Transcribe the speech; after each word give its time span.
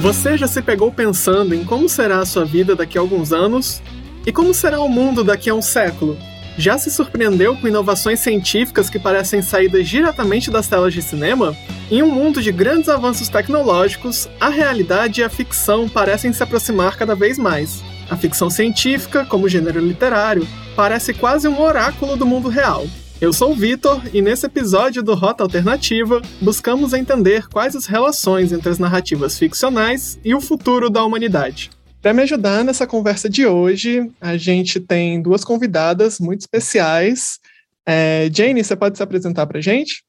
Você 0.00 0.38
já 0.38 0.48
se 0.48 0.62
pegou 0.62 0.90
pensando 0.90 1.54
em 1.54 1.62
como 1.62 1.86
será 1.86 2.20
a 2.20 2.24
sua 2.24 2.42
vida 2.42 2.74
daqui 2.74 2.96
a 2.96 3.02
alguns 3.02 3.34
anos? 3.34 3.82
E 4.24 4.32
como 4.32 4.54
será 4.54 4.80
o 4.80 4.88
mundo 4.88 5.22
daqui 5.22 5.50
a 5.50 5.54
um 5.54 5.60
século? 5.60 6.16
Já 6.56 6.78
se 6.78 6.90
surpreendeu 6.90 7.54
com 7.54 7.68
inovações 7.68 8.18
científicas 8.18 8.88
que 8.88 8.98
parecem 8.98 9.42
saídas 9.42 9.86
diretamente 9.86 10.50
das 10.50 10.66
telas 10.66 10.94
de 10.94 11.02
cinema? 11.02 11.54
Em 11.90 12.02
um 12.02 12.10
mundo 12.10 12.40
de 12.40 12.50
grandes 12.50 12.88
avanços 12.88 13.28
tecnológicos, 13.28 14.26
a 14.40 14.48
realidade 14.48 15.20
e 15.20 15.24
a 15.24 15.28
ficção 15.28 15.86
parecem 15.86 16.32
se 16.32 16.42
aproximar 16.42 16.96
cada 16.96 17.14
vez 17.14 17.36
mais. 17.36 17.82
A 18.08 18.16
ficção 18.16 18.48
científica, 18.48 19.26
como 19.26 19.50
gênero 19.50 19.80
literário, 19.80 20.48
parece 20.74 21.12
quase 21.12 21.46
um 21.46 21.60
oráculo 21.60 22.16
do 22.16 22.24
mundo 22.24 22.48
real. 22.48 22.86
Eu 23.20 23.34
sou 23.34 23.52
o 23.52 23.54
Vitor 23.54 24.00
e 24.14 24.22
nesse 24.22 24.46
episódio 24.46 25.02
do 25.02 25.14
Rota 25.14 25.42
Alternativa 25.42 26.22
buscamos 26.40 26.94
entender 26.94 27.46
quais 27.48 27.76
as 27.76 27.84
relações 27.84 28.50
entre 28.50 28.70
as 28.70 28.78
narrativas 28.78 29.38
ficcionais 29.38 30.18
e 30.24 30.34
o 30.34 30.40
futuro 30.40 30.88
da 30.88 31.04
humanidade. 31.04 31.68
Para 32.00 32.14
me 32.14 32.22
ajudar 32.22 32.64
nessa 32.64 32.86
conversa 32.86 33.28
de 33.28 33.44
hoje, 33.44 34.10
a 34.18 34.38
gente 34.38 34.80
tem 34.80 35.20
duas 35.20 35.44
convidadas 35.44 36.18
muito 36.18 36.40
especiais. 36.40 37.38
É, 37.84 38.30
Jane, 38.32 38.64
você 38.64 38.74
pode 38.74 38.96
se 38.96 39.02
apresentar 39.02 39.46
para 39.46 39.60
gente? 39.60 40.02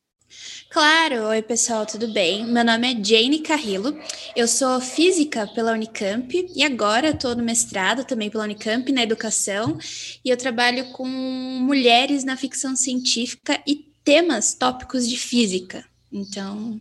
Claro, 0.69 1.27
oi 1.27 1.41
pessoal, 1.41 1.85
tudo 1.85 2.07
bem? 2.13 2.45
Meu 2.45 2.63
nome 2.63 2.93
é 2.93 3.03
Jane 3.03 3.39
Carrillo, 3.39 3.97
eu 4.35 4.47
sou 4.47 4.79
física 4.79 5.45
pela 5.47 5.73
Unicamp 5.73 6.47
e 6.55 6.63
agora 6.63 7.09
estou 7.09 7.35
no 7.35 7.43
mestrado 7.43 8.05
também 8.05 8.29
pela 8.29 8.45
Unicamp 8.45 8.89
na 8.91 9.03
educação 9.03 9.77
e 10.23 10.29
eu 10.29 10.37
trabalho 10.37 10.85
com 10.91 11.05
mulheres 11.07 12.23
na 12.23 12.37
ficção 12.37 12.75
científica 12.75 13.61
e 13.67 13.91
temas 14.03 14.53
tópicos 14.53 15.07
de 15.07 15.17
física. 15.17 15.83
Então, 16.11 16.79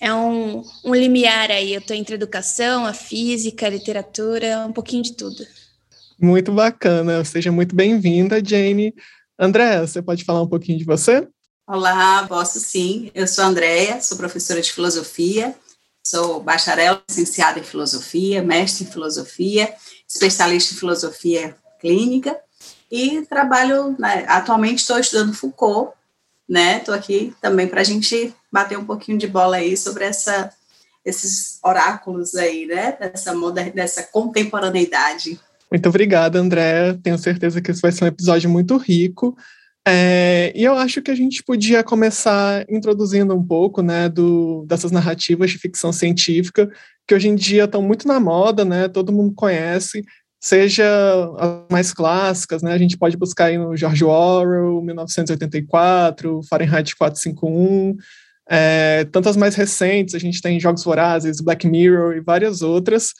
é 0.00 0.12
um, 0.12 0.62
um 0.84 0.94
limiar 0.94 1.50
aí, 1.50 1.74
eu 1.74 1.80
estou 1.80 1.96
entre 1.96 2.14
a 2.14 2.18
educação, 2.18 2.86
a 2.86 2.92
física, 2.92 3.66
a 3.66 3.70
literatura, 3.70 4.66
um 4.66 4.72
pouquinho 4.72 5.02
de 5.02 5.14
tudo. 5.14 5.44
Muito 6.20 6.52
bacana, 6.52 7.24
seja 7.24 7.52
muito 7.52 7.74
bem-vinda, 7.74 8.42
Jane. 8.44 8.94
André, 9.38 9.80
você 9.80 10.00
pode 10.00 10.24
falar 10.24 10.42
um 10.42 10.48
pouquinho 10.48 10.78
de 10.78 10.84
você? 10.84 11.28
Olá, 11.68 12.24
posso 12.28 12.60
sim. 12.60 13.10
Eu 13.12 13.26
sou 13.26 13.42
Andréia, 13.42 14.00
sou 14.00 14.16
professora 14.16 14.62
de 14.62 14.72
filosofia, 14.72 15.52
sou 16.00 16.40
bacharel, 16.40 17.02
licenciada 17.08 17.58
em 17.58 17.64
filosofia, 17.64 18.40
mestre 18.40 18.84
em 18.84 18.86
filosofia, 18.86 19.74
especialista 20.08 20.74
em 20.74 20.76
filosofia 20.76 21.56
clínica 21.80 22.38
e 22.88 23.22
trabalho, 23.22 23.96
né, 23.98 24.24
atualmente 24.28 24.78
estou 24.78 24.96
estudando 25.00 25.34
Foucault, 25.34 25.92
né? 26.48 26.78
Estou 26.78 26.94
aqui 26.94 27.34
também 27.42 27.66
para 27.66 27.80
a 27.80 27.84
gente 27.84 28.32
bater 28.52 28.78
um 28.78 28.84
pouquinho 28.84 29.18
de 29.18 29.26
bola 29.26 29.56
aí 29.56 29.76
sobre 29.76 30.04
essa, 30.04 30.52
esses 31.04 31.58
oráculos 31.64 32.36
aí, 32.36 32.66
né? 32.66 32.92
Dessa, 32.92 33.34
moder, 33.34 33.72
dessa 33.74 34.04
contemporaneidade. 34.04 35.40
Muito 35.68 35.88
obrigada, 35.88 36.38
André. 36.38 36.96
Tenho 37.02 37.18
certeza 37.18 37.60
que 37.60 37.72
esse 37.72 37.82
vai 37.82 37.90
ser 37.90 38.04
um 38.04 38.08
episódio 38.08 38.48
muito 38.48 38.76
rico. 38.76 39.36
É, 39.88 40.52
e 40.52 40.64
eu 40.64 40.76
acho 40.76 41.00
que 41.00 41.12
a 41.12 41.14
gente 41.14 41.44
podia 41.44 41.84
começar 41.84 42.66
introduzindo 42.68 43.32
um 43.32 43.42
pouco 43.42 43.82
né, 43.82 44.08
do, 44.08 44.64
dessas 44.66 44.90
narrativas 44.90 45.52
de 45.52 45.58
ficção 45.58 45.92
científica, 45.92 46.68
que 47.06 47.14
hoje 47.14 47.28
em 47.28 47.36
dia 47.36 47.64
estão 47.64 47.80
muito 47.80 48.08
na 48.08 48.18
moda, 48.18 48.64
né, 48.64 48.88
todo 48.88 49.12
mundo 49.12 49.32
conhece, 49.32 50.04
seja 50.40 50.84
as 51.38 51.66
mais 51.70 51.92
clássicas, 51.92 52.62
né, 52.62 52.72
a 52.72 52.78
gente 52.78 52.98
pode 52.98 53.16
buscar 53.16 53.44
aí 53.44 53.58
no 53.58 53.76
George 53.76 54.04
Orwell, 54.04 54.82
1984, 54.82 56.40
Fahrenheit 56.50 56.96
451, 56.96 57.96
é, 58.48 59.04
tantas 59.12 59.36
mais 59.36 59.54
recentes, 59.54 60.16
a 60.16 60.18
gente 60.18 60.42
tem 60.42 60.58
Jogos 60.58 60.82
Vorazes, 60.82 61.40
Black 61.40 61.64
Mirror 61.64 62.16
e 62.16 62.20
várias 62.20 62.60
outras, 62.60 63.12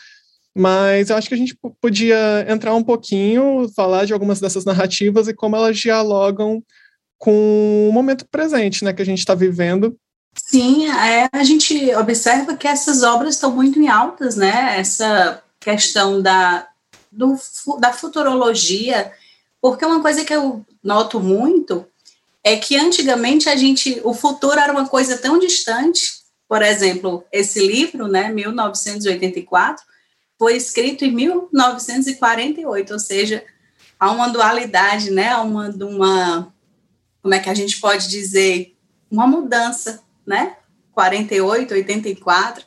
mas 0.56 1.10
eu 1.10 1.16
acho 1.16 1.28
que 1.28 1.34
a 1.34 1.38
gente 1.38 1.54
podia 1.82 2.46
entrar 2.48 2.74
um 2.74 2.82
pouquinho, 2.82 3.70
falar 3.76 4.06
de 4.06 4.14
algumas 4.14 4.40
dessas 4.40 4.64
narrativas 4.64 5.28
e 5.28 5.34
como 5.34 5.54
elas 5.54 5.76
dialogam 5.76 6.62
com 7.18 7.88
o 7.90 7.92
momento 7.92 8.26
presente, 8.26 8.82
né, 8.82 8.94
que 8.94 9.02
a 9.02 9.04
gente 9.04 9.18
está 9.18 9.34
vivendo. 9.34 9.94
Sim, 10.34 10.88
é, 10.88 11.28
a 11.30 11.44
gente 11.44 11.94
observa 11.96 12.56
que 12.56 12.66
essas 12.66 13.02
obras 13.02 13.34
estão 13.34 13.54
muito 13.54 13.78
em 13.78 13.88
altas, 13.88 14.34
né? 14.36 14.78
Essa 14.78 15.42
questão 15.60 16.22
da, 16.22 16.66
do, 17.12 17.36
da 17.78 17.92
futurologia, 17.92 19.12
porque 19.60 19.84
uma 19.84 20.00
coisa 20.00 20.24
que 20.24 20.32
eu 20.32 20.64
noto 20.82 21.20
muito 21.20 21.86
é 22.42 22.56
que 22.56 22.76
antigamente 22.76 23.48
a 23.50 23.56
gente, 23.56 24.00
o 24.04 24.14
futuro 24.14 24.58
era 24.58 24.72
uma 24.72 24.88
coisa 24.88 25.18
tão 25.18 25.38
distante. 25.38 26.16
Por 26.48 26.62
exemplo, 26.62 27.24
esse 27.30 27.66
livro, 27.66 28.08
né, 28.08 28.30
1984 28.30 29.84
foi 30.38 30.56
escrito 30.56 31.04
em 31.04 31.12
1948, 31.12 32.92
ou 32.92 32.98
seja, 32.98 33.44
há 33.98 34.10
uma 34.10 34.28
dualidade, 34.28 35.10
né? 35.10 35.30
Há 35.30 35.42
uma, 35.42 35.68
uma, 35.70 36.54
como 37.22 37.34
é 37.34 37.40
que 37.40 37.48
a 37.48 37.54
gente 37.54 37.80
pode 37.80 38.08
dizer, 38.08 38.76
uma 39.10 39.26
mudança, 39.26 40.02
né? 40.26 40.56
48, 40.92 41.74
84. 41.74 42.64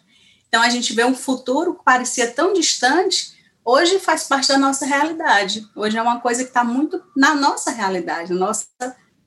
Então 0.48 0.62
a 0.62 0.70
gente 0.70 0.94
vê 0.94 1.06
um 1.06 1.16
futuro 1.16 1.76
que 1.76 1.84
parecia 1.84 2.32
tão 2.32 2.54
distante, 2.54 3.38
hoje 3.64 4.00
faz 4.00 4.24
parte 4.24 4.48
da 4.48 4.58
nossa 4.58 4.86
realidade. 4.86 5.68
Hoje 5.76 5.98
é 5.98 6.02
uma 6.02 6.20
coisa 6.20 6.44
que 6.44 6.50
está 6.50 6.64
muito 6.64 7.02
na 7.16 7.36
nossa 7.36 7.72
realidade, 7.72 8.34
no 8.34 8.40
nosso, 8.40 8.68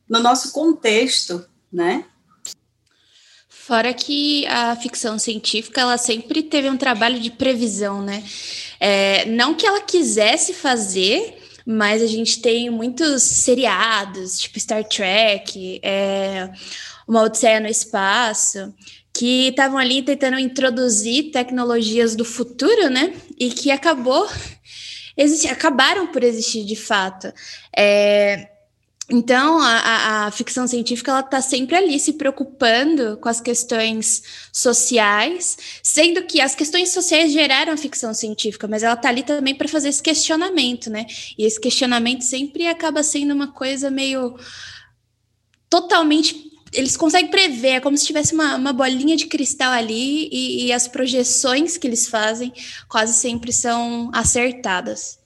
no 0.09 0.20
nosso 0.20 0.53
contexto, 0.53 1.47
né? 1.72 2.04
Fora 3.64 3.94
que 3.94 4.44
a 4.48 4.74
ficção 4.74 5.20
científica 5.20 5.82
ela 5.82 5.96
sempre 5.96 6.42
teve 6.42 6.68
um 6.68 6.76
trabalho 6.76 7.20
de 7.20 7.30
previsão, 7.30 8.02
né? 8.02 8.24
É, 8.80 9.24
não 9.26 9.54
que 9.54 9.64
ela 9.64 9.80
quisesse 9.80 10.52
fazer, 10.52 11.40
mas 11.64 12.02
a 12.02 12.08
gente 12.08 12.42
tem 12.42 12.68
muitos 12.70 13.22
seriados, 13.22 14.40
tipo 14.40 14.58
Star 14.58 14.82
Trek, 14.82 15.78
é, 15.80 16.50
Uma 17.06 17.22
Odisseia 17.22 17.60
no 17.60 17.68
Espaço, 17.68 18.74
que 19.14 19.50
estavam 19.50 19.78
ali 19.78 20.02
tentando 20.02 20.40
introduzir 20.40 21.30
tecnologias 21.30 22.16
do 22.16 22.24
futuro, 22.24 22.90
né? 22.90 23.14
E 23.38 23.50
que 23.50 23.70
acabou 23.70 24.28
acabaram 25.48 26.08
por 26.08 26.24
existir 26.24 26.64
de 26.64 26.74
fato. 26.74 27.32
É, 27.76 28.48
então, 29.14 29.60
a, 29.60 30.24
a, 30.26 30.30
ficção 30.30 30.66
científica 30.66 31.10
ela 31.10 31.20
está 31.20 31.42
sempre 31.42 31.76
ali 31.76 32.00
se 32.00 32.14
preocupando 32.14 33.18
com 33.18 33.28
as 33.28 33.42
questões 33.42 34.22
sociais, 34.50 35.58
sendo 35.82 36.22
que 36.22 36.40
as 36.40 36.54
questões 36.54 36.94
sociais 36.94 37.30
geraram 37.30 37.74
a 37.74 37.76
ficção 37.76 38.14
científica, 38.14 38.66
mas 38.66 38.82
ela 38.82 38.94
está 38.94 39.10
ali 39.10 39.22
também 39.22 39.54
para 39.54 39.68
fazer 39.68 39.90
esse 39.90 40.02
questionamento, 40.02 40.88
né? 40.88 41.04
E 41.36 41.44
esse 41.44 41.60
questionamento 41.60 42.22
sempre 42.22 42.66
acaba 42.66 43.02
sendo 43.02 43.34
uma 43.34 43.52
coisa 43.52 43.90
meio 43.90 44.34
totalmente. 45.68 46.50
Eles 46.72 46.96
conseguem 46.96 47.30
prever, 47.30 47.72
é 47.72 47.80
como 47.80 47.98
se 47.98 48.06
tivesse 48.06 48.32
uma, 48.32 48.56
uma 48.56 48.72
bolinha 48.72 49.14
de 49.14 49.26
cristal 49.26 49.72
ali, 49.72 50.30
e, 50.32 50.68
e 50.68 50.72
as 50.72 50.88
projeções 50.88 51.76
que 51.76 51.86
eles 51.86 52.08
fazem 52.08 52.50
quase 52.88 53.12
sempre 53.12 53.52
são 53.52 54.10
acertadas. 54.14 55.22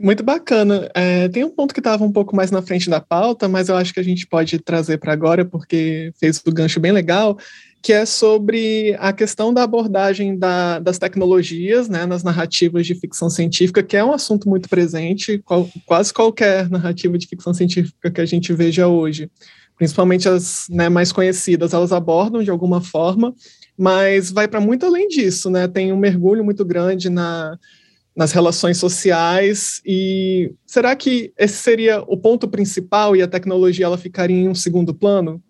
Muito 0.00 0.22
bacana. 0.22 0.88
É, 0.94 1.28
tem 1.28 1.44
um 1.44 1.50
ponto 1.50 1.74
que 1.74 1.80
estava 1.80 2.04
um 2.04 2.12
pouco 2.12 2.36
mais 2.36 2.52
na 2.52 2.62
frente 2.62 2.88
da 2.88 3.00
pauta, 3.00 3.48
mas 3.48 3.68
eu 3.68 3.74
acho 3.74 3.92
que 3.92 3.98
a 3.98 4.04
gente 4.04 4.26
pode 4.26 4.58
trazer 4.60 4.98
para 4.98 5.12
agora, 5.12 5.44
porque 5.44 6.12
fez 6.20 6.40
o 6.46 6.52
gancho 6.52 6.78
bem 6.78 6.92
legal, 6.92 7.36
que 7.82 7.92
é 7.92 8.06
sobre 8.06 8.96
a 9.00 9.12
questão 9.12 9.52
da 9.52 9.64
abordagem 9.64 10.38
da, 10.38 10.78
das 10.78 10.98
tecnologias 10.98 11.88
né, 11.88 12.06
nas 12.06 12.22
narrativas 12.22 12.86
de 12.86 12.94
ficção 12.94 13.28
científica, 13.28 13.82
que 13.82 13.96
é 13.96 14.04
um 14.04 14.12
assunto 14.12 14.48
muito 14.48 14.68
presente, 14.68 15.38
qual, 15.38 15.68
quase 15.84 16.14
qualquer 16.14 16.70
narrativa 16.70 17.18
de 17.18 17.26
ficção 17.26 17.52
científica 17.52 18.10
que 18.10 18.20
a 18.20 18.26
gente 18.26 18.52
veja 18.52 18.86
hoje, 18.86 19.28
principalmente 19.76 20.28
as 20.28 20.66
né, 20.68 20.88
mais 20.88 21.10
conhecidas, 21.10 21.72
elas 21.72 21.92
abordam 21.92 22.42
de 22.42 22.50
alguma 22.50 22.80
forma, 22.80 23.34
mas 23.76 24.30
vai 24.30 24.46
para 24.46 24.60
muito 24.60 24.86
além 24.86 25.06
disso, 25.06 25.48
né? 25.48 25.68
Tem 25.68 25.92
um 25.92 25.96
mergulho 25.96 26.44
muito 26.44 26.64
grande 26.64 27.08
na 27.08 27.56
nas 28.18 28.32
relações 28.32 28.78
sociais 28.78 29.80
e 29.86 30.52
será 30.66 30.96
que 30.96 31.32
esse 31.38 31.54
seria 31.54 32.02
o 32.08 32.16
ponto 32.16 32.48
principal 32.48 33.14
e 33.14 33.22
a 33.22 33.28
tecnologia 33.28 33.86
ela 33.86 33.96
ficaria 33.96 34.36
em 34.36 34.48
um 34.48 34.56
segundo 34.56 34.92
plano? 34.92 35.40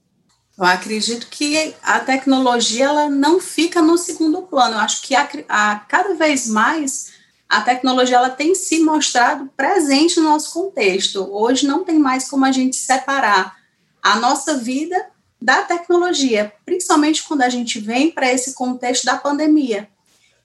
Eu 0.59 0.67
acredito 0.67 1.29
que 1.31 1.75
a 1.82 1.99
tecnologia 2.00 2.85
ela 2.85 3.09
não 3.09 3.41
fica 3.41 3.81
no 3.81 3.97
segundo 3.97 4.43
plano. 4.43 4.75
Eu 4.75 4.81
acho 4.81 5.00
que 5.00 5.15
a, 5.15 5.26
a, 5.49 5.76
cada 5.88 6.15
vez 6.15 6.47
mais 6.47 7.12
a 7.49 7.62
tecnologia 7.62 8.19
ela 8.19 8.29
tem 8.29 8.55
se 8.55 8.81
mostrado 8.81 9.50
presente 9.56 10.20
no 10.20 10.25
nosso 10.25 10.53
contexto. 10.53 11.26
Hoje 11.32 11.67
não 11.67 11.85
tem 11.85 11.99
mais 11.99 12.29
como 12.29 12.44
a 12.44 12.53
gente 12.53 12.76
separar 12.76 13.56
a 14.03 14.17
nossa 14.17 14.59
vida 14.59 15.06
da 15.41 15.62
tecnologia, 15.62 16.53
principalmente 16.67 17.23
quando 17.26 17.41
a 17.41 17.49
gente 17.49 17.81
vem 17.81 18.11
para 18.11 18.31
esse 18.31 18.53
contexto 18.53 19.06
da 19.06 19.17
pandemia. 19.17 19.88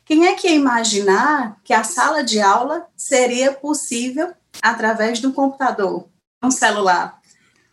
Quem 0.06 0.28
é 0.28 0.34
que 0.34 0.48
ia 0.48 0.56
imaginar 0.56 1.60
que 1.64 1.74
a 1.74 1.84
sala 1.84 2.24
de 2.24 2.42
aula 2.42 2.88
seria 2.96 3.54
possível 3.54 4.34
através 4.62 5.20
do 5.20 5.32
computador, 5.32 6.08
um 6.44 6.52
celular? 6.52 7.20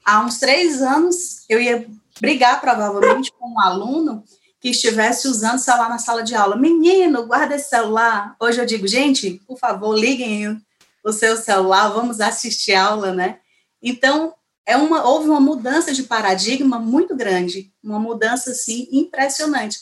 Há 0.04 0.24
uns 0.24 0.38
três 0.38 0.80
anos, 0.80 1.44
eu 1.48 1.60
ia 1.60 1.86
brigar 2.20 2.60
provavelmente 2.60 3.32
com 3.32 3.48
um 3.48 3.60
aluno 3.60 4.24
que 4.60 4.68
estivesse 4.68 5.26
usando 5.26 5.58
celular 5.58 5.88
na 5.88 5.98
sala 5.98 6.22
de 6.22 6.34
aula. 6.34 6.54
Menino, 6.54 7.26
guarda 7.26 7.54
esse 7.54 7.70
celular. 7.70 8.36
Hoje 8.38 8.60
eu 8.60 8.66
digo, 8.66 8.86
gente, 8.86 9.42
por 9.46 9.58
favor, 9.58 9.96
liguem 9.96 10.60
o 11.02 11.12
seu 11.12 11.36
celular, 11.36 11.88
vamos 11.88 12.20
assistir 12.20 12.74
aula, 12.74 13.12
né? 13.12 13.38
Então, 13.82 14.34
é 14.66 14.76
uma, 14.76 15.02
houve 15.04 15.28
uma 15.28 15.40
mudança 15.40 15.92
de 15.92 16.02
paradigma 16.02 16.78
muito 16.78 17.16
grande, 17.16 17.72
uma 17.82 17.98
mudança, 17.98 18.50
assim, 18.50 18.86
impressionante. 18.92 19.78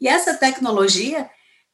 E 0.00 0.08
essa 0.08 0.34
tecnologia, 0.34 1.28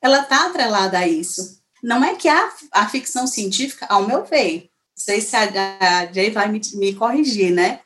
ela 0.04 0.20
está 0.20 0.44
atrelada 0.46 0.98
a 0.98 1.08
isso. 1.08 1.62
Não 1.82 2.04
é 2.04 2.14
que 2.14 2.28
a, 2.28 2.52
a 2.72 2.86
ficção 2.86 3.26
científica, 3.26 3.86
ao 3.88 4.06
meu 4.06 4.22
ver, 4.22 4.68
não 4.94 5.02
sei 5.02 5.22
se 5.22 5.34
a, 5.34 5.48
a 5.80 6.12
Jay 6.12 6.30
vai 6.30 6.46
me, 6.46 6.60
me 6.74 6.94
corrigir, 6.94 7.50
né? 7.50 7.80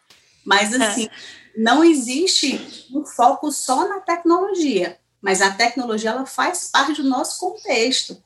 Mas, 0.45 0.73
é. 0.73 0.85
assim, 0.85 1.07
é. 1.07 1.11
não 1.57 1.85
existe 1.85 2.89
um 2.93 3.07
foco 3.07 3.53
só 3.53 3.89
na 3.89 4.01
tecnologia, 4.01 4.99
mas 5.23 5.41
a 5.41 5.53
tecnologia, 5.53 6.11
ela 6.11 6.27
faz 6.27 6.71
parte 6.73 7.01
do 7.01 7.09
nosso 7.09 7.39
contexto. 7.39 8.21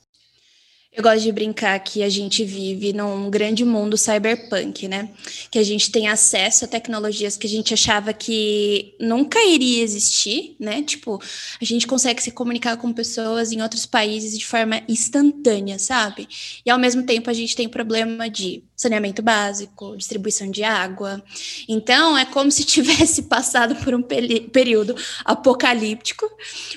Eu 0.94 1.02
gosto 1.02 1.22
de 1.22 1.32
brincar 1.32 1.78
que 1.80 2.02
a 2.02 2.08
gente 2.10 2.44
vive 2.44 2.92
num 2.92 3.30
grande 3.30 3.64
mundo 3.64 3.96
cyberpunk, 3.96 4.86
né? 4.86 5.08
Que 5.50 5.58
a 5.58 5.62
gente 5.62 5.90
tem 5.90 6.06
acesso 6.06 6.66
a 6.66 6.68
tecnologias 6.68 7.34
que 7.34 7.46
a 7.46 7.50
gente 7.50 7.72
achava 7.72 8.12
que 8.12 8.94
nunca 9.00 9.42
iria 9.42 9.82
existir, 9.82 10.54
né? 10.60 10.82
Tipo, 10.82 11.18
a 11.58 11.64
gente 11.64 11.86
consegue 11.86 12.22
se 12.22 12.30
comunicar 12.30 12.76
com 12.76 12.92
pessoas 12.92 13.52
em 13.52 13.62
outros 13.62 13.86
países 13.86 14.38
de 14.38 14.44
forma 14.44 14.82
instantânea, 14.86 15.78
sabe? 15.78 16.28
E 16.64 16.68
ao 16.68 16.78
mesmo 16.78 17.04
tempo 17.04 17.30
a 17.30 17.32
gente 17.32 17.56
tem 17.56 17.70
problema 17.70 18.28
de 18.28 18.62
saneamento 18.76 19.22
básico, 19.22 19.96
distribuição 19.96 20.50
de 20.50 20.62
água. 20.62 21.24
Então, 21.66 22.18
é 22.18 22.26
como 22.26 22.50
se 22.50 22.64
tivesse 22.68 23.22
passado 23.22 23.76
por 23.76 23.94
um 23.94 24.02
período 24.02 24.94
apocalíptico, 25.24 26.28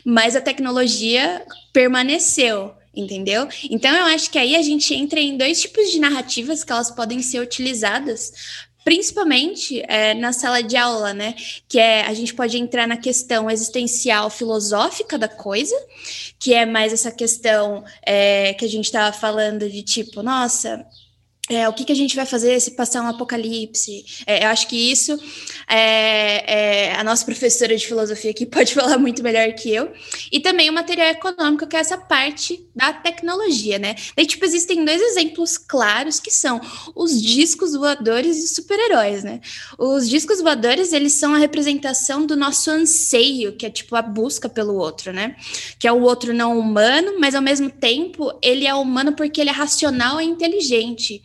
mas 0.06 0.38
a 0.38 0.42
tecnologia 0.42 1.46
permaneceu 1.74 2.74
entendeu? 2.96 3.48
Então 3.70 3.92
eu 3.92 4.06
acho 4.06 4.30
que 4.30 4.38
aí 4.38 4.56
a 4.56 4.62
gente 4.62 4.94
entra 4.94 5.20
em 5.20 5.38
dois 5.38 5.62
tipos 5.62 5.92
de 5.92 6.00
narrativas 6.00 6.64
que 6.64 6.72
elas 6.72 6.92
podem 6.92 7.22
ser 7.22 7.40
utilizadas 7.40 8.32
principalmente 8.86 9.84
é, 9.88 10.14
na 10.14 10.32
sala 10.32 10.62
de 10.62 10.78
aula, 10.78 11.12
né? 11.12 11.34
Que 11.68 11.80
é 11.80 12.06
a 12.06 12.14
gente 12.14 12.36
pode 12.36 12.56
entrar 12.56 12.88
na 12.88 12.96
questão 12.96 13.50
existencial 13.50 14.30
filosófica 14.30 15.18
da 15.18 15.28
coisa, 15.28 15.76
que 16.38 16.54
é 16.54 16.68
mais 16.68 16.94
essa 16.94 17.12
questão 17.12 17.84
é, 18.06 18.54
que 18.54 18.64
a 18.64 18.70
gente 18.70 18.86
estava 18.86 19.12
falando 19.12 19.68
de 19.68 19.82
tipo, 19.82 20.22
nossa, 20.22 20.86
é, 21.48 21.70
o 21.70 21.74
que, 21.74 21.86
que 21.86 21.92
a 21.92 21.96
gente 21.96 22.16
vai 22.16 22.26
fazer 22.26 22.60
se 22.60 22.72
passar 22.72 23.04
um 23.04 23.08
apocalipse? 23.08 24.04
É, 24.26 24.46
eu 24.46 24.50
acho 24.50 24.68
que 24.68 24.92
isso 24.92 25.16
é, 25.70 26.88
é, 26.88 26.96
a 26.96 27.04
nossa 27.04 27.24
professora 27.24 27.76
de 27.76 27.86
filosofia 27.86 28.32
aqui 28.32 28.46
pode 28.48 28.74
falar 28.74 28.98
muito 28.98 29.22
melhor 29.22 29.54
que 29.54 29.72
eu. 29.72 29.92
E 30.32 30.40
também 30.40 30.72
o 30.72 30.74
material 30.74 31.08
econômico, 31.10 31.68
que 31.68 31.76
é 31.76 31.80
essa 31.80 32.00
parte 32.00 32.68
da 32.76 32.92
tecnologia, 32.92 33.78
né? 33.78 33.96
Daí, 34.18 34.26
tipo, 34.26 34.44
existem 34.44 34.84
dois 34.84 35.00
exemplos 35.00 35.56
claros 35.56 36.20
que 36.20 36.32
são 36.32 36.60
os 36.96 37.22
discos 37.22 37.74
voadores 37.74 38.38
e 38.38 38.48
super-heróis, 38.48 39.24
né? 39.24 39.40
Os 39.78 40.10
discos 40.10 40.42
voadores, 40.42 40.94
eles 40.94 41.14
são 41.14 41.36
a 41.36 41.38
representação 41.38 42.26
do 42.26 42.36
nosso 42.36 42.72
anseio, 42.72 43.56
que 43.56 43.68
é 43.68 43.70
tipo 43.70 43.96
a 43.96 44.02
busca 44.02 44.50
pelo 44.50 44.76
outro, 44.76 45.14
né? 45.14 45.36
Que 45.78 45.88
é 45.88 45.92
o 45.92 46.02
outro 46.02 46.34
não 46.34 46.58
humano, 46.58 47.20
mas 47.20 47.36
ao 47.36 47.42
mesmo 47.42 47.70
tempo 47.70 48.36
ele 48.42 48.66
é 48.66 48.74
humano 48.74 49.14
porque 49.14 49.40
ele 49.40 49.52
é 49.52 49.54
racional 49.54 50.20
e 50.20 50.26
inteligente. 50.26 51.22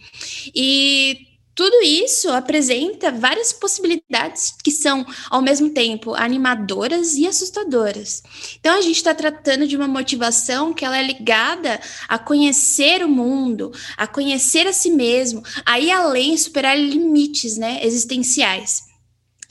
E 0.54 1.30
tudo 1.54 1.82
isso 1.82 2.30
apresenta 2.30 3.12
várias 3.12 3.52
possibilidades 3.52 4.54
que 4.64 4.70
são, 4.70 5.04
ao 5.28 5.42
mesmo 5.42 5.68
tempo, 5.70 6.14
animadoras 6.14 7.16
e 7.16 7.26
assustadoras. 7.26 8.22
Então, 8.58 8.78
a 8.78 8.80
gente 8.80 8.96
está 8.96 9.14
tratando 9.14 9.66
de 9.66 9.76
uma 9.76 9.86
motivação 9.86 10.72
que 10.72 10.84
ela 10.84 10.96
é 10.96 11.02
ligada 11.02 11.78
a 12.08 12.18
conhecer 12.18 13.04
o 13.04 13.08
mundo, 13.08 13.72
a 13.96 14.06
conhecer 14.06 14.66
a 14.66 14.72
si 14.72 14.90
mesmo, 14.90 15.42
a 15.66 15.78
ir 15.78 15.90
além, 15.90 16.36
superar 16.36 16.78
limites 16.78 17.58
né, 17.58 17.80
existenciais. 17.84 18.89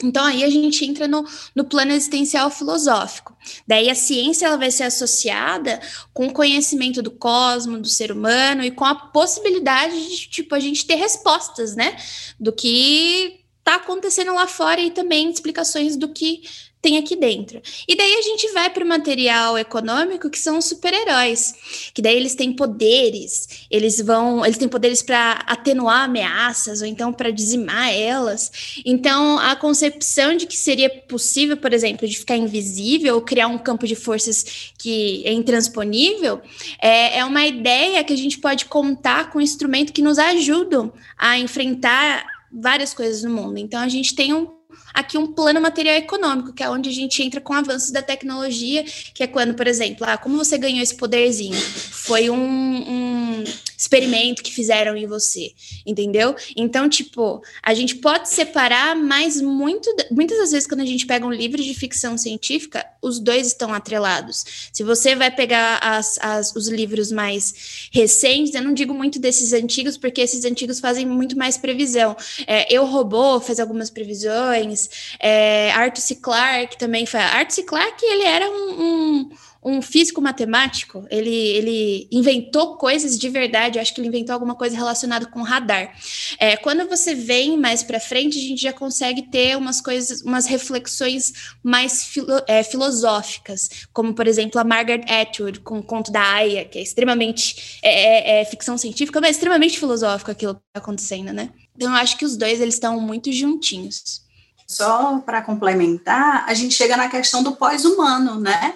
Então 0.03 0.23
aí 0.23 0.43
a 0.43 0.49
gente 0.49 0.85
entra 0.85 1.07
no, 1.07 1.25
no 1.55 1.63
plano 1.63 1.91
existencial 1.91 2.49
filosófico. 2.49 3.35
Daí 3.67 3.89
a 3.89 3.95
ciência 3.95 4.45
ela 4.45 4.57
vai 4.57 4.71
ser 4.71 4.83
associada 4.83 5.79
com 6.13 6.27
o 6.27 6.33
conhecimento 6.33 7.01
do 7.01 7.11
cosmos, 7.11 7.81
do 7.81 7.87
ser 7.87 8.11
humano 8.11 8.63
e 8.63 8.71
com 8.71 8.85
a 8.85 8.95
possibilidade 8.95 9.95
de 10.09 10.29
tipo 10.29 10.55
a 10.55 10.59
gente 10.59 10.85
ter 10.85 10.95
respostas, 10.95 11.75
né, 11.75 11.97
do 12.39 12.51
que 12.51 13.39
está 13.59 13.75
acontecendo 13.75 14.33
lá 14.33 14.47
fora 14.47 14.81
e 14.81 14.89
também 14.89 15.29
explicações 15.29 15.95
do 15.95 16.09
que 16.09 16.41
tem 16.81 16.97
aqui 16.97 17.15
dentro. 17.15 17.61
E 17.87 17.95
daí 17.95 18.13
a 18.13 18.21
gente 18.21 18.51
vai 18.53 18.69
para 18.69 18.83
o 18.83 18.87
material 18.87 19.57
econômico, 19.57 20.29
que 20.29 20.39
são 20.39 20.57
os 20.57 20.65
super-heróis, 20.65 21.91
que 21.93 22.01
daí 22.01 22.15
eles 22.15 22.35
têm 22.35 22.53
poderes, 22.53 23.65
eles 23.69 23.99
vão, 23.99 24.45
eles 24.45 24.57
têm 24.57 24.69
poderes 24.69 25.01
para 25.01 25.43
atenuar 25.45 26.03
ameaças 26.03 26.81
ou 26.81 26.87
então 26.87 27.11
para 27.11 27.31
dizimar 27.31 27.93
elas. 27.93 28.81
Então, 28.85 29.37
a 29.39 29.55
concepção 29.57 30.37
de 30.37 30.45
que 30.45 30.55
seria 30.55 30.89
possível, 30.89 31.57
por 31.57 31.73
exemplo, 31.73 32.07
de 32.07 32.17
ficar 32.17 32.37
invisível 32.37 33.15
ou 33.15 33.21
criar 33.21 33.47
um 33.47 33.57
campo 33.57 33.85
de 33.85 33.95
forças 33.95 34.71
que 34.77 35.21
é 35.25 35.33
intransponível, 35.33 36.41
é, 36.81 37.19
é 37.19 37.25
uma 37.25 37.45
ideia 37.45 38.03
que 38.05 38.13
a 38.13 38.17
gente 38.17 38.39
pode 38.39 38.65
contar 38.65 39.31
com 39.31 39.39
um 39.39 39.41
instrumento 39.41 39.91
que 39.91 40.01
nos 40.01 40.17
ajudam 40.17 40.93
a 41.17 41.37
enfrentar 41.37 42.25
várias 42.51 42.93
coisas 42.93 43.21
no 43.23 43.29
mundo. 43.29 43.57
Então, 43.57 43.81
a 43.81 43.89
gente 43.89 44.15
tem 44.15 44.33
um 44.33 44.58
aqui 44.93 45.17
um 45.17 45.27
plano 45.27 45.61
material 45.61 45.95
econômico, 45.95 46.53
que 46.53 46.63
é 46.63 46.69
onde 46.69 46.89
a 46.89 46.93
gente 46.93 47.21
entra 47.23 47.41
com 47.41 47.53
avanços 47.53 47.91
da 47.91 48.01
tecnologia, 48.01 48.83
que 49.13 49.23
é 49.23 49.27
quando, 49.27 49.53
por 49.53 49.67
exemplo, 49.67 50.05
ah, 50.07 50.17
como 50.17 50.37
você 50.37 50.57
ganhou 50.57 50.81
esse 50.81 50.95
poderzinho? 50.95 51.55
Foi 51.55 52.29
um, 52.29 52.37
um 52.37 53.43
experimento 53.79 54.43
que 54.43 54.51
fizeram 54.51 54.97
em 54.97 55.07
você, 55.07 55.53
entendeu? 55.85 56.35
Então, 56.53 56.89
tipo, 56.89 57.41
a 57.63 57.73
gente 57.73 57.95
pode 57.95 58.27
separar, 58.27 58.93
mas 58.93 59.41
muito, 59.41 59.89
muitas 60.11 60.37
das 60.37 60.51
vezes 60.51 60.67
quando 60.67 60.81
a 60.81 60.85
gente 60.85 61.05
pega 61.05 61.25
um 61.25 61.31
livro 61.31 61.63
de 61.63 61.73
ficção 61.73 62.17
científica, 62.17 62.85
os 63.01 63.19
dois 63.19 63.47
estão 63.47 63.73
atrelados. 63.73 64.69
Se 64.73 64.83
você 64.83 65.15
vai 65.15 65.31
pegar 65.31 65.79
as, 65.81 66.19
as, 66.21 66.53
os 66.53 66.67
livros 66.67 67.09
mais 67.09 67.89
recentes, 67.93 68.53
eu 68.53 68.61
não 68.61 68.73
digo 68.73 68.93
muito 68.93 69.17
desses 69.17 69.53
antigos, 69.53 69.97
porque 69.97 70.19
esses 70.19 70.43
antigos 70.43 70.81
fazem 70.81 71.05
muito 71.05 71.37
mais 71.37 71.55
previsão. 71.55 72.17
É, 72.45 72.71
Eu 72.73 72.85
Robô 72.85 73.39
faz 73.39 73.61
algumas 73.61 73.89
previsões, 73.89 74.89
é, 75.21 75.71
Arthur 75.71 76.01
C. 76.01 76.15
Clarke 76.15 76.77
também 76.77 77.05
foi. 77.05 77.21
Arthur 77.21 77.53
C. 77.53 77.63
Clarke, 77.63 78.05
ele 78.05 78.23
era 78.23 78.49
um, 78.49 78.83
um 78.83 79.29
um 79.63 79.81
físico 79.81 80.21
matemático, 80.21 81.05
ele, 81.09 81.29
ele 81.29 82.07
inventou 82.11 82.77
coisas 82.77 83.19
de 83.19 83.27
verdade, 83.29 83.77
eu 83.77 83.81
acho 83.81 83.93
que 83.93 83.99
ele 83.99 84.07
inventou 84.07 84.33
alguma 84.33 84.55
coisa 84.55 84.75
relacionada 84.75 85.25
com 85.25 85.41
radar. 85.41 85.93
É, 86.39 86.55
quando 86.55 86.87
você 86.87 87.13
vem 87.13 87.57
mais 87.57 87.83
para 87.83 87.99
frente, 87.99 88.37
a 88.37 88.41
gente 88.41 88.61
já 88.61 88.71
consegue 88.71 89.23
ter 89.23 89.57
umas 89.57 89.81
coisas, 89.81 90.21
umas 90.21 90.45
reflexões 90.45 91.33
mais 91.61 92.05
filo, 92.05 92.41
é, 92.47 92.63
filosóficas, 92.63 93.69
como, 93.91 94.13
por 94.13 94.27
exemplo, 94.27 94.59
a 94.61 94.63
Margaret 94.63 95.05
Atwood 95.09 95.59
com 95.59 95.79
o 95.79 95.83
conto 95.83 96.11
da 96.11 96.21
Aya, 96.21 96.63
que 96.63 96.79
é 96.79 96.81
extremamente 96.81 97.79
é, 97.83 98.39
é, 98.39 98.41
é 98.41 98.45
ficção 98.45 98.77
científica, 98.77 99.19
mas 99.19 99.31
extremamente 99.31 99.77
filosófico 99.77 100.31
aquilo 100.31 100.55
que 100.55 100.61
está 100.69 100.79
acontecendo, 100.79 101.33
né? 101.33 101.49
Então, 101.75 101.91
eu 101.91 101.97
acho 101.97 102.17
que 102.17 102.25
os 102.25 102.37
dois, 102.37 102.61
eles 102.61 102.75
estão 102.75 102.99
muito 102.99 103.31
juntinhos. 103.31 104.21
Só 104.67 105.17
para 105.19 105.41
complementar, 105.41 106.45
a 106.47 106.53
gente 106.53 106.75
chega 106.75 106.95
na 106.95 107.09
questão 107.09 107.41
do 107.41 107.55
pós-humano, 107.55 108.39
né? 108.39 108.75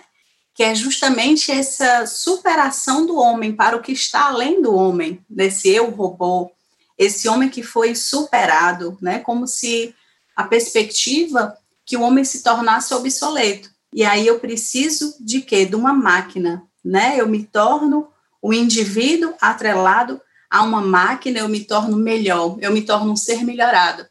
Que 0.53 0.63
é 0.63 0.75
justamente 0.75 1.51
essa 1.51 2.05
superação 2.05 3.05
do 3.05 3.17
homem 3.17 3.55
para 3.55 3.75
o 3.75 3.81
que 3.81 3.91
está 3.91 4.27
além 4.27 4.61
do 4.61 4.73
homem, 4.75 5.23
desse 5.29 5.69
eu 5.69 5.89
robô, 5.89 6.51
esse 6.97 7.27
homem 7.27 7.49
que 7.49 7.63
foi 7.63 7.95
superado, 7.95 8.97
né? 9.01 9.19
Como 9.19 9.47
se 9.47 9.95
a 10.35 10.43
perspectiva 10.43 11.57
que 11.85 11.97
o 11.97 12.01
homem 12.01 12.23
se 12.23 12.43
tornasse 12.43 12.93
obsoleto. 12.93 13.69
E 13.93 14.03
aí 14.03 14.25
eu 14.25 14.39
preciso 14.39 15.15
de 15.19 15.41
quê? 15.41 15.65
De 15.65 15.75
uma 15.75 15.93
máquina, 15.93 16.63
né? 16.83 17.15
Eu 17.17 17.27
me 17.27 17.43
torno 17.43 18.07
o 18.41 18.49
um 18.49 18.53
indivíduo 18.53 19.33
atrelado 19.39 20.21
a 20.49 20.61
uma 20.61 20.81
máquina, 20.81 21.39
eu 21.39 21.49
me 21.49 21.63
torno 21.63 21.97
melhor, 21.97 22.57
eu 22.59 22.71
me 22.71 22.81
torno 22.81 23.11
um 23.11 23.15
ser 23.15 23.43
melhorado. 23.43 24.05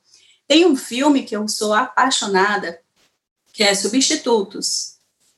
Tem 0.46 0.66
um 0.66 0.76
filme 0.76 1.22
que 1.22 1.37
eu 1.37 1.46
sou 1.49 1.72
apaixonada, 1.72 2.80
que 3.52 3.62
é 3.62 3.75
Substitutos. 3.75 4.91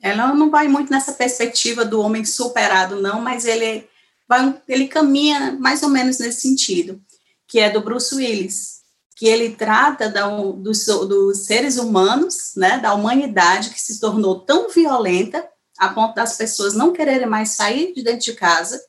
Ela 0.05 0.35
não 0.35 0.51
vai 0.51 0.67
muito 0.67 0.91
nessa 0.91 1.13
perspectiva 1.13 1.83
do 1.83 1.99
homem 1.99 2.23
superado, 2.23 3.01
não, 3.01 3.19
mas 3.19 3.45
ele, 3.45 3.89
vai, 4.27 4.61
ele 4.67 4.87
caminha 4.87 5.53
mais 5.53 5.81
ou 5.81 5.89
menos 5.89 6.19
nesse 6.19 6.41
sentido, 6.41 7.01
que 7.47 7.59
é 7.59 7.71
do 7.71 7.81
Bruce 7.81 8.13
Willis, 8.13 8.81
que 9.15 9.25
ele 9.25 9.55
trata 9.55 10.07
da, 10.07 10.27
dos, 10.27 10.85
dos 10.85 11.45
seres 11.45 11.77
humanos, 11.77 12.53
né, 12.55 12.77
da 12.77 12.93
humanidade 12.93 13.71
que 13.71 13.81
se 13.81 13.99
tornou 13.99 14.41
tão 14.41 14.69
violenta 14.69 15.47
a 15.79 15.89
ponto 15.89 16.13
das 16.13 16.37
pessoas 16.37 16.75
não 16.75 16.93
quererem 16.93 17.27
mais 17.27 17.49
sair 17.55 17.91
de 17.93 18.03
dentro 18.03 18.25
de 18.25 18.33
casa, 18.33 18.79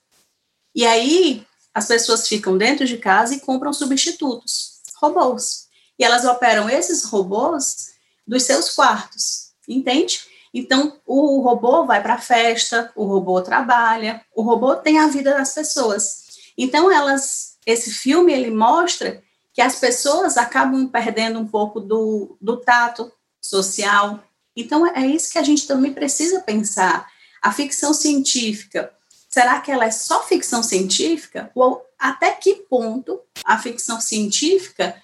e 0.75 0.85
aí 0.85 1.47
as 1.73 1.87
pessoas 1.87 2.29
ficam 2.29 2.59
dentro 2.59 2.87
de 2.87 2.99
casa 2.99 3.35
e 3.35 3.41
compram 3.41 3.73
substitutos, 3.73 4.83
robôs 5.01 5.67
e 5.99 6.05
elas 6.05 6.25
operam 6.25 6.69
esses 6.69 7.05
robôs 7.05 7.95
dos 8.27 8.43
seus 8.43 8.71
quartos, 8.71 9.53
entende? 9.67 10.21
Então, 10.59 10.99
o 11.05 11.43
robô 11.43 11.85
vai 11.85 12.03
para 12.03 12.15
a 12.15 12.19
festa, 12.19 12.91
o 12.97 13.05
robô 13.05 13.43
trabalha, 13.43 14.25
o 14.35 14.41
robô 14.41 14.75
tem 14.75 14.99
a 14.99 15.07
vida 15.07 15.35
das 15.35 15.53
pessoas. 15.53 16.25
Então, 16.57 16.91
elas, 16.91 17.59
esse 17.67 17.91
filme 17.91 18.33
ele 18.33 18.51
mostra 18.51 19.23
que 19.53 19.61
as 19.61 19.79
pessoas 19.79 20.39
acabam 20.39 20.89
perdendo 20.89 21.39
um 21.39 21.47
pouco 21.47 21.79
do, 21.79 22.39
do 22.41 22.57
tato 22.57 23.13
social. 23.39 24.25
Então, 24.57 24.87
é 24.87 25.07
isso 25.07 25.31
que 25.31 25.39
a 25.39 25.43
gente 25.43 25.67
também 25.67 25.93
precisa 25.93 26.41
pensar. 26.41 27.07
A 27.43 27.53
ficção 27.53 27.93
científica, 27.93 28.91
será 29.29 29.61
que 29.61 29.71
ela 29.71 29.85
é 29.85 29.91
só 29.91 30.23
ficção 30.23 30.63
científica? 30.63 31.51
Ou 31.55 31.85
até 31.99 32.33
que 32.33 32.55
ponto 32.55 33.21
a 33.45 33.59
ficção 33.59 34.01
científica 34.01 34.97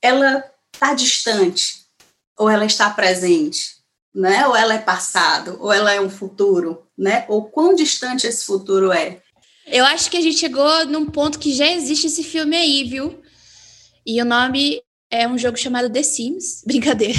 ela 0.00 0.48
está 0.72 0.94
distante 0.94 1.84
ou 2.38 2.48
ela 2.48 2.64
está 2.64 2.88
presente? 2.90 3.79
Né? 4.14 4.46
Ou 4.46 4.56
ela 4.56 4.74
é 4.74 4.78
passado, 4.78 5.56
ou 5.60 5.72
ela 5.72 5.92
é 5.92 6.00
um 6.00 6.10
futuro, 6.10 6.86
né? 6.96 7.24
Ou 7.28 7.44
quão 7.44 7.74
distante 7.74 8.26
esse 8.26 8.44
futuro 8.44 8.92
é? 8.92 9.20
Eu 9.66 9.84
acho 9.84 10.10
que 10.10 10.16
a 10.16 10.20
gente 10.20 10.38
chegou 10.38 10.86
num 10.86 11.06
ponto 11.06 11.38
que 11.38 11.52
já 11.52 11.70
existe 11.70 12.06
esse 12.06 12.24
filme 12.24 12.56
aí, 12.56 12.84
viu? 12.84 13.20
E 14.04 14.20
o 14.20 14.24
nome 14.24 14.82
é 15.10 15.28
um 15.28 15.38
jogo 15.38 15.56
chamado 15.56 15.90
The 15.90 16.02
Sims. 16.02 16.62
Brincadeira. 16.66 17.18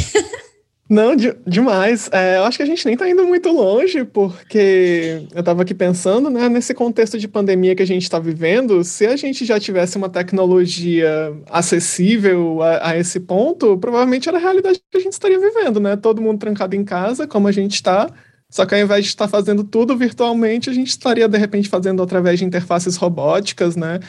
Não, 0.91 1.15
de, 1.15 1.33
demais. 1.47 2.09
É, 2.11 2.35
eu 2.35 2.43
acho 2.43 2.57
que 2.57 2.63
a 2.63 2.65
gente 2.65 2.85
nem 2.85 2.97
tá 2.97 3.09
indo 3.09 3.23
muito 3.23 3.49
longe, 3.49 4.03
porque 4.03 5.25
eu 5.33 5.41
tava 5.41 5.61
aqui 5.61 5.73
pensando, 5.73 6.29
né, 6.29 6.49
nesse 6.49 6.73
contexto 6.73 7.17
de 7.17 7.29
pandemia 7.29 7.73
que 7.73 7.81
a 7.81 7.87
gente 7.87 8.03
está 8.03 8.19
vivendo, 8.19 8.83
se 8.83 9.07
a 9.07 9.15
gente 9.15 9.45
já 9.45 9.57
tivesse 9.57 9.95
uma 9.95 10.09
tecnologia 10.09 11.33
acessível 11.49 12.61
a, 12.61 12.89
a, 12.89 12.97
esse 12.97 13.21
ponto, 13.21 13.77
provavelmente 13.77 14.27
era 14.27 14.37
a 14.37 14.41
realidade 14.41 14.81
que 14.91 14.97
a 14.97 14.99
gente 14.99 15.13
estaria 15.13 15.39
vivendo, 15.39 15.79
né? 15.79 15.95
Todo 15.95 16.21
mundo 16.21 16.39
trancado 16.39 16.75
em 16.75 16.83
casa, 16.83 17.25
como 17.25 17.47
a 17.47 17.53
gente 17.53 17.75
está. 17.75 18.09
Só 18.49 18.65
que 18.65 18.75
ao 18.75 18.81
invés 18.81 19.05
de 19.05 19.11
estar 19.11 19.29
fazendo 19.29 19.63
tudo 19.63 19.95
virtualmente, 19.95 20.69
a 20.69 20.73
gente 20.73 20.89
estaria, 20.89 21.25
de 21.25 21.37
repente, 21.37 21.69
fazendo 21.69 22.03
através 22.03 22.37
de 22.37 22.43
interfaces 22.43 22.97
robóticas, 22.97 23.77
né? 23.77 24.01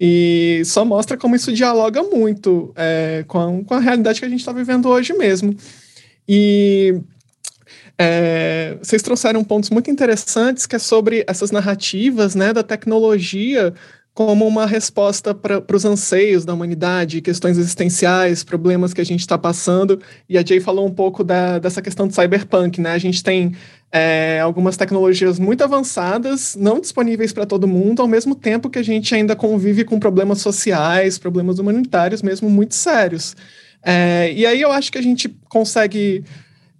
E 0.00 0.62
só 0.64 0.84
mostra 0.84 1.16
como 1.16 1.34
isso 1.34 1.52
dialoga 1.52 2.00
muito 2.04 2.72
é, 2.76 3.24
com, 3.26 3.40
a, 3.40 3.64
com 3.64 3.74
a 3.74 3.80
realidade 3.80 4.20
que 4.20 4.26
a 4.26 4.28
gente 4.28 4.38
está 4.38 4.52
vivendo 4.52 4.88
hoje 4.88 5.12
mesmo. 5.14 5.56
E 6.28 7.00
é, 7.96 8.76
vocês 8.82 9.02
trouxeram 9.02 9.42
pontos 9.42 9.70
muito 9.70 9.90
interessantes 9.90 10.66
que 10.66 10.76
é 10.76 10.78
sobre 10.78 11.24
essas 11.26 11.50
narrativas 11.50 12.34
né, 12.34 12.52
da 12.52 12.62
tecnologia 12.62 13.72
como 14.18 14.48
uma 14.48 14.66
resposta 14.66 15.32
para 15.32 15.62
os 15.72 15.84
anseios 15.84 16.44
da 16.44 16.52
humanidade, 16.52 17.20
questões 17.20 17.56
existenciais, 17.56 18.42
problemas 18.42 18.92
que 18.92 19.00
a 19.00 19.04
gente 19.04 19.20
está 19.20 19.38
passando. 19.38 20.00
E 20.28 20.36
a 20.36 20.44
Jay 20.44 20.58
falou 20.58 20.84
um 20.88 20.90
pouco 20.92 21.22
da, 21.22 21.60
dessa 21.60 21.80
questão 21.80 22.08
do 22.08 22.12
cyberpunk, 22.12 22.80
né? 22.80 22.90
A 22.90 22.98
gente 22.98 23.22
tem 23.22 23.54
é, 23.92 24.40
algumas 24.40 24.76
tecnologias 24.76 25.38
muito 25.38 25.62
avançadas, 25.62 26.56
não 26.56 26.80
disponíveis 26.80 27.32
para 27.32 27.46
todo 27.46 27.68
mundo, 27.68 28.02
ao 28.02 28.08
mesmo 28.08 28.34
tempo 28.34 28.68
que 28.68 28.80
a 28.80 28.82
gente 28.82 29.14
ainda 29.14 29.36
convive 29.36 29.84
com 29.84 30.00
problemas 30.00 30.40
sociais, 30.40 31.16
problemas 31.16 31.60
humanitários 31.60 32.20
mesmo 32.20 32.50
muito 32.50 32.74
sérios. 32.74 33.36
É, 33.82 34.32
e 34.32 34.44
aí 34.44 34.60
eu 34.60 34.72
acho 34.72 34.90
que 34.90 34.98
a 34.98 35.02
gente 35.02 35.28
consegue, 35.48 36.24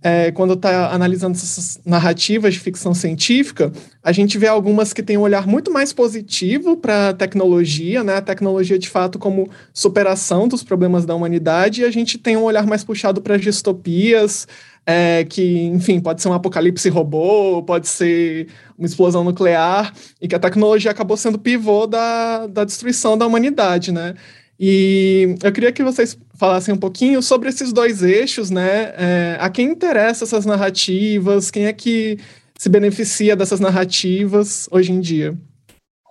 é, 0.02 0.30
quando 0.32 0.54
está 0.54 0.92
analisando 0.92 1.36
essas 1.36 1.80
narrativas 1.84 2.54
de 2.54 2.60
ficção 2.60 2.92
científica, 2.92 3.72
a 4.02 4.12
gente 4.12 4.36
vê 4.36 4.46
algumas 4.46 4.92
que 4.92 5.02
têm 5.02 5.16
um 5.16 5.22
olhar 5.22 5.46
muito 5.46 5.72
mais 5.72 5.92
positivo 5.92 6.76
para 6.76 7.10
a 7.10 7.12
tecnologia, 7.14 8.02
né? 8.02 8.16
A 8.16 8.22
tecnologia 8.22 8.78
de 8.78 8.88
fato 8.88 9.18
como 9.18 9.48
superação 9.72 10.48
dos 10.48 10.62
problemas 10.62 11.06
da 11.06 11.14
humanidade, 11.14 11.82
e 11.82 11.84
a 11.84 11.90
gente 11.90 12.18
tem 12.18 12.36
um 12.36 12.42
olhar 12.42 12.66
mais 12.66 12.84
puxado 12.84 13.20
para 13.20 13.36
distopias, 13.36 14.46
é, 14.84 15.24
que, 15.24 15.64
enfim, 15.64 16.00
pode 16.00 16.22
ser 16.22 16.28
um 16.30 16.32
apocalipse 16.32 16.88
robô, 16.88 17.62
pode 17.62 17.86
ser 17.86 18.48
uma 18.78 18.86
explosão 18.86 19.22
nuclear, 19.22 19.92
e 20.20 20.26
que 20.26 20.34
a 20.34 20.38
tecnologia 20.38 20.90
acabou 20.90 21.16
sendo 21.16 21.38
pivô 21.38 21.86
da, 21.86 22.46
da 22.46 22.64
destruição 22.64 23.16
da 23.18 23.26
humanidade, 23.26 23.92
né? 23.92 24.14
E 24.58 25.36
eu 25.42 25.52
queria 25.52 25.72
que 25.72 25.84
vocês 25.84 26.18
falassem 26.34 26.74
um 26.74 26.78
pouquinho 26.78 27.22
sobre 27.22 27.48
esses 27.48 27.72
dois 27.72 28.02
eixos, 28.02 28.50
né? 28.50 28.92
É, 28.96 29.36
a 29.38 29.48
quem 29.48 29.68
interessa 29.68 30.24
essas 30.24 30.44
narrativas, 30.44 31.50
quem 31.50 31.66
é 31.66 31.72
que 31.72 32.18
se 32.58 32.68
beneficia 32.68 33.36
dessas 33.36 33.60
narrativas 33.60 34.68
hoje 34.72 34.90
em 34.90 35.00
dia? 35.00 35.38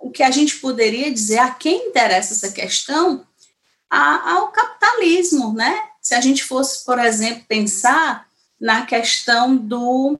O 0.00 0.10
que 0.10 0.22
a 0.22 0.30
gente 0.30 0.56
poderia 0.56 1.12
dizer 1.12 1.38
a 1.38 1.50
quem 1.50 1.88
interessa 1.88 2.32
essa 2.32 2.50
questão 2.50 3.26
a, 3.90 4.36
ao 4.36 4.48
capitalismo, 4.48 5.52
né? 5.52 5.82
Se 6.00 6.14
a 6.14 6.20
gente 6.20 6.42
fosse, 6.42 6.86
por 6.86 6.98
exemplo, 6.98 7.44
pensar 7.46 8.26
na 8.58 8.86
questão 8.86 9.54
do, 9.54 10.18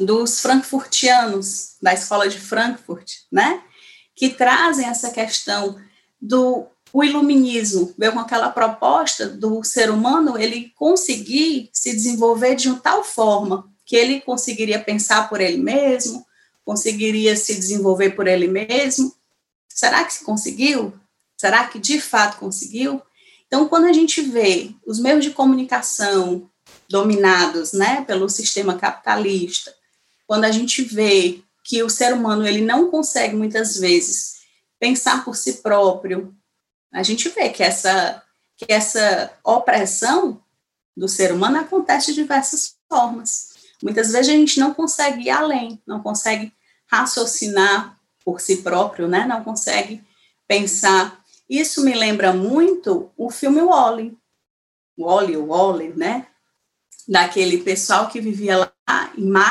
dos 0.00 0.40
frankfurtianos, 0.40 1.76
da 1.82 1.92
escola 1.92 2.26
de 2.26 2.40
Frankfurt, 2.40 3.16
né? 3.30 3.62
Que 4.14 4.30
trazem 4.30 4.86
essa 4.86 5.10
questão 5.10 5.78
do 6.18 6.66
o 6.92 7.04
iluminismo 7.04 7.92
veio 7.98 8.12
com 8.12 8.20
aquela 8.20 8.50
proposta 8.50 9.28
do 9.28 9.62
ser 9.62 9.90
humano 9.90 10.38
ele 10.38 10.72
conseguir 10.76 11.68
se 11.72 11.92
desenvolver 11.92 12.54
de 12.54 12.68
uma 12.68 12.78
tal 12.78 13.04
forma 13.04 13.70
que 13.84 13.96
ele 13.96 14.20
conseguiria 14.20 14.78
pensar 14.78 15.28
por 15.28 15.40
ele 15.40 15.58
mesmo, 15.58 16.26
conseguiria 16.64 17.36
se 17.36 17.54
desenvolver 17.54 18.10
por 18.10 18.26
ele 18.26 18.48
mesmo. 18.48 19.14
Será 19.68 20.04
que 20.04 20.14
se 20.14 20.24
conseguiu? 20.24 20.92
Será 21.36 21.66
que 21.66 21.78
de 21.78 22.00
fato 22.00 22.38
conseguiu? 22.38 23.00
Então, 23.46 23.68
quando 23.68 23.84
a 23.84 23.92
gente 23.92 24.20
vê 24.22 24.74
os 24.84 24.98
meios 24.98 25.24
de 25.24 25.30
comunicação 25.30 26.50
dominados, 26.88 27.72
né, 27.72 28.04
pelo 28.04 28.28
sistema 28.28 28.76
capitalista, 28.76 29.72
quando 30.26 30.44
a 30.44 30.50
gente 30.50 30.82
vê 30.82 31.40
que 31.62 31.82
o 31.82 31.90
ser 31.90 32.12
humano 32.12 32.46
ele 32.46 32.60
não 32.60 32.90
consegue 32.90 33.36
muitas 33.36 33.76
vezes 33.76 34.36
pensar 34.78 35.24
por 35.24 35.36
si 35.36 35.54
próprio, 35.54 36.34
a 36.96 37.02
gente 37.02 37.28
vê 37.28 37.50
que 37.50 37.62
essa, 37.62 38.22
que 38.56 38.64
essa 38.72 39.30
opressão 39.44 40.42
do 40.96 41.06
ser 41.06 41.30
humano 41.30 41.58
acontece 41.58 42.06
de 42.06 42.22
diversas 42.22 42.74
formas. 42.88 43.50
Muitas 43.82 44.12
vezes 44.12 44.30
a 44.30 44.32
gente 44.32 44.58
não 44.58 44.72
consegue 44.72 45.24
ir 45.24 45.30
além, 45.30 45.78
não 45.86 46.02
consegue 46.02 46.50
raciocinar 46.90 48.00
por 48.24 48.40
si 48.40 48.62
próprio, 48.62 49.06
né? 49.06 49.26
não 49.26 49.44
consegue 49.44 50.02
pensar. 50.48 51.22
Isso 51.50 51.84
me 51.84 51.92
lembra 51.92 52.32
muito 52.32 53.12
o 53.14 53.30
filme 53.30 53.60
Wally, 53.60 54.16
Wally, 54.98 55.36
Wally, 55.36 55.92
né? 55.94 56.26
Daquele 57.06 57.58
pessoal 57.58 58.08
que 58.08 58.22
vivia 58.22 58.56
lá, 58.56 58.72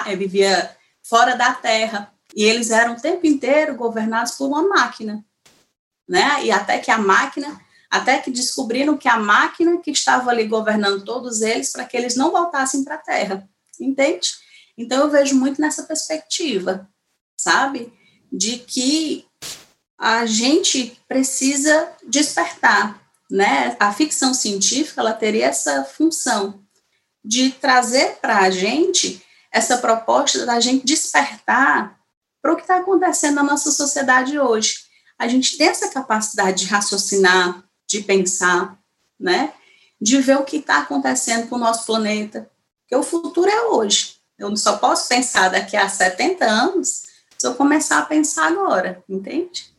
eh, 0.08 0.16
vivia 0.16 0.76
fora 1.04 1.36
da 1.36 1.54
Terra, 1.54 2.12
e 2.36 2.44
eles 2.44 2.72
eram 2.72 2.96
o 2.96 3.00
tempo 3.00 3.28
inteiro 3.28 3.76
governados 3.76 4.32
por 4.32 4.48
uma 4.48 4.68
máquina 4.68 5.24
né? 6.08 6.44
E 6.44 6.52
até 6.52 6.78
que 6.80 6.92
a 6.92 6.98
máquina, 6.98 7.60
até 7.90 8.20
que 8.20 8.32
descobriram 8.32 8.98
que 8.98 9.08
a 9.08 9.18
máquina 9.18 9.78
que 9.80 9.92
estava 9.92 10.30
ali 10.30 10.48
governando 10.48 11.04
todos 11.04 11.42
eles 11.42 11.72
para 11.72 11.86
que 11.86 11.98
eles 11.98 12.16
não 12.16 12.32
voltassem 12.32 12.84
para 12.84 12.96
a 12.96 13.00
Terra, 13.00 13.48
entende? 13.80 14.30
Então 14.78 15.02
eu 15.02 15.10
vejo 15.10 15.36
muito 15.36 15.60
nessa 15.60 15.84
perspectiva, 15.84 16.88
sabe? 17.38 17.92
De 18.32 18.58
que 18.58 19.26
a 19.98 20.26
gente 20.26 21.00
precisa 21.08 21.90
despertar, 22.08 23.02
né? 23.32 23.76
A 23.80 23.92
ficção 23.94 24.34
científica 24.34 25.02
ela 25.02 25.14
teria 25.14 25.48
essa 25.48 25.84
função 25.84 26.64
de 27.24 27.52
trazer 27.52 28.18
para 28.22 28.40
a 28.40 28.52
gente 28.52 29.24
essa 29.52 29.78
proposta 29.78 30.46
da 30.46 30.60
gente 30.60 30.86
despertar 30.86 31.98
para 32.42 32.54
o 32.54 32.56
que 32.56 32.62
está 32.62 32.78
acontecendo 32.78 33.36
na 33.36 33.44
nossa 33.44 33.72
sociedade 33.72 34.38
hoje 34.38 34.85
a 35.18 35.28
gente 35.28 35.58
tem 35.58 35.68
essa 35.68 35.90
capacidade 35.90 36.66
de 36.66 36.66
raciocinar, 36.66 37.64
de 37.88 38.02
pensar, 38.02 38.78
né? 39.20 39.54
De 40.00 40.20
ver 40.22 40.38
o 40.38 40.44
que 40.44 40.58
está 40.58 40.80
acontecendo 40.80 41.48
com 41.48 41.56
o 41.56 41.60
nosso 41.60 41.86
planeta. 41.86 42.50
Porque 42.82 42.96
o 42.96 43.04
futuro 43.04 43.50
é 43.50 43.68
hoje. 43.68 44.16
Eu 44.38 44.56
só 44.58 44.78
posso 44.78 45.08
pensar 45.08 45.50
daqui 45.50 45.78
a 45.78 45.88
70 45.88 46.46
anos 46.46 47.04
se 47.38 47.48
eu 47.48 47.56
começar 47.56 48.00
a 48.00 48.06
pensar 48.06 48.48
agora, 48.48 49.04
entende? 49.08 49.74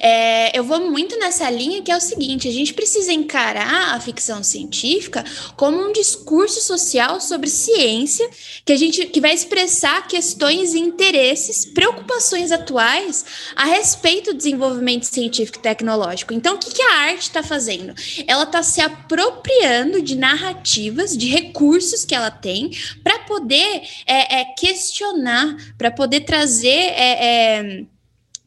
É, 0.00 0.56
eu 0.58 0.64
vou 0.64 0.90
muito 0.90 1.18
nessa 1.18 1.48
linha 1.50 1.82
que 1.82 1.90
é 1.90 1.96
o 1.96 2.00
seguinte: 2.00 2.48
a 2.48 2.52
gente 2.52 2.74
precisa 2.74 3.12
encarar 3.12 3.94
a 3.94 4.00
ficção 4.00 4.42
científica 4.42 5.24
como 5.56 5.78
um 5.78 5.92
discurso 5.92 6.60
social 6.60 7.20
sobre 7.20 7.48
ciência 7.48 8.28
que 8.64 8.72
a 8.72 8.76
gente 8.76 9.06
que 9.06 9.20
vai 9.20 9.32
expressar 9.32 10.06
questões 10.06 10.74
interesses, 10.74 11.64
preocupações 11.64 12.52
atuais 12.52 13.24
a 13.56 13.64
respeito 13.64 14.32
do 14.32 14.36
desenvolvimento 14.36 15.04
científico 15.04 15.58
e 15.58 15.62
tecnológico. 15.62 16.34
Então, 16.34 16.56
o 16.56 16.58
que, 16.58 16.72
que 16.72 16.82
a 16.82 16.94
arte 16.94 17.22
está 17.22 17.42
fazendo? 17.42 17.94
Ela 18.26 18.44
está 18.44 18.62
se 18.62 18.80
apropriando 18.80 20.02
de 20.02 20.16
narrativas, 20.16 21.16
de 21.16 21.28
recursos 21.28 22.04
que 22.04 22.14
ela 22.14 22.30
tem 22.30 22.70
para 23.02 23.20
poder 23.20 23.82
é, 24.06 24.40
é, 24.40 24.44
questionar, 24.56 25.56
para 25.76 25.90
poder 25.90 26.20
trazer 26.20 26.68
é, 26.68 27.58
é 27.58 27.97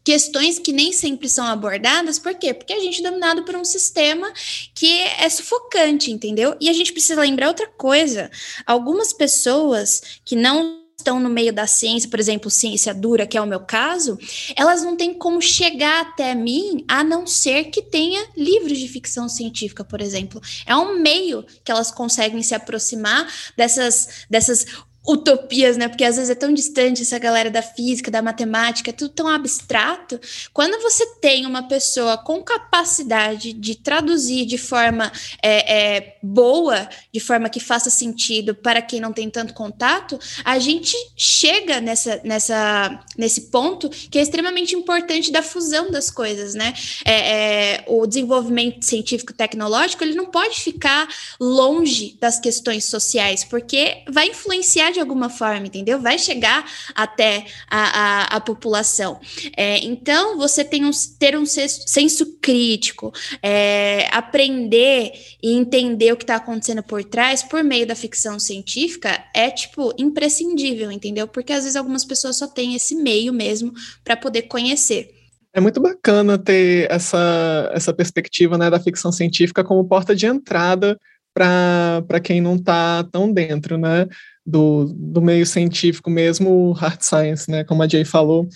questões 0.04 0.60
que 0.60 0.72
nem 0.72 0.92
sempre 0.92 1.30
são 1.30 1.46
abordadas, 1.46 2.20
por 2.20 2.34
quê? 2.36 2.54
Porque 2.54 2.74
a 2.74 2.80
gente 2.80 3.00
é 3.00 3.10
dominado 3.10 3.44
por 3.44 3.56
um 3.56 3.66
sistema 3.66 4.32
que 4.74 5.02
é 5.02 5.30
sufocante, 5.30 6.12
entendeu? 6.12 6.56
E 6.60 6.70
a 6.70 6.74
gente 6.74 6.92
precisa 6.92 7.22
lembrar 7.22 7.48
outra 7.48 7.68
coisa: 7.68 8.30
algumas 8.66 9.14
pessoas 9.14 10.02
que 10.26 10.36
não 10.36 10.82
estão 11.02 11.20
no 11.20 11.30
meio 11.30 11.52
da 11.52 11.68
ciência, 11.68 12.10
por 12.10 12.20
exemplo, 12.20 12.50
ciência 12.50 12.94
dura, 12.94 13.26
que 13.26 13.38
é 13.38 13.42
o 13.42 13.48
meu 13.48 13.60
caso, 13.60 14.18
elas 14.56 14.84
não 14.84 14.96
têm 14.96 15.14
como 15.14 15.42
chegar 15.42 16.02
até 16.02 16.34
mim 16.34 16.86
a 16.88 17.04
não 17.04 17.26
ser 17.26 17.66
que 17.66 17.82
tenha 17.82 18.24
livros 18.38 18.78
de 18.78 18.88
ficção 18.88 19.28
científica, 19.28 19.84
por 19.84 20.00
exemplo. 20.00 20.40
É 20.66 20.76
um 20.76 21.00
meio 21.00 21.44
que 21.64 21.72
elas 21.72 21.92
conseguem 21.92 22.42
se 22.44 22.54
aproximar 22.54 23.28
dessas, 23.58 24.26
dessas 24.30 24.66
utopias, 25.08 25.78
né? 25.78 25.88
Porque 25.88 26.04
às 26.04 26.16
vezes 26.16 26.30
é 26.30 26.36
tão 26.36 26.54
distante 26.54 27.02
essa 27.02 27.18
galera 27.18 27.50
da 27.50 27.62
física, 27.62 28.12
da 28.12 28.22
matemática, 28.22 28.92
é 28.92 28.94
tudo 28.94 29.10
tão 29.10 29.28
abstrato. 29.28 30.20
Quando 30.54 30.82
você 30.82 31.06
tem 31.16 31.46
uma 31.46 31.64
pessoa 31.64 32.18
com 32.18 32.42
capacidade 32.44 33.52
de 33.54 33.76
traduzir 33.76 34.46
de 34.46 34.58
forma 34.58 35.12
é, 35.42 35.96
é, 35.98 36.18
boa, 36.22 36.88
de 37.12 37.20
forma 37.20 37.50
que 37.50 37.60
faça 37.60 37.90
sentido 37.90 38.54
para 38.54 38.82
quem 38.82 39.00
não 39.00 39.12
tem 39.12 39.30
tanto 39.30 39.54
contato, 39.54 40.20
a 40.46 40.60
gente 40.60 40.96
chega 41.18 41.82
nessa, 41.82 42.22
nessa, 42.24 43.04
nesse 43.18 43.50
ponto 43.50 43.90
que 43.90 44.20
é 44.20 44.22
extremamente 44.22 44.76
importante 44.76 45.32
da 45.32 45.42
fusão 45.42 45.90
das 45.90 46.12
coisas, 46.12 46.54
né? 46.54 46.74
É, 47.04 47.32
é 47.32 47.84
o 47.88 48.06
desenvolvimento 48.06 48.86
científico 48.86 49.34
tecnológico 49.34 50.04
ele 50.04 50.14
não 50.14 50.28
pode 50.28 50.62
ficar 50.62 51.08
longe 51.40 52.18
das 52.20 52.40
questões 52.40 52.86
sociais, 52.86 53.44
porque 53.44 54.04
vai 54.10 54.28
influenciar 54.28 54.91
de 54.92 55.00
alguma 55.00 55.30
forma, 55.30 55.68
entendeu? 55.68 56.00
Vai 56.00 56.18
chegar 56.18 56.66
até 56.94 57.46
a, 57.70 57.82
a, 57.82 58.24
a 58.38 58.40
população. 58.40 59.20
É, 59.56 59.78
então, 59.80 60.38
você 60.38 60.64
tem 60.64 60.86
um, 60.86 60.92
ter 61.18 61.38
um 61.38 61.46
senso 61.46 62.38
crítico, 62.40 63.12
é, 63.42 64.08
aprender 64.12 65.12
e 65.42 65.54
entender 65.54 66.12
o 66.12 66.18
que 66.18 66.24
está 66.24 66.36
acontecendo 66.36 66.84
por 66.84 67.04
trás 67.04 67.44
por 67.44 67.64
meio 67.64 67.86
da 67.88 67.96
ficção 67.96 68.40
científica 68.40 69.24
é, 69.34 69.50
tipo, 69.50 69.94
imprescindível, 69.98 70.92
entendeu? 70.92 71.28
Porque 71.28 71.54
às 71.54 71.64
vezes 71.64 71.76
algumas 71.76 72.06
pessoas 72.06 72.38
só 72.38 72.48
têm 72.48 72.76
esse 72.76 72.96
meio 72.96 73.34
mesmo 73.34 73.74
para 74.04 74.16
poder 74.16 74.44
conhecer. 74.44 75.22
É 75.54 75.60
muito 75.60 75.82
bacana 75.82 76.38
ter 76.38 76.90
essa, 76.90 77.70
essa 77.74 77.94
perspectiva 77.94 78.58
né, 78.58 78.70
da 78.70 78.80
ficção 78.80 79.12
científica 79.12 79.64
como 79.64 79.88
porta 79.88 80.16
de 80.16 80.26
entrada 80.26 80.98
para 81.34 82.20
quem 82.24 82.42
não 82.42 82.56
está 82.56 83.04
tão 83.06 83.32
dentro, 83.32 83.78
né? 83.78 84.08
Do, 84.46 84.86
do 84.86 85.22
meio 85.22 85.46
científico 85.46 86.10
mesmo, 86.10 86.72
hard 86.74 87.02
science, 87.02 87.50
né, 87.50 87.64
como 87.64 87.84
a 87.84 87.88
Jay 87.88 88.06
falou. 88.06 88.48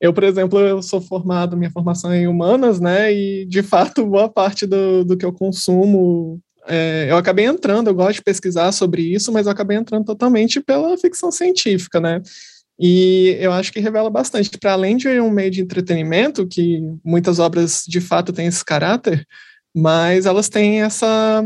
Eu, 0.00 0.12
por 0.12 0.24
exemplo, 0.24 0.58
eu 0.58 0.82
sou 0.82 1.00
formado, 1.00 1.56
minha 1.56 1.70
formação 1.70 2.12
é 2.12 2.20
em 2.20 2.26
humanas, 2.26 2.80
né, 2.80 3.12
e 3.12 3.46
de 3.46 3.62
fato 3.62 4.06
boa 4.06 4.28
parte 4.28 4.66
do, 4.66 5.04
do 5.04 5.16
que 5.16 5.24
eu 5.24 5.32
consumo, 5.32 6.40
é, 6.66 7.06
eu 7.08 7.16
acabei 7.16 7.44
entrando, 7.44 7.88
eu 7.88 7.94
gosto 7.94 8.16
de 8.16 8.22
pesquisar 8.22 8.72
sobre 8.72 9.02
isso, 9.02 9.32
mas 9.32 9.46
eu 9.46 9.52
acabei 9.52 9.76
entrando 9.76 10.04
totalmente 10.04 10.60
pela 10.60 10.96
ficção 10.96 11.30
científica, 11.30 12.00
né, 12.00 12.20
e 12.78 13.36
eu 13.38 13.52
acho 13.52 13.72
que 13.72 13.80
revela 13.80 14.10
bastante, 14.10 14.50
para 14.58 14.72
além 14.72 14.96
de 14.96 15.08
um 15.20 15.30
meio 15.30 15.50
de 15.50 15.60
entretenimento, 15.60 16.46
que 16.46 16.80
muitas 17.04 17.38
obras 17.38 17.84
de 17.86 18.00
fato 18.00 18.32
têm 18.32 18.46
esse 18.46 18.64
caráter, 18.64 19.26
mas 19.74 20.26
elas 20.26 20.48
têm 20.48 20.82
essa 20.82 21.44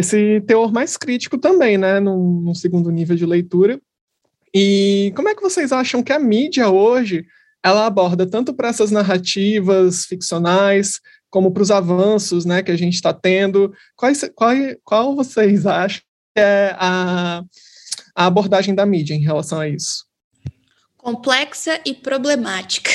esse 0.00 0.40
teor 0.42 0.72
mais 0.72 0.96
crítico 0.96 1.38
também, 1.38 1.78
né, 1.78 2.00
num, 2.00 2.40
num 2.40 2.54
segundo 2.54 2.90
nível 2.90 3.16
de 3.16 3.26
leitura. 3.26 3.80
E 4.52 5.12
como 5.14 5.28
é 5.28 5.34
que 5.34 5.42
vocês 5.42 5.72
acham 5.72 6.02
que 6.02 6.12
a 6.12 6.18
mídia 6.18 6.68
hoje 6.68 7.24
ela 7.62 7.86
aborda 7.86 8.26
tanto 8.26 8.54
para 8.54 8.68
essas 8.68 8.90
narrativas 8.90 10.06
ficcionais 10.06 11.00
como 11.28 11.52
para 11.52 11.62
os 11.62 11.70
avanços, 11.70 12.44
né, 12.44 12.62
que 12.62 12.70
a 12.70 12.76
gente 12.76 12.94
está 12.94 13.12
tendo? 13.12 13.72
Qual, 13.94 14.12
qual 14.82 15.14
vocês 15.14 15.66
acham 15.66 16.00
que 16.34 16.40
é 16.40 16.74
a, 16.78 17.42
a 18.16 18.26
abordagem 18.26 18.74
da 18.74 18.86
mídia 18.86 19.14
em 19.14 19.22
relação 19.22 19.60
a 19.60 19.68
isso? 19.68 20.04
Complexa 20.96 21.80
e 21.84 21.94
problemática. 21.94 22.90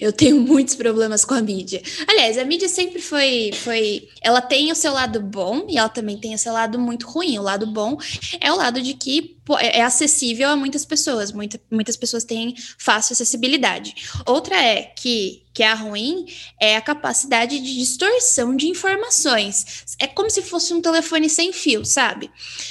Eu 0.00 0.12
tenho 0.12 0.40
muitos 0.40 0.74
problemas 0.74 1.24
com 1.24 1.34
a 1.34 1.40
mídia. 1.40 1.82
Aliás, 2.06 2.36
a 2.36 2.44
mídia 2.44 2.68
sempre 2.68 3.00
foi, 3.00 3.50
foi. 3.52 4.08
Ela 4.20 4.40
tem 4.40 4.70
o 4.70 4.74
seu 4.74 4.92
lado 4.92 5.20
bom 5.20 5.66
e 5.68 5.78
ela 5.78 5.88
também 5.88 6.18
tem 6.18 6.34
o 6.34 6.38
seu 6.38 6.52
lado 6.52 6.78
muito 6.78 7.06
ruim. 7.06 7.38
O 7.38 7.42
lado 7.42 7.66
bom 7.66 7.96
é 8.40 8.52
o 8.52 8.56
lado 8.56 8.80
de 8.82 8.94
que 8.94 9.33
é, 9.58 9.78
é 9.78 9.82
acessível 9.82 10.48
a 10.48 10.56
muitas 10.56 10.84
pessoas. 10.84 11.32
Muita, 11.32 11.60
muitas 11.70 11.96
pessoas 11.96 12.24
têm 12.24 12.54
fácil 12.78 13.12
acessibilidade. 13.12 13.94
Outra 14.26 14.56
é 14.56 14.82
que 14.82 15.44
que 15.54 15.62
é 15.62 15.68
a 15.68 15.74
ruim, 15.74 16.26
é 16.60 16.76
a 16.76 16.80
capacidade 16.80 17.60
de 17.60 17.76
distorção 17.76 18.56
de 18.56 18.66
informações. 18.66 19.84
É 20.00 20.08
como 20.08 20.28
se 20.28 20.42
fosse 20.42 20.74
um 20.74 20.82
telefone 20.82 21.30
sem 21.30 21.52
fio, 21.52 21.84
sabe? 21.84 22.28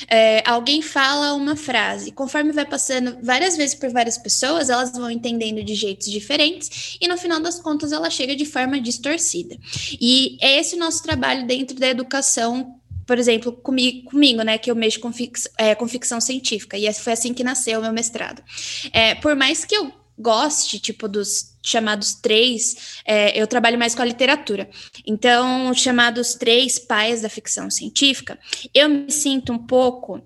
É, 0.09 0.43
alguém 0.45 0.81
fala 0.81 1.33
uma 1.33 1.55
frase, 1.55 2.12
conforme 2.12 2.51
vai 2.51 2.65
passando 2.65 3.17
várias 3.23 3.55
vezes 3.55 3.73
por 3.73 3.89
várias 3.89 4.17
pessoas, 4.17 4.69
elas 4.69 4.91
vão 4.91 5.09
entendendo 5.09 5.63
de 5.63 5.73
jeitos 5.73 6.12
diferentes 6.12 6.97
e 6.99 7.07
no 7.07 7.17
final 7.17 7.39
das 7.39 7.57
contas 7.57 7.93
ela 7.93 8.09
chega 8.09 8.36
de 8.36 8.45
forma 8.45 8.81
distorcida. 8.81 9.57
E 9.99 10.38
é 10.41 10.59
esse 10.59 10.75
o 10.75 10.79
nosso 10.79 11.01
trabalho 11.01 11.47
dentro 11.47 11.79
da 11.79 11.88
educação 11.88 12.75
por 13.05 13.17
exemplo, 13.17 13.51
comigo, 13.51 14.09
comigo, 14.09 14.41
né, 14.41 14.57
que 14.57 14.71
eu 14.71 14.75
mexo 14.75 14.99
com, 14.99 15.11
fix, 15.11 15.47
é, 15.57 15.75
com 15.75 15.87
ficção 15.87 16.21
científica, 16.21 16.77
e 16.77 16.91
foi 16.93 17.13
assim 17.13 17.33
que 17.33 17.43
nasceu 17.43 17.79
o 17.79 17.83
meu 17.83 17.93
mestrado. 17.93 18.43
É, 18.91 19.15
por 19.15 19.35
mais 19.35 19.65
que 19.65 19.75
eu 19.75 19.91
goste, 20.17 20.79
tipo, 20.79 21.07
dos 21.07 21.55
chamados 21.63 22.13
três, 22.15 23.01
é, 23.05 23.39
eu 23.39 23.47
trabalho 23.47 23.79
mais 23.79 23.95
com 23.95 24.01
a 24.01 24.05
literatura. 24.05 24.69
Então, 25.05 25.73
chamados 25.73 26.35
três 26.35 26.77
pais 26.77 27.21
da 27.21 27.29
ficção 27.29 27.69
científica, 27.69 28.37
eu 28.73 28.89
me 28.89 29.11
sinto 29.11 29.51
um 29.51 29.57
pouco 29.57 30.21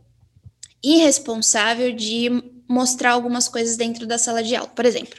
irresponsável 0.83 1.91
de 1.91 2.56
mostrar 2.67 3.11
algumas 3.11 3.47
coisas 3.47 3.77
dentro 3.77 4.05
da 4.05 4.17
sala 4.17 4.43
de 4.43 4.55
aula. 4.55 4.69
Por 4.69 4.85
exemplo, 4.85 5.15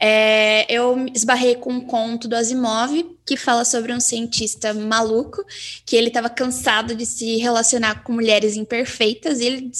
é, 0.00 0.66
eu 0.72 1.06
esbarrei 1.14 1.54
com 1.54 1.72
um 1.72 1.80
conto 1.80 2.26
do 2.26 2.34
Asimov 2.34 3.16
que 3.24 3.36
fala 3.36 3.64
sobre 3.64 3.92
um 3.92 4.00
cientista 4.00 4.74
maluco 4.74 5.44
que 5.84 5.94
ele 5.94 6.08
estava 6.08 6.28
cansado 6.28 6.94
de 6.94 7.06
se 7.06 7.36
relacionar 7.36 8.02
com 8.02 8.12
mulheres 8.12 8.56
imperfeitas 8.56 9.40
e 9.40 9.44
ele 9.44 9.72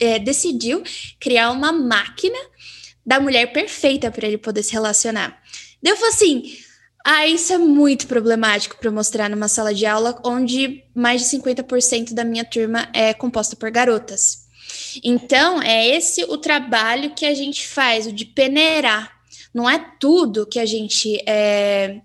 é, 0.00 0.18
decidiu 0.18 0.82
criar 1.20 1.50
uma 1.50 1.72
máquina 1.72 2.38
da 3.06 3.20
mulher 3.20 3.52
perfeita 3.52 4.10
para 4.10 4.26
ele 4.26 4.38
poder 4.38 4.62
se 4.62 4.72
relacionar. 4.72 5.38
Daí 5.82 5.92
eu 5.92 5.96
falei 5.96 6.12
assim: 6.12 6.58
ah, 7.04 7.26
isso 7.26 7.52
é 7.52 7.58
muito 7.58 8.06
problemático 8.06 8.78
para 8.78 8.90
mostrar 8.90 9.28
numa 9.28 9.46
sala 9.46 9.74
de 9.74 9.84
aula 9.84 10.18
onde 10.24 10.82
mais 10.94 11.20
de 11.20 11.36
50% 11.36 12.14
da 12.14 12.24
minha 12.24 12.44
turma 12.44 12.88
é 12.94 13.12
composta 13.12 13.54
por 13.54 13.70
garotas. 13.70 14.43
Então, 15.02 15.62
é 15.62 15.86
esse 15.88 16.24
o 16.24 16.36
trabalho 16.36 17.14
que 17.14 17.26
a 17.26 17.34
gente 17.34 17.66
faz, 17.66 18.06
o 18.06 18.12
de 18.12 18.24
peneirar. 18.24 19.12
Não 19.52 19.68
é 19.68 19.78
tudo 19.98 20.46
que 20.46 20.58
a 20.58 20.66
gente 20.66 21.22
é, 21.26 22.00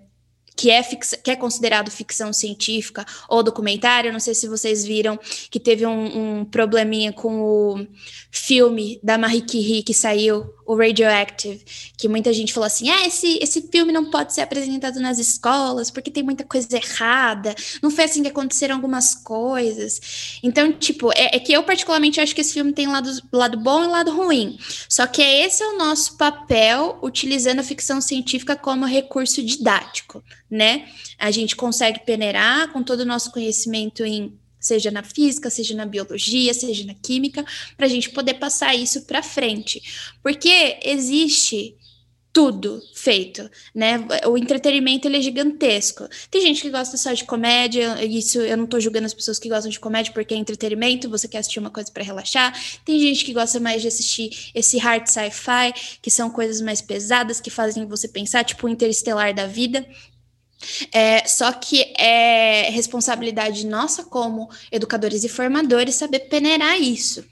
que 0.60 0.69
é, 0.69 0.84
que 0.84 1.32
é 1.32 1.38
considerado 1.38 1.89
ficção 1.89 2.34
científica 2.34 3.06
ou 3.30 3.41
documentário. 3.41 4.12
Não 4.12 4.19
sei 4.19 4.36
se 4.36 4.45
vocês 4.45 4.84
viram 4.84 5.17
que 5.50 5.58
teve 5.58 5.86
um, 5.86 6.39
um 6.41 6.45
probleminha 6.45 7.13
com 7.13 7.41
o 7.41 7.88
filme 8.30 9.00
da 9.02 9.17
Marie 9.17 9.41
Curie 9.41 9.84
que 9.84 9.93
saiu, 9.93 10.54
o 10.69 10.76
Radioactive, 10.76 11.65
que 11.98 12.08
muita 12.08 12.32
gente 12.32 12.54
falou 12.54 12.67
assim: 12.67 12.89
ah, 12.89 13.08
esse, 13.08 13.39
esse 13.41 13.69
filme 13.72 13.91
não 13.91 14.12
pode 14.12 14.36
ser 14.36 14.41
apresentado 14.41 15.00
nas 15.00 15.17
escolas 15.17 15.89
porque 15.89 16.12
tem 16.12 16.22
muita 16.22 16.43
coisa 16.43 16.67
errada. 16.76 17.56
Não 17.82 17.89
foi 17.89 18.04
assim 18.04 18.22
que 18.22 18.28
aconteceram 18.28 18.76
algumas 18.76 19.15
coisas. 19.15 20.39
Então, 20.43 20.72
tipo, 20.72 21.12
é, 21.13 21.38
é 21.38 21.39
que 21.39 21.52
eu 21.52 21.63
particularmente 21.63 22.22
acho 22.22 22.36
que 22.36 22.41
esse 22.41 22.54
filme 22.54 22.72
tem 22.72 22.86
lado, 22.86 23.10
lado 23.32 23.58
bom 23.58 23.84
e 23.84 23.88
lado 23.88 24.12
ruim. 24.12 24.60
Só 24.88 25.08
que 25.08 25.24
esse 25.24 25.63
é 25.63 25.67
o 25.69 25.78
nosso 25.78 26.17
papel 26.17 27.00
utilizando 27.02 27.60
a 27.60 27.63
ficção 27.63 28.00
científica 28.00 28.56
como 28.56 28.86
recurso 28.86 29.41
didático, 29.41 30.24
né? 30.49 30.88
A 31.17 31.31
gente 31.31 31.55
consegue 31.55 31.99
peneirar 32.05 32.71
com 32.71 32.83
todo 32.83 33.01
o 33.01 33.05
nosso 33.05 33.31
conhecimento 33.31 34.03
em 34.03 34.38
seja 34.59 34.91
na 34.91 35.01
física, 35.01 35.49
seja 35.49 35.73
na 35.73 35.85
biologia, 35.85 36.53
seja 36.53 36.85
na 36.85 36.93
química, 36.93 37.45
para 37.77 37.85
a 37.85 37.89
gente 37.89 38.09
poder 38.09 38.33
passar 38.35 38.75
isso 38.75 39.03
para 39.03 39.23
frente. 39.23 39.81
Porque 40.21 40.79
existe 40.83 41.77
tudo 42.31 42.79
feito, 42.93 43.49
né? 43.73 44.05
O 44.27 44.38
entretenimento 44.38 45.07
ele 45.07 45.17
é 45.17 45.21
gigantesco. 45.21 46.07
Tem 46.29 46.41
gente 46.41 46.62
que 46.62 46.69
gosta 46.69 46.95
só 46.95 47.12
de 47.12 47.23
comédia, 47.23 48.03
isso 48.05 48.39
eu 48.39 48.55
não 48.55 48.67
tô 48.67 48.79
julgando 48.79 49.07
as 49.07 49.13
pessoas 49.13 49.39
que 49.39 49.49
gostam 49.49 49.71
de 49.71 49.79
comédia 49.79 50.13
porque 50.13 50.33
é 50.35 50.38
entretenimento, 50.38 51.09
você 51.09 51.27
quer 51.27 51.39
assistir 51.39 51.59
uma 51.59 51.71
coisa 51.71 51.91
para 51.91 52.03
relaxar. 52.03 52.53
Tem 52.85 52.99
gente 52.99 53.25
que 53.25 53.33
gosta 53.33 53.59
mais 53.59 53.81
de 53.81 53.88
assistir 53.88 54.51
esse 54.53 54.77
hard 54.77 55.07
sci-fi, 55.07 55.73
que 56.01 56.12
são 56.12 56.29
coisas 56.29 56.62
mais 56.62 56.81
pesadas 56.81 57.41
que 57.41 57.49
fazem 57.49 57.85
você 57.88 58.07
pensar, 58.07 58.43
tipo 58.43 58.67
o 58.67 58.69
interestelar 58.69 59.33
da 59.33 59.47
vida. 59.47 59.85
É, 60.91 61.26
só 61.26 61.52
que 61.54 61.93
é 61.98 62.69
responsabilidade 62.72 63.65
nossa 63.65 64.04
como 64.04 64.50
educadores 64.72 65.24
e 65.24 65.30
formadores 65.30 65.95
saber 65.95 66.19
peneirar 66.22 66.80
isso. 66.80 67.24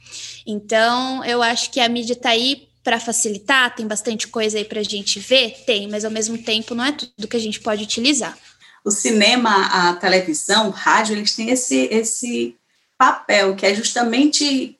Então, 0.45 1.23
eu 1.25 1.43
acho 1.43 1.69
que 1.71 1.79
a 1.79 1.89
mídia 1.89 2.13
está 2.13 2.29
aí 2.29 2.67
para 2.83 3.01
facilitar, 3.01 3.75
tem 3.75 3.85
bastante 3.85 4.29
coisa 4.29 4.57
aí 4.57 4.63
para 4.63 4.79
a 4.79 4.83
gente 4.83 5.19
ver? 5.19 5.63
Tem, 5.65 5.89
mas 5.89 6.05
ao 6.05 6.11
mesmo 6.11 6.37
tempo 6.37 6.73
não 6.73 6.85
é 6.85 6.93
tudo 6.93 7.27
que 7.27 7.35
a 7.35 7.39
gente 7.39 7.59
pode 7.59 7.83
utilizar. 7.83 8.37
O 8.85 8.91
cinema, 8.91 9.89
a 9.89 9.93
televisão, 9.95 10.69
o 10.69 10.71
rádio, 10.71 11.17
eles 11.17 11.35
têm 11.35 11.49
esse, 11.49 11.89
esse 11.91 12.55
papel 12.97 13.57
que 13.57 13.65
é 13.65 13.75
justamente 13.75 14.79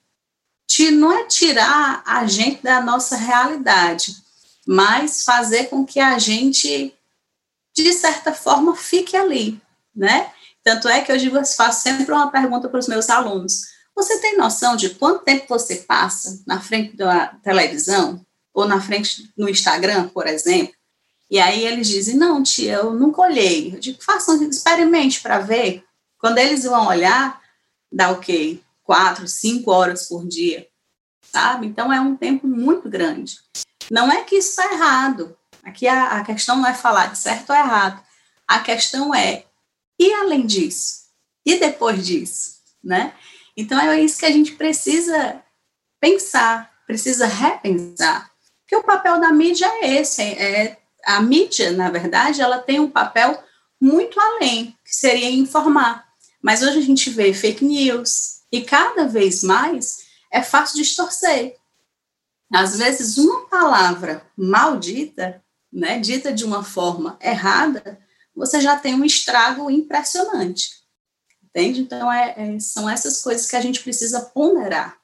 de 0.70 0.92
não 0.92 1.12
é 1.12 1.26
tirar 1.26 2.02
a 2.06 2.26
gente 2.26 2.62
da 2.64 2.82
nossa 2.82 3.18
realidade, 3.18 4.16
mas 4.66 5.24
fazer 5.24 5.66
com 5.66 5.86
que 5.86 6.00
a 6.00 6.18
gente, 6.20 6.94
de 7.84 7.94
certa 7.94 8.34
forma, 8.34 8.76
fique 8.76 9.16
ali, 9.16 9.62
né? 9.96 10.32
Tanto 10.63 10.88
é 10.88 11.02
que 11.02 11.12
eu 11.12 11.18
digo, 11.18 11.44
faço 11.46 11.82
sempre 11.82 12.12
uma 12.12 12.30
pergunta 12.30 12.68
para 12.68 12.80
os 12.80 12.88
meus 12.88 13.10
alunos 13.10 13.78
você 13.98 14.20
tem 14.20 14.38
noção 14.38 14.76
de 14.76 14.92
quanto 14.92 15.24
tempo 15.24 15.48
você 15.50 15.78
passa 15.78 16.44
na 16.46 16.62
frente 16.62 16.96
da 16.96 17.30
televisão 17.42 18.24
ou 18.54 18.68
na 18.68 18.80
frente 18.80 19.34
no 19.36 19.50
Instagram, 19.50 20.08
por 20.10 20.28
exemplo? 20.28 20.76
E 21.32 21.40
aí 21.40 21.66
eles 21.66 21.88
dizem: 21.88 22.16
Não, 22.16 22.44
tia, 22.44 22.76
eu 22.76 22.94
nunca 22.94 23.24
olhei. 23.24 23.74
Eu 23.74 23.80
digo: 23.80 24.04
Façam, 24.04 24.42
experimente 24.44 25.20
para 25.20 25.40
ver. 25.40 25.84
Quando 26.20 26.38
eles 26.38 26.63
vão 26.63 26.88
olhar, 26.88 27.42
dá 27.92 28.12
o 28.12 28.20
quê? 28.20 28.60
Quatro, 28.84 29.28
cinco 29.28 29.72
horas 29.72 30.08
por 30.08 30.28
dia, 30.28 30.68
sabe? 31.22 31.66
Então 31.66 31.92
é 31.92 32.00
um 32.00 32.16
tempo 32.16 32.48
muito 32.48 32.88
grande. 32.88 33.40
Não 33.90 34.12
é 34.12 34.24
que 34.24 34.36
isso 34.36 34.62
é 34.62 34.74
errado. 34.74 35.36
Aqui 35.67 35.86
a, 35.86 36.19
a 36.19 36.23
questão 36.23 36.56
não 36.56 36.67
é 36.67 36.73
falar 36.73 37.08
de 37.08 37.17
certo 37.17 37.49
ou 37.49 37.56
errado. 37.56 38.01
A 38.47 38.60
questão 38.60 39.13
é: 39.13 39.43
e 39.99 40.13
além 40.13 40.45
disso? 40.45 41.08
E 41.45 41.60
depois 41.60 42.06
disso? 42.06 42.60
Né? 42.82 43.13
Então 43.56 43.77
é 43.77 43.99
isso 43.99 44.17
que 44.17 44.25
a 44.25 44.32
gente 44.32 44.53
precisa 44.53 45.43
pensar, 45.99 46.71
precisa 46.86 47.27
repensar. 47.27 48.32
Porque 48.62 48.77
o 48.77 48.84
papel 48.84 49.19
da 49.19 49.34
mídia 49.34 49.67
é 49.82 49.95
esse, 49.95 50.21
é, 50.21 50.77
a 51.03 51.21
mídia, 51.21 51.71
na 51.71 51.89
verdade, 51.89 52.41
ela 52.41 52.60
tem 52.60 52.80
um 52.80 52.89
papel 52.89 53.43
muito 53.80 54.17
além, 54.21 54.77
que 54.86 54.95
seria 54.95 55.30
informar. 55.30 56.08
Mas 56.41 56.62
hoje 56.62 56.80
a 56.80 56.82
gente 56.82 57.10
vê 57.10 57.34
fake 57.34 57.65
news 57.65 58.41
e 58.49 58.62
cada 58.62 59.06
vez 59.06 59.43
mais 59.43 60.08
é 60.32 60.41
fácil 60.41 60.77
distorcer. 60.77 61.58
Às 62.53 62.77
vezes 62.77 63.17
uma 63.17 63.45
palavra 63.47 64.25
maldita, 64.38 65.43
né, 65.78 66.00
dita 66.00 66.34
de 66.34 66.44
uma 66.44 66.63
forma 66.63 67.18
errada, 67.22 68.00
você 68.36 68.60
já 68.62 68.76
tem 68.78 68.94
um 68.94 69.06
estrago 69.06 69.70
impressionante 69.70 70.78
entende? 71.58 71.82
Então, 71.82 72.12
é, 72.12 72.36
é, 72.38 72.60
são 72.60 72.88
essas 72.90 73.22
coisas 73.22 73.50
que 73.50 73.56
a 73.56 73.62
gente 73.62 73.82
precisa 73.82 74.22
ponderar. 74.34 74.96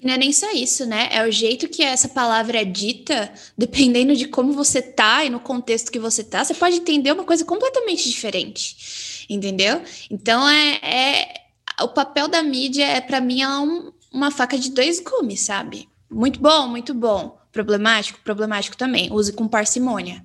Não 0.00 0.14
é 0.14 0.18
nem 0.18 0.32
só 0.32 0.50
isso, 0.52 0.84
né? 0.84 1.08
É 1.12 1.26
o 1.26 1.30
jeito 1.30 1.68
que 1.68 1.82
essa 1.82 2.08
palavra 2.08 2.60
é 2.60 2.64
dita, 2.64 3.32
dependendo 3.56 4.16
de 4.16 4.26
como 4.26 4.52
você 4.52 4.82
tá 4.82 5.24
e 5.24 5.30
no 5.30 5.38
contexto 5.38 5.92
que 5.92 5.98
você 5.98 6.24
tá, 6.24 6.44
você 6.44 6.54
pode 6.54 6.76
entender 6.76 7.12
uma 7.12 7.24
coisa 7.24 7.44
completamente 7.44 8.08
diferente, 8.08 9.26
entendeu? 9.28 9.80
Então, 10.10 10.48
é, 10.48 10.80
é 10.82 11.34
o 11.80 11.88
papel 11.88 12.26
da 12.26 12.42
mídia 12.42 12.84
é 12.84 13.00
para 13.00 13.20
mim 13.20 13.42
é 13.42 13.48
um, 13.48 13.92
uma 14.12 14.30
faca 14.30 14.58
de 14.58 14.70
dois 14.70 15.00
gumes, 15.00 15.40
sabe? 15.40 15.88
Muito 16.10 16.40
bom, 16.40 16.66
muito 16.66 16.92
bom. 16.92 17.38
Problemático, 17.52 18.18
problemático 18.24 18.76
também. 18.76 19.12
Use 19.12 19.32
com 19.32 19.46
parcimônia. 19.46 20.24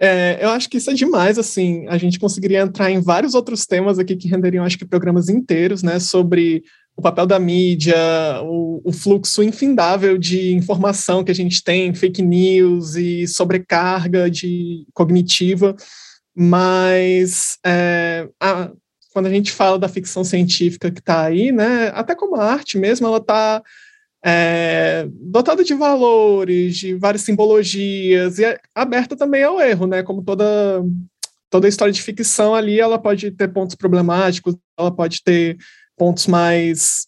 É, 0.00 0.38
eu 0.40 0.50
acho 0.50 0.68
que 0.68 0.76
isso 0.76 0.90
é 0.90 0.94
demais, 0.94 1.38
assim, 1.38 1.84
a 1.88 1.98
gente 1.98 2.20
conseguiria 2.20 2.60
entrar 2.60 2.88
em 2.88 3.00
vários 3.00 3.34
outros 3.34 3.66
temas 3.66 3.98
aqui 3.98 4.14
que 4.14 4.28
renderiam, 4.28 4.64
acho 4.64 4.78
que, 4.78 4.84
programas 4.84 5.28
inteiros, 5.28 5.82
né, 5.82 5.98
sobre 5.98 6.62
o 6.96 7.02
papel 7.02 7.26
da 7.26 7.38
mídia, 7.38 7.96
o, 8.44 8.80
o, 8.84 8.92
fluxo 8.92 9.42
infindável 9.42 10.16
de 10.16 10.52
informação 10.52 11.24
que 11.24 11.32
a 11.32 11.34
gente 11.34 11.64
tem, 11.64 11.92
fake 11.94 12.22
news 12.22 12.94
e 12.94 13.26
sobrecarga 13.26 14.30
de 14.30 14.84
cognitiva, 14.94 15.74
mas 16.32 17.58
é, 17.66 18.28
a, 18.40 18.70
quando 19.12 19.26
a 19.26 19.30
gente 19.30 19.50
fala 19.50 19.80
da 19.80 19.88
ficção 19.88 20.22
científica 20.22 20.92
que 20.92 21.00
está 21.00 21.24
aí, 21.24 21.50
né, 21.50 21.88
até 21.92 22.14
como 22.14 22.36
a 22.36 22.44
arte 22.44 22.78
mesmo, 22.78 23.06
ela 23.06 23.18
está 23.18 23.62
é, 24.30 25.08
dotada 25.10 25.64
de 25.64 25.72
valores, 25.72 26.76
de 26.76 26.94
várias 26.94 27.22
simbologias, 27.22 28.38
e 28.38 28.44
é 28.44 28.58
aberta 28.74 29.16
também 29.16 29.42
ao 29.42 29.58
erro, 29.58 29.86
né? 29.86 30.02
Como 30.02 30.22
toda, 30.22 30.44
toda 31.48 31.68
história 31.68 31.92
de 31.92 32.02
ficção 32.02 32.54
ali, 32.54 32.78
ela 32.78 32.98
pode 32.98 33.30
ter 33.30 33.48
pontos 33.48 33.74
problemáticos, 33.74 34.54
ela 34.78 34.94
pode 34.94 35.22
ter 35.22 35.56
pontos 35.96 36.26
mais 36.26 37.06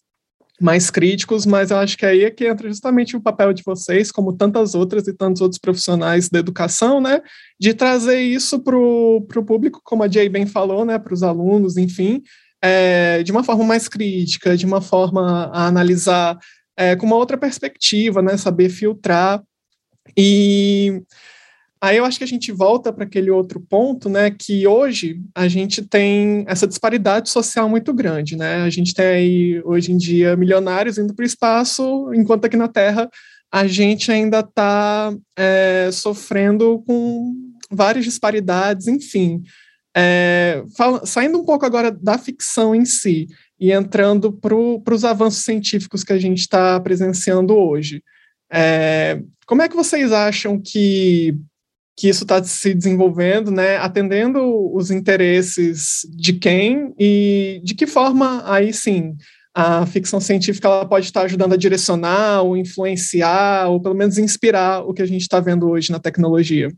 mais 0.59 0.91
críticos, 0.91 1.43
mas 1.43 1.71
eu 1.71 1.77
acho 1.77 1.97
que 1.97 2.05
aí 2.05 2.23
é 2.23 2.29
que 2.29 2.47
entra 2.47 2.67
justamente 2.67 3.17
o 3.17 3.21
papel 3.21 3.51
de 3.51 3.63
vocês, 3.65 4.11
como 4.11 4.37
tantas 4.37 4.75
outras 4.75 5.07
e 5.07 5.13
tantos 5.13 5.41
outros 5.41 5.59
profissionais 5.59 6.29
da 6.29 6.37
educação, 6.37 7.01
né, 7.01 7.19
de 7.59 7.73
trazer 7.73 8.21
isso 8.21 8.59
para 8.59 8.77
o 8.77 9.25
público, 9.43 9.81
como 9.83 10.03
a 10.03 10.07
Jay 10.07 10.29
bem 10.29 10.45
falou, 10.45 10.85
né, 10.85 10.99
para 10.99 11.15
os 11.15 11.23
alunos, 11.23 11.77
enfim, 11.77 12.21
é, 12.61 13.23
de 13.23 13.31
uma 13.31 13.43
forma 13.43 13.63
mais 13.63 13.87
crítica, 13.87 14.55
de 14.55 14.67
uma 14.67 14.81
forma 14.81 15.49
a 15.51 15.65
analisar 15.65 16.37
é, 16.81 16.95
com 16.95 17.05
uma 17.05 17.15
outra 17.15 17.37
perspectiva, 17.37 18.23
né? 18.23 18.35
Saber 18.37 18.69
filtrar. 18.69 19.43
E 20.17 21.03
aí 21.79 21.97
eu 21.97 22.05
acho 22.05 22.17
que 22.17 22.23
a 22.23 22.27
gente 22.27 22.51
volta 22.51 22.91
para 22.91 23.03
aquele 23.03 23.29
outro 23.29 23.61
ponto, 23.61 24.09
né? 24.09 24.31
Que 24.31 24.65
hoje 24.65 25.21
a 25.35 25.47
gente 25.47 25.83
tem 25.83 26.43
essa 26.47 26.65
disparidade 26.65 27.29
social 27.29 27.69
muito 27.69 27.93
grande, 27.93 28.35
né? 28.35 28.63
A 28.63 28.69
gente 28.71 28.95
tem 28.95 29.05
aí, 29.05 29.61
hoje 29.63 29.91
em 29.91 29.97
dia, 29.97 30.35
milionários 30.35 30.97
indo 30.97 31.13
para 31.13 31.21
o 31.21 31.25
espaço, 31.25 32.11
enquanto 32.15 32.45
aqui 32.45 32.57
na 32.57 32.67
Terra 32.67 33.07
a 33.53 33.67
gente 33.67 34.09
ainda 34.11 34.39
está 34.39 35.13
é, 35.37 35.89
sofrendo 35.91 36.81
com 36.87 37.33
várias 37.69 38.05
disparidades, 38.05 38.87
enfim. 38.87 39.43
É, 39.95 40.63
fala, 40.77 41.05
saindo 41.05 41.37
um 41.37 41.43
pouco 41.43 41.65
agora 41.65 41.91
da 41.91 42.17
ficção 42.17 42.73
em 42.73 42.85
si, 42.85 43.27
e 43.61 43.71
entrando 43.71 44.33
para 44.33 44.55
os 44.55 45.05
avanços 45.05 45.43
científicos 45.43 46.03
que 46.03 46.11
a 46.11 46.17
gente 46.17 46.39
está 46.39 46.79
presenciando 46.79 47.55
hoje. 47.55 48.03
É, 48.51 49.21
como 49.45 49.61
é 49.61 49.69
que 49.69 49.75
vocês 49.75 50.11
acham 50.11 50.59
que, 50.59 51.35
que 51.95 52.09
isso 52.09 52.23
está 52.23 52.43
se 52.43 52.73
desenvolvendo, 52.73 53.51
né, 53.51 53.77
atendendo 53.77 54.73
os 54.73 54.89
interesses 54.89 56.01
de 56.09 56.33
quem 56.33 56.91
e 56.99 57.61
de 57.63 57.75
que 57.75 57.85
forma, 57.85 58.41
aí 58.51 58.73
sim, 58.73 59.15
a 59.53 59.85
ficção 59.85 60.19
científica 60.19 60.67
ela 60.67 60.85
pode 60.85 61.05
estar 61.05 61.21
ajudando 61.21 61.53
a 61.53 61.57
direcionar, 61.57 62.41
ou 62.41 62.57
influenciar, 62.57 63.69
ou 63.69 63.79
pelo 63.79 63.93
menos 63.93 64.17
inspirar 64.17 64.81
o 64.81 64.91
que 64.91 65.03
a 65.03 65.05
gente 65.05 65.21
está 65.21 65.39
vendo 65.39 65.69
hoje 65.69 65.91
na 65.91 65.99
tecnologia? 65.99 66.71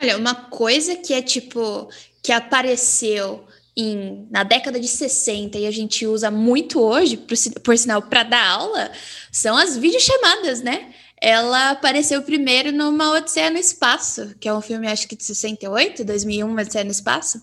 Olha, 0.00 0.16
uma 0.16 0.34
coisa 0.34 0.94
que 0.94 1.14
é 1.14 1.20
tipo, 1.20 1.88
que 2.22 2.30
apareceu 2.30 3.44
em, 3.76 4.26
na 4.30 4.42
década 4.42 4.78
de 4.78 4.88
60 4.88 5.58
e 5.58 5.66
a 5.66 5.70
gente 5.70 6.06
usa 6.06 6.30
muito 6.30 6.80
hoje, 6.80 7.16
por, 7.16 7.36
por 7.62 7.78
sinal, 7.78 8.02
para 8.02 8.22
dar 8.22 8.46
aula, 8.46 8.90
são 9.30 9.56
as 9.56 9.76
videochamadas, 9.76 10.62
né? 10.62 10.92
Ela 11.24 11.70
apareceu 11.70 12.20
primeiro 12.22 12.72
numa 12.72 13.12
Odisseia 13.12 13.48
no 13.48 13.56
Espaço, 13.56 14.34
que 14.40 14.48
é 14.48 14.52
um 14.52 14.60
filme, 14.60 14.88
acho 14.88 15.06
que 15.06 15.14
de 15.14 15.22
68, 15.22 16.04
2001, 16.04 16.44
uma 16.44 16.62
Odisseia 16.62 16.84
no 16.84 16.90
Espaço. 16.90 17.40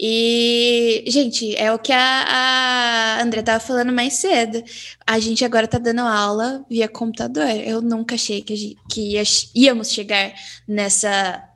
E, 0.00 1.04
gente, 1.06 1.54
é 1.56 1.70
o 1.70 1.78
que 1.78 1.92
a, 1.92 1.98
a 1.98 3.22
André 3.22 3.40
estava 3.40 3.60
falando 3.60 3.92
mais 3.92 4.14
cedo. 4.14 4.64
A 5.06 5.18
gente 5.18 5.44
agora 5.44 5.66
está 5.66 5.76
dando 5.76 6.00
aula 6.00 6.64
via 6.70 6.88
computador. 6.88 7.50
Eu 7.50 7.82
nunca 7.82 8.14
achei 8.14 8.40
que, 8.40 8.56
gente, 8.56 8.78
que 8.90 9.22
íamos 9.54 9.90
chegar 9.90 10.32
nessa 10.66 11.46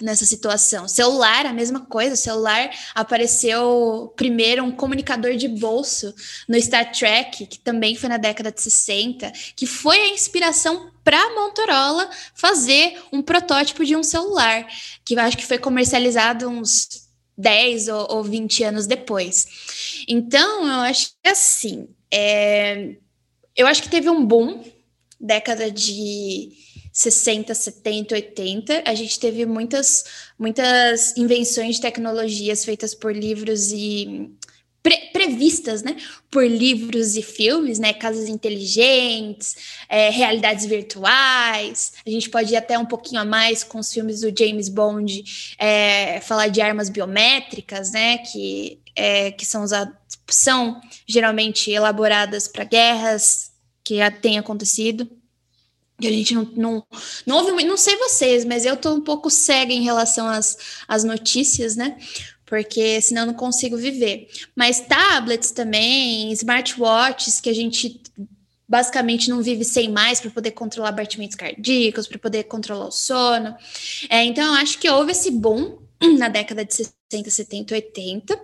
nessa 0.00 0.24
situação. 0.26 0.86
Celular, 0.86 1.46
a 1.46 1.52
mesma 1.52 1.80
coisa. 1.80 2.16
celular 2.16 2.70
apareceu 2.94 4.12
primeiro 4.16 4.62
um 4.62 4.70
comunicador 4.70 5.36
de 5.36 5.48
bolso 5.48 6.14
no 6.48 6.60
Star 6.60 6.92
Trek, 6.92 7.46
que 7.46 7.58
também 7.58 7.94
foi 7.96 8.08
na 8.08 8.16
década 8.16 8.52
de 8.52 8.60
60, 8.60 9.32
que 9.54 9.66
foi 9.66 9.98
a 9.98 10.08
inspiração 10.08 10.90
para 11.02 11.18
a 11.18 11.34
Motorola 11.34 12.10
fazer 12.34 13.00
um 13.12 13.22
protótipo 13.22 13.84
de 13.84 13.96
um 13.96 14.02
celular, 14.02 14.66
que 15.04 15.14
eu 15.14 15.20
acho 15.20 15.36
que 15.36 15.46
foi 15.46 15.58
comercializado 15.58 16.48
uns 16.48 17.06
10 17.38 17.88
ou, 17.88 18.16
ou 18.16 18.24
20 18.24 18.64
anos 18.64 18.86
depois. 18.86 20.04
Então, 20.08 20.66
eu 20.66 20.80
acho 20.80 21.10
que 21.22 21.28
assim, 21.28 21.88
é, 22.10 22.96
eu 23.56 23.66
acho 23.66 23.82
que 23.82 23.88
teve 23.88 24.10
um 24.10 24.24
boom 24.24 24.62
década 25.18 25.70
de 25.70 26.65
60, 26.96 27.54
70, 27.54 28.14
80, 28.14 28.82
a 28.86 28.94
gente 28.94 29.20
teve 29.20 29.44
muitas, 29.44 30.02
muitas 30.38 31.14
invenções 31.14 31.76
de 31.76 31.82
tecnologias 31.82 32.64
feitas 32.64 32.94
por 32.94 33.14
livros 33.14 33.70
e 33.70 34.30
pre 34.82 35.10
previstas, 35.12 35.82
né, 35.82 35.94
por 36.30 36.46
livros 36.46 37.14
e 37.14 37.22
filmes, 37.22 37.78
né, 37.78 37.92
casas 37.92 38.30
inteligentes, 38.30 39.56
é, 39.90 40.08
realidades 40.08 40.64
virtuais. 40.64 41.92
A 42.06 42.08
gente 42.08 42.30
pode 42.30 42.54
ir 42.54 42.56
até 42.56 42.78
um 42.78 42.86
pouquinho 42.86 43.20
a 43.20 43.26
mais 43.26 43.62
com 43.62 43.78
os 43.78 43.92
filmes 43.92 44.22
do 44.22 44.32
James 44.34 44.70
Bond, 44.70 45.22
é, 45.58 46.18
falar 46.22 46.48
de 46.48 46.62
armas 46.62 46.88
biométricas, 46.88 47.92
né, 47.92 48.18
que 48.18 48.80
é, 48.94 49.32
que 49.32 49.44
são 49.44 49.62
usadas, 49.62 49.94
são 50.30 50.80
geralmente 51.06 51.70
elaboradas 51.70 52.48
para 52.48 52.64
guerras 52.64 53.50
que 53.84 53.98
já 53.98 54.10
têm 54.10 54.38
acontecido. 54.38 55.06
Que 56.00 56.06
a 56.06 56.10
gente 56.10 56.34
não, 56.34 56.44
não, 56.56 56.86
não 57.26 57.36
ouve 57.36 57.64
não 57.64 57.76
sei 57.76 57.96
vocês, 57.96 58.44
mas 58.44 58.64
eu 58.64 58.76
tô 58.76 58.94
um 58.94 59.00
pouco 59.00 59.30
cega 59.30 59.72
em 59.72 59.82
relação 59.82 60.28
às, 60.28 60.56
às 60.86 61.04
notícias, 61.04 61.76
né? 61.76 61.96
Porque 62.44 63.00
senão 63.00 63.22
eu 63.22 63.26
não 63.28 63.34
consigo 63.34 63.76
viver. 63.76 64.28
Mas 64.54 64.80
tablets 64.80 65.50
também, 65.50 66.30
smartwatches 66.32 67.40
que 67.40 67.48
a 67.48 67.54
gente 67.54 68.00
basicamente 68.68 69.30
não 69.30 69.42
vive 69.42 69.64
sem 69.64 69.90
mais 69.90 70.20
para 70.20 70.30
poder 70.30 70.50
controlar 70.50 70.92
batimentos 70.92 71.36
cardíacos, 71.36 72.06
para 72.06 72.18
poder 72.18 72.44
controlar 72.44 72.86
o 72.86 72.92
sono. 72.92 73.54
É, 74.08 74.24
então, 74.24 74.44
eu 74.46 74.54
acho 74.54 74.78
que 74.78 74.90
houve 74.90 75.12
esse 75.12 75.30
boom 75.30 75.78
na 76.18 76.28
década 76.28 76.64
de 76.64 76.74
60, 76.74 77.30
70, 77.30 77.74
80. 77.74 78.40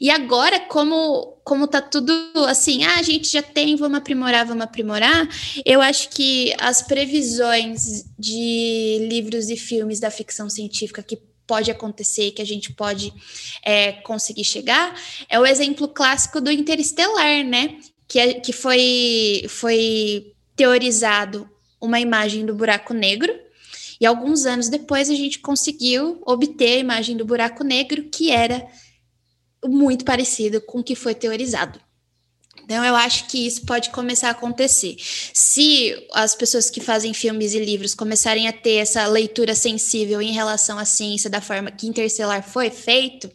E 0.00 0.10
agora, 0.10 0.60
como, 0.60 1.38
como 1.44 1.66
tá 1.66 1.80
tudo 1.80 2.12
assim, 2.48 2.84
ah, 2.84 2.98
a 2.98 3.02
gente 3.02 3.30
já 3.30 3.42
tem, 3.42 3.76
vamos 3.76 3.98
aprimorar, 3.98 4.46
vamos 4.46 4.64
aprimorar, 4.64 5.28
eu 5.64 5.80
acho 5.80 6.08
que 6.10 6.54
as 6.58 6.82
previsões 6.82 8.04
de 8.18 9.06
livros 9.08 9.50
e 9.50 9.56
filmes 9.56 10.00
da 10.00 10.10
ficção 10.10 10.48
científica 10.48 11.02
que 11.02 11.18
pode 11.46 11.70
acontecer, 11.70 12.30
que 12.30 12.40
a 12.40 12.46
gente 12.46 12.72
pode 12.72 13.12
é, 13.62 13.92
conseguir 13.92 14.44
chegar, 14.44 14.98
é 15.28 15.38
o 15.38 15.44
exemplo 15.44 15.88
clássico 15.88 16.40
do 16.40 16.50
Interestelar, 16.50 17.44
né? 17.44 17.78
Que, 18.08 18.18
é, 18.18 18.34
que 18.34 18.52
foi, 18.52 19.44
foi 19.48 20.32
teorizado 20.56 21.48
uma 21.80 22.00
imagem 22.00 22.46
do 22.46 22.54
buraco 22.54 22.94
negro, 22.94 23.43
e 24.04 24.06
alguns 24.06 24.44
anos 24.44 24.68
depois 24.68 25.08
a 25.08 25.14
gente 25.14 25.38
conseguiu 25.38 26.20
obter 26.26 26.74
a 26.74 26.78
imagem 26.78 27.16
do 27.16 27.24
buraco 27.24 27.64
negro, 27.64 28.04
que 28.10 28.30
era 28.30 28.68
muito 29.64 30.04
parecido 30.04 30.60
com 30.60 30.80
o 30.80 30.84
que 30.84 30.94
foi 30.94 31.14
teorizado. 31.14 31.80
Então, 32.64 32.84
eu 32.84 32.94
acho 32.96 33.26
que 33.26 33.46
isso 33.46 33.64
pode 33.66 33.90
começar 33.90 34.28
a 34.28 34.30
acontecer. 34.30 34.96
Se 35.32 35.94
as 36.12 36.34
pessoas 36.34 36.70
que 36.70 36.80
fazem 36.80 37.12
filmes 37.12 37.54
e 37.54 37.58
livros 37.58 37.94
começarem 37.94 38.48
a 38.48 38.52
ter 38.52 38.76
essa 38.76 39.06
leitura 39.06 39.54
sensível 39.54 40.20
em 40.22 40.32
relação 40.32 40.78
à 40.78 40.84
ciência 40.84 41.28
da 41.28 41.40
forma 41.40 41.70
que 41.70 41.86
Interstellar 41.86 42.42
foi 42.42 42.70
feito, 42.70 43.30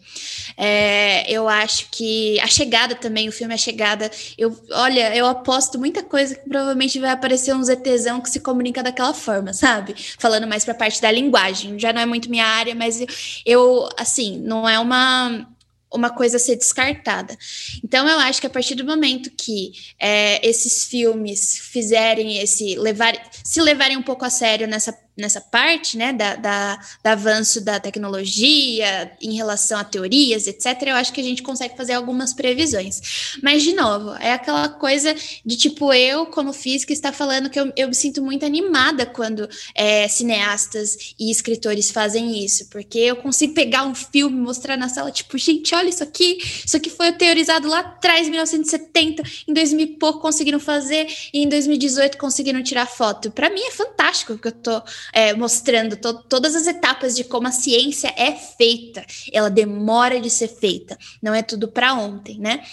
é, 0.58 1.32
eu 1.32 1.48
acho 1.48 1.88
que 1.92 2.40
a 2.40 2.48
chegada 2.48 2.96
também, 2.96 3.30
o 3.30 3.32
filme 3.32 3.54
A 3.54 3.58
Chegada, 3.58 4.10
eu, 4.38 4.58
olha, 4.72 5.16
eu 5.16 5.26
aposto 5.26 5.78
muita 5.78 6.04
coisa 6.04 6.36
que 6.36 6.50
provavelmente 6.50 7.00
vai 7.00 7.12
aparecer 7.12 7.54
um 7.54 7.64
ZTzão 7.64 8.20
que 8.22 8.30
se 8.30 8.40
comunica 8.40 8.82
daquela 8.82 9.14
forma, 9.14 9.54
sabe? 9.54 9.96
Falando 10.18 10.48
mais 10.48 10.66
para 10.66 10.74
a 10.74 10.78
parte 10.78 11.02
da 11.02 11.12
linguagem. 11.12 11.78
Já 11.78 11.94
não 11.94 12.02
é 12.02 12.06
muito 12.06 12.30
minha 12.30 12.46
área, 12.46 12.74
mas 12.74 13.00
eu, 13.00 13.08
eu 13.46 13.90
assim, 13.98 14.38
não 14.40 14.68
é 14.68 14.80
uma 14.80 15.48
uma 15.94 16.10
coisa 16.10 16.38
a 16.38 16.40
ser 16.40 16.56
descartada. 16.56 17.38
Então, 17.84 18.08
eu 18.08 18.20
acho 18.20 18.40
que 18.40 18.48
a 18.48 18.50
partir 18.50 18.76
do 18.76 18.86
momento 18.86 19.32
que 19.32 19.72
é, 20.00 20.48
esses 20.48 20.86
filmes 20.86 21.58
fizerem 21.58 22.38
esse 22.38 22.76
levar, 22.76 23.14
se 23.44 23.62
levarem 23.62 23.98
um 23.98 24.04
pouco 24.04 24.24
a 24.24 24.30
sério 24.30 24.68
nessa 24.68 24.94
nessa 25.22 25.42
parte, 25.42 25.98
né, 25.98 26.14
da, 26.14 26.36
da, 26.36 26.80
avanço 27.04 27.62
da 27.62 27.80
tecnologia 27.80 29.12
em 29.22 29.36
relação 29.36 29.78
a 29.80 29.84
teorias, 29.84 30.48
etc., 30.48 30.88
eu 30.88 30.96
acho 30.96 31.14
que 31.14 31.22
a 31.22 31.24
gente 31.24 31.44
consegue 31.44 31.76
fazer 31.76 31.94
algumas 31.94 32.34
previsões. 32.34 33.36
Mas, 33.42 33.64
de 33.64 33.74
novo, 33.74 34.14
é 34.16 34.34
aquela 34.34 34.70
coisa 34.70 35.16
de 35.46 35.58
tipo, 35.58 35.94
eu, 35.94 36.26
como 36.28 36.54
física, 36.54 36.94
está 36.94 37.12
falando 37.12 37.50
que 37.50 37.60
eu, 37.60 37.72
eu 37.76 37.88
me 37.88 37.96
sinto 37.96 38.22
muito 38.22 38.46
animada 38.46 39.06
quando 39.06 39.48
é, 39.76 40.08
cineastas 40.08 41.14
e 41.20 41.32
escritores 41.32 41.92
fazem 41.92 42.44
isso, 42.44 42.70
porque 42.70 43.00
eu 43.00 43.16
consigo 43.16 43.54
pegar 43.54 43.84
um 43.84 43.96
filme 43.96 44.40
mostrar 44.40 44.78
na 44.78 44.90
sala, 44.90 45.12
tipo, 45.12 45.38
gente, 45.38 45.74
olha 45.76 45.90
isso 45.90 46.04
aqui, 46.04 46.38
isso 46.66 46.78
aqui 46.78 46.90
foi 46.90 47.12
teorizado 47.12 47.68
lá 47.68 47.80
atrás, 47.80 48.28
em 48.28 48.32
1970, 48.32 49.24
em 49.48 49.54
2000 49.54 49.80
e 49.80 49.88
pouco 49.98 50.20
conseguiram 50.20 50.60
fazer, 50.60 51.08
e 51.34 51.44
em 51.44 51.50
2018 51.50 52.18
conseguiram 52.18 52.62
tirar 52.64 52.86
foto. 52.86 53.32
Para 53.32 53.50
mim 53.50 53.62
é 53.62 53.72
fantástico, 53.72 54.34
porque 54.34 54.50
eu 54.50 54.52
tô 54.52 54.82
é, 55.14 55.34
mostrando 55.34 55.96
to 55.96 56.24
todas 56.24 56.56
as 56.56 56.68
etapas 56.68 57.16
de 57.16 57.24
como 57.24 57.48
a 57.48 57.52
ciência 57.52 58.14
é 58.16 58.32
feita. 58.32 59.06
Ela 59.32 59.50
demora 59.50 60.20
de 60.20 60.30
ser 60.30 60.48
feita, 60.48 60.98
não 61.22 61.34
é 61.34 61.42
tudo 61.42 61.68
para 61.68 61.94
ontem, 61.94 62.38
né? 62.40 62.64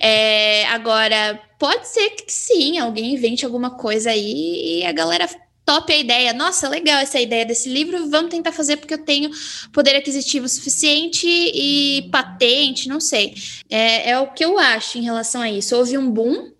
É, 0.00 0.66
agora, 0.66 1.40
pode 1.58 1.86
ser 1.88 2.10
que 2.10 2.32
sim, 2.32 2.78
alguém 2.78 3.14
invente 3.14 3.44
alguma 3.44 3.70
coisa 3.70 4.10
aí 4.10 4.80
e 4.80 4.84
a 4.84 4.92
galera 4.92 5.28
top 5.66 5.92
a 5.92 5.98
ideia. 5.98 6.32
Nossa, 6.32 6.68
legal 6.68 7.00
essa 7.00 7.20
ideia 7.20 7.44
desse 7.44 7.68
livro, 7.68 8.08
vamos 8.08 8.30
tentar 8.30 8.52
fazer 8.52 8.76
porque 8.76 8.94
eu 8.94 9.04
tenho 9.04 9.30
poder 9.72 9.96
aquisitivo 9.96 10.48
suficiente 10.48 11.26
e 11.26 12.08
patente, 12.10 12.88
não 12.88 13.00
sei. 13.00 13.34
É, 13.68 14.10
é 14.10 14.18
o 14.20 14.32
que 14.32 14.44
eu 14.44 14.58
acho 14.58 14.96
em 14.96 15.02
relação 15.02 15.42
a 15.42 15.50
isso. 15.50 15.76
Houve 15.76 15.98
um 15.98 16.08
boom 16.08 16.52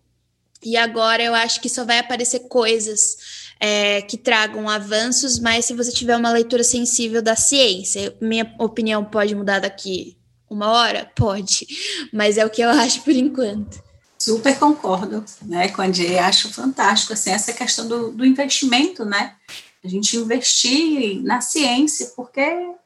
e 0.62 0.76
agora 0.76 1.22
eu 1.22 1.32
acho 1.32 1.60
que 1.60 1.68
só 1.68 1.84
vai 1.84 1.98
aparecer 1.98 2.40
coisas 2.48 3.45
é, 3.58 4.02
que 4.02 4.16
tragam 4.16 4.68
avanços, 4.68 5.38
mas 5.38 5.64
se 5.64 5.74
você 5.74 5.90
tiver 5.90 6.16
uma 6.16 6.30
leitura 6.30 6.62
sensível 6.62 7.22
da 7.22 7.34
ciência, 7.34 8.16
minha 8.20 8.54
opinião 8.58 9.04
pode 9.04 9.34
mudar 9.34 9.60
daqui 9.60 10.16
uma 10.48 10.68
hora? 10.70 11.10
Pode, 11.14 11.66
mas 12.12 12.38
é 12.38 12.44
o 12.44 12.50
que 12.50 12.62
eu 12.62 12.70
acho 12.70 13.02
por 13.02 13.14
enquanto. 13.14 13.84
Super 14.18 14.58
concordo, 14.58 15.24
né, 15.42 15.68
com 15.68 15.82
a 15.82 15.90
Jay, 15.90 16.18
acho 16.18 16.52
fantástico, 16.52 17.12
assim, 17.12 17.30
essa 17.30 17.52
questão 17.52 17.86
do, 17.86 18.10
do 18.12 18.24
investimento, 18.24 19.04
né, 19.04 19.34
a 19.84 19.88
gente 19.88 20.16
investir 20.16 21.22
na 21.22 21.40
ciência, 21.40 22.12
porque 22.16 22.40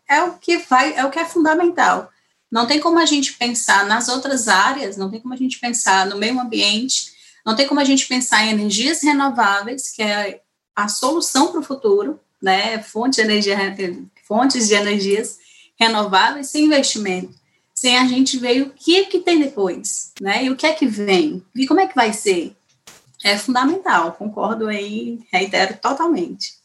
é 0.08 0.22
o 0.24 0.34
que 0.34 0.58
vai, 0.58 0.94
é 0.94 1.04
o 1.04 1.10
que 1.10 1.18
é 1.18 1.24
fundamental. 1.24 2.10
Não 2.50 2.66
tem 2.66 2.80
como 2.80 2.98
a 2.98 3.06
gente 3.06 3.34
pensar 3.34 3.86
nas 3.86 4.08
outras 4.08 4.48
áreas, 4.48 4.96
não 4.96 5.10
tem 5.10 5.20
como 5.20 5.32
a 5.32 5.36
gente 5.36 5.58
pensar 5.58 6.06
no 6.06 6.18
meio 6.18 6.38
ambiente, 6.38 7.12
não 7.46 7.54
tem 7.54 7.66
como 7.66 7.80
a 7.80 7.84
gente 7.84 8.06
pensar 8.06 8.44
em 8.44 8.50
energias 8.50 9.02
renováveis, 9.02 9.90
que 9.90 10.02
é 10.02 10.40
a 10.84 10.88
solução 10.88 11.50
para 11.50 11.60
o 11.60 11.64
futuro, 11.64 12.18
né? 12.42 12.80
Fontes 12.82 13.16
de 13.16 13.22
energia, 13.22 13.56
fontes 14.26 14.68
de 14.68 14.74
energias 14.74 15.38
renováveis 15.78 16.48
sem 16.48 16.66
investimento, 16.66 17.34
sem 17.74 17.96
a 17.96 18.06
gente 18.06 18.38
ver 18.38 18.62
o 18.62 18.70
que 18.70 19.06
que 19.06 19.20
tem 19.20 19.40
depois, 19.40 20.12
né? 20.20 20.44
E 20.44 20.50
o 20.50 20.56
que 20.56 20.66
é 20.66 20.72
que 20.72 20.86
vem, 20.86 21.42
e 21.54 21.66
como 21.66 21.80
é 21.80 21.86
que 21.86 21.94
vai 21.94 22.12
ser. 22.12 22.54
É 23.24 23.36
fundamental, 23.36 24.12
concordo 24.12 24.66
aí, 24.68 25.18
reitero 25.32 25.76
totalmente. 25.80 26.60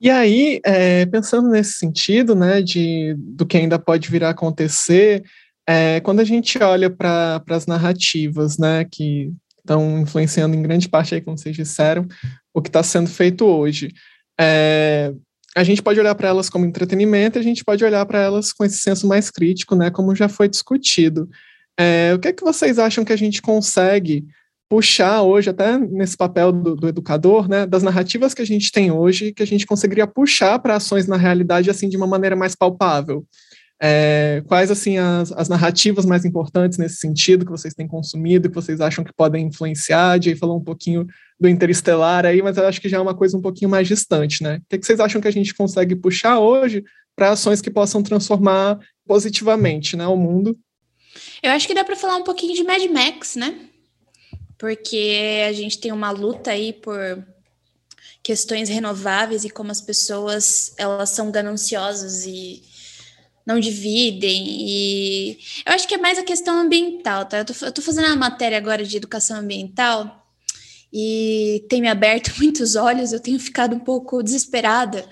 E 0.00 0.08
aí, 0.08 0.60
é, 0.64 1.04
pensando 1.06 1.48
nesse 1.50 1.74
sentido, 1.74 2.34
né, 2.34 2.62
de, 2.62 3.14
do 3.18 3.44
que 3.44 3.58
ainda 3.58 3.78
pode 3.78 4.10
vir 4.10 4.24
a 4.24 4.30
acontecer, 4.30 5.22
é, 5.66 6.00
quando 6.00 6.20
a 6.20 6.24
gente 6.24 6.58
olha 6.62 6.88
para 6.88 7.42
as 7.50 7.66
narrativas, 7.66 8.56
né, 8.56 8.86
que 8.90 9.30
estão 9.58 10.00
influenciando 10.00 10.56
em 10.56 10.62
grande 10.62 10.88
parte 10.88 11.14
aí, 11.14 11.20
como 11.20 11.36
vocês 11.36 11.54
disseram, 11.54 12.08
o 12.54 12.60
que 12.60 12.68
está 12.68 12.82
sendo 12.82 13.08
feito 13.08 13.44
hoje. 13.44 13.92
É, 14.40 15.12
a 15.56 15.64
gente 15.64 15.82
pode 15.82 15.98
olhar 15.98 16.14
para 16.14 16.28
elas 16.28 16.48
como 16.48 16.64
entretenimento, 16.64 17.38
a 17.38 17.42
gente 17.42 17.64
pode 17.64 17.84
olhar 17.84 18.04
para 18.06 18.20
elas 18.20 18.52
com 18.52 18.64
esse 18.64 18.78
senso 18.78 19.06
mais 19.06 19.30
crítico, 19.30 19.74
né, 19.74 19.90
como 19.90 20.14
já 20.14 20.28
foi 20.28 20.48
discutido. 20.48 21.28
É, 21.78 22.12
o 22.14 22.18
que 22.18 22.28
é 22.28 22.32
que 22.32 22.42
vocês 22.42 22.78
acham 22.78 23.04
que 23.04 23.12
a 23.12 23.16
gente 23.16 23.42
consegue 23.42 24.24
puxar 24.68 25.22
hoje, 25.22 25.50
até 25.50 25.76
nesse 25.78 26.16
papel 26.16 26.52
do, 26.52 26.76
do, 26.76 26.88
educador, 26.88 27.48
né, 27.48 27.66
das 27.66 27.82
narrativas 27.82 28.32
que 28.32 28.42
a 28.42 28.46
gente 28.46 28.70
tem 28.70 28.92
hoje, 28.92 29.32
que 29.32 29.42
a 29.42 29.46
gente 29.46 29.66
conseguiria 29.66 30.06
puxar 30.06 30.60
para 30.60 30.76
ações 30.76 31.08
na 31.08 31.16
realidade 31.16 31.68
assim 31.68 31.88
de 31.88 31.96
uma 31.96 32.06
maneira 32.06 32.36
mais 32.36 32.54
palpável? 32.54 33.26
É, 33.82 34.42
quais 34.46 34.70
assim 34.70 34.98
as, 34.98 35.32
as, 35.32 35.48
narrativas 35.48 36.04
mais 36.04 36.26
importantes 36.26 36.76
nesse 36.76 36.96
sentido 36.96 37.46
que 37.46 37.50
vocês 37.50 37.72
têm 37.72 37.88
consumido, 37.88 38.50
que 38.50 38.54
vocês 38.54 38.78
acham 38.78 39.02
que 39.02 39.12
podem 39.12 39.46
influenciar? 39.46 40.22
Jay 40.22 40.36
falou 40.36 40.58
um 40.58 40.62
pouquinho 40.62 41.06
do 41.40 41.48
Interestelar 41.48 42.26
aí, 42.26 42.42
mas 42.42 42.58
eu 42.58 42.66
acho 42.66 42.78
que 42.78 42.90
já 42.90 42.98
é 42.98 43.00
uma 43.00 43.16
coisa 43.16 43.38
um 43.38 43.40
pouquinho 43.40 43.70
mais 43.70 43.88
distante, 43.88 44.42
né? 44.42 44.56
O 44.56 44.62
que, 44.68 44.78
que 44.78 44.84
vocês 44.84 45.00
acham 45.00 45.18
que 45.18 45.28
a 45.28 45.32
gente 45.32 45.54
consegue 45.54 45.96
puxar 45.96 46.38
hoje 46.38 46.84
para 47.16 47.30
ações 47.30 47.62
que 47.62 47.70
possam 47.70 48.02
transformar 48.02 48.78
positivamente 49.06 49.96
né, 49.96 50.06
o 50.06 50.16
mundo? 50.16 50.58
Eu 51.42 51.50
acho 51.52 51.66
que 51.66 51.74
dá 51.74 51.82
para 51.82 51.96
falar 51.96 52.16
um 52.16 52.24
pouquinho 52.24 52.54
de 52.54 52.62
Mad 52.62 52.84
Max, 52.90 53.34
né? 53.34 53.60
Porque 54.58 55.46
a 55.48 55.52
gente 55.54 55.78
tem 55.78 55.90
uma 55.90 56.10
luta 56.10 56.50
aí 56.50 56.74
por 56.74 57.24
questões 58.22 58.68
renováveis 58.68 59.42
e 59.42 59.48
como 59.48 59.70
as 59.70 59.80
pessoas 59.80 60.74
elas 60.76 61.08
são 61.08 61.30
gananciosas 61.30 62.26
e 62.26 62.62
não 63.46 63.58
dividem. 63.58 64.46
E 64.48 65.38
eu 65.66 65.72
acho 65.72 65.86
que 65.86 65.94
é 65.94 65.98
mais 65.98 66.18
a 66.18 66.22
questão 66.22 66.58
ambiental, 66.58 67.24
tá? 67.24 67.38
Eu 67.38 67.44
tô, 67.44 67.54
eu 67.62 67.72
tô 67.72 67.82
fazendo 67.82 68.06
uma 68.06 68.16
matéria 68.16 68.58
agora 68.58 68.84
de 68.84 68.96
educação 68.96 69.38
ambiental 69.38 70.20
e 70.92 71.64
tem 71.68 71.80
me 71.80 71.88
aberto 71.88 72.32
muitos 72.38 72.74
olhos, 72.76 73.12
eu 73.12 73.20
tenho 73.20 73.38
ficado 73.38 73.74
um 73.74 73.80
pouco 73.80 74.22
desesperada, 74.22 75.08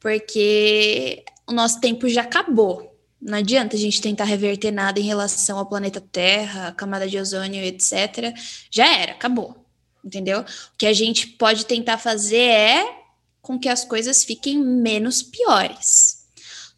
porque 0.00 1.24
o 1.46 1.52
nosso 1.52 1.80
tempo 1.80 2.08
já 2.08 2.22
acabou. 2.22 2.88
Não 3.20 3.38
adianta 3.38 3.74
a 3.74 3.78
gente 3.78 4.00
tentar 4.00 4.24
reverter 4.24 4.70
nada 4.70 5.00
em 5.00 5.04
relação 5.04 5.58
ao 5.58 5.66
planeta 5.66 6.00
Terra, 6.00 6.72
camada 6.72 7.08
de 7.08 7.18
ozônio, 7.18 7.62
etc. 7.64 8.32
Já 8.70 8.86
era, 8.96 9.12
acabou. 9.12 9.64
Entendeu? 10.04 10.40
O 10.40 10.44
que 10.78 10.86
a 10.86 10.92
gente 10.92 11.26
pode 11.26 11.66
tentar 11.66 11.98
fazer 11.98 12.36
é 12.36 12.98
com 13.42 13.58
que 13.58 13.68
as 13.68 13.84
coisas 13.84 14.24
fiquem 14.24 14.58
menos 14.58 15.20
piores. 15.22 16.17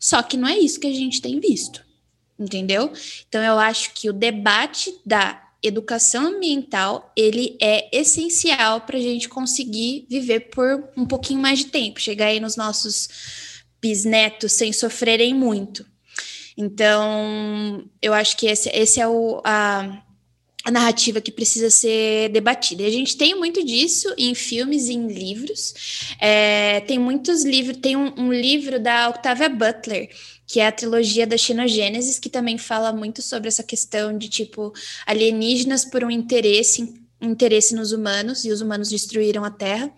Só 0.01 0.23
que 0.23 0.39
não 0.39 0.49
é 0.49 0.59
isso 0.59 0.81
que 0.81 0.87
a 0.87 0.95
gente 0.95 1.21
tem 1.21 1.39
visto, 1.39 1.85
entendeu? 2.39 2.91
Então 3.29 3.43
eu 3.43 3.59
acho 3.59 3.93
que 3.93 4.09
o 4.09 4.15
debate 4.15 4.99
da 5.05 5.47
educação 5.63 6.29
ambiental 6.29 7.13
ele 7.15 7.59
é 7.61 7.95
essencial 7.95 8.81
para 8.81 8.97
a 8.97 9.01
gente 9.01 9.29
conseguir 9.29 10.07
viver 10.09 10.49
por 10.49 10.89
um 10.97 11.05
pouquinho 11.05 11.41
mais 11.41 11.59
de 11.59 11.67
tempo, 11.67 12.01
chegar 12.01 12.27
aí 12.27 12.41
nos 12.41 12.57
nossos 12.57 13.09
bisnetos 13.81 14.53
sem 14.53 14.73
sofrerem 14.73 15.35
muito. 15.35 15.85
Então, 16.57 17.85
eu 18.03 18.13
acho 18.13 18.37
que 18.37 18.47
esse, 18.47 18.69
esse 18.71 19.01
é 19.01 19.07
o, 19.07 19.41
a, 19.45 20.03
a 20.64 20.70
narrativa 20.70 21.20
que 21.20 21.33
precisa 21.33 21.70
ser 21.70 22.29
debatida. 22.31 22.83
E 22.83 22.87
a 22.87 22.90
gente 22.90 23.16
tem 23.16 23.35
muito 23.35 23.64
disso 23.64 24.12
em 24.16 24.35
filmes 24.35 24.88
e 24.88 24.92
em 24.92 25.07
livros. 25.07 25.75
É, 26.20 26.81
tem 26.81 26.99
muitos 26.99 27.44
livros, 27.44 27.79
tem 27.79 27.96
um, 27.96 28.12
um, 28.18 28.33
livro 28.33 28.79
da 28.79 29.09
Octavia 29.09 29.49
Butler, 29.49 30.11
que 30.46 30.61
é 30.61 30.66
a 30.66 30.73
trilogia 30.73 31.27
da 31.27 31.38
Xenogênesis, 31.38 32.18
que 32.18 32.29
também 32.29 32.59
fala 32.59 32.92
muito 32.92 33.23
sobre 33.23 33.49
essa 33.49 33.62
questão 33.62 34.16
de 34.16 34.29
tipo 34.29 34.73
alienígenas 35.07 35.85
por 35.85 36.05
um 36.05 36.11
interesse 36.11 36.94
interesse 37.23 37.75
nos 37.75 37.92
humanos 37.92 38.46
e 38.46 38.51
os 38.51 38.62
humanos 38.62 38.88
destruíram 38.88 39.44
a 39.44 39.51
Terra 39.51 39.92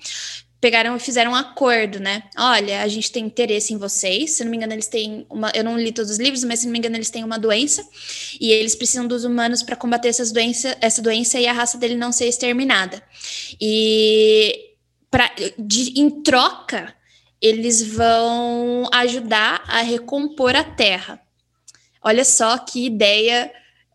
pegaram 0.63 0.95
e 0.95 1.01
fizeram 1.01 1.33
um 1.33 1.35
acordo, 1.35 1.99
né? 1.99 2.23
Olha, 2.39 2.83
a 2.83 2.89
gente 2.89 3.11
tem 3.11 3.27
interesse 3.27 3.75
em 3.75 3.77
vocês. 3.77 4.31
Se 4.31 4.45
não 4.45 4.51
me 4.53 4.57
engano, 4.57 4.73
eles 4.73 4.87
têm 4.87 5.27
uma. 5.29 5.51
Eu 5.53 5.65
não 5.65 5.77
li 5.77 5.91
todos 5.91 6.13
os 6.13 6.19
livros, 6.19 6.45
mas 6.45 6.61
se 6.61 6.67
não 6.67 6.73
me 6.73 6.79
engano, 6.79 6.95
eles 6.95 7.11
têm 7.11 7.25
uma 7.25 7.37
doença 7.37 7.85
e 8.41 8.53
eles 8.53 8.77
precisam 8.77 9.05
dos 9.05 9.25
humanos 9.25 9.61
para 9.65 9.75
combater 9.75 10.09
essas 10.09 10.31
doença, 10.31 10.79
essa 10.81 11.03
doença 11.03 11.41
e 11.41 11.49
a 11.49 11.53
raça 11.53 11.77
dele 11.77 11.97
não 11.97 12.13
ser 12.13 12.29
exterminada. 12.29 13.03
E 13.61 14.77
pra, 15.11 15.33
de, 15.59 16.01
em 16.01 16.23
troca, 16.23 16.95
eles 17.41 17.83
vão 17.83 18.89
ajudar 18.93 19.65
a 19.67 19.83
recompor 19.83 20.55
a 20.55 20.63
Terra. 20.63 21.21
Olha 22.01 22.25
só 22.25 22.57
que 22.59 22.87
ideia 22.87 23.53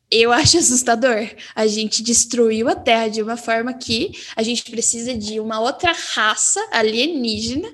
eu 0.09 0.31
acho 0.31 0.57
assustador. 0.57 1.29
A 1.55 1.67
gente 1.67 2.01
destruiu 2.01 2.69
a 2.69 2.75
Terra 2.75 3.07
de 3.09 3.21
uma 3.21 3.37
forma 3.37 3.73
que 3.73 4.11
a 4.35 4.43
gente 4.43 4.63
precisa 4.69 5.15
de 5.15 5.39
uma 5.39 5.59
outra 5.59 5.91
raça 5.91 6.65
alienígena 6.71 7.69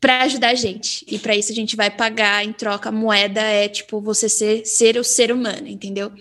para 0.00 0.22
ajudar 0.22 0.50
a 0.50 0.54
gente. 0.54 1.04
E 1.08 1.18
para 1.18 1.34
isso 1.34 1.50
a 1.50 1.54
gente 1.54 1.76
vai 1.76 1.90
pagar 1.90 2.44
em 2.44 2.52
troca 2.52 2.90
a 2.90 2.92
moeda 2.92 3.40
é 3.40 3.68
tipo 3.68 4.00
você 4.00 4.28
ser, 4.28 4.64
ser 4.66 4.96
o 4.98 5.04
ser 5.04 5.32
humano, 5.32 5.66
entendeu? 5.66 6.12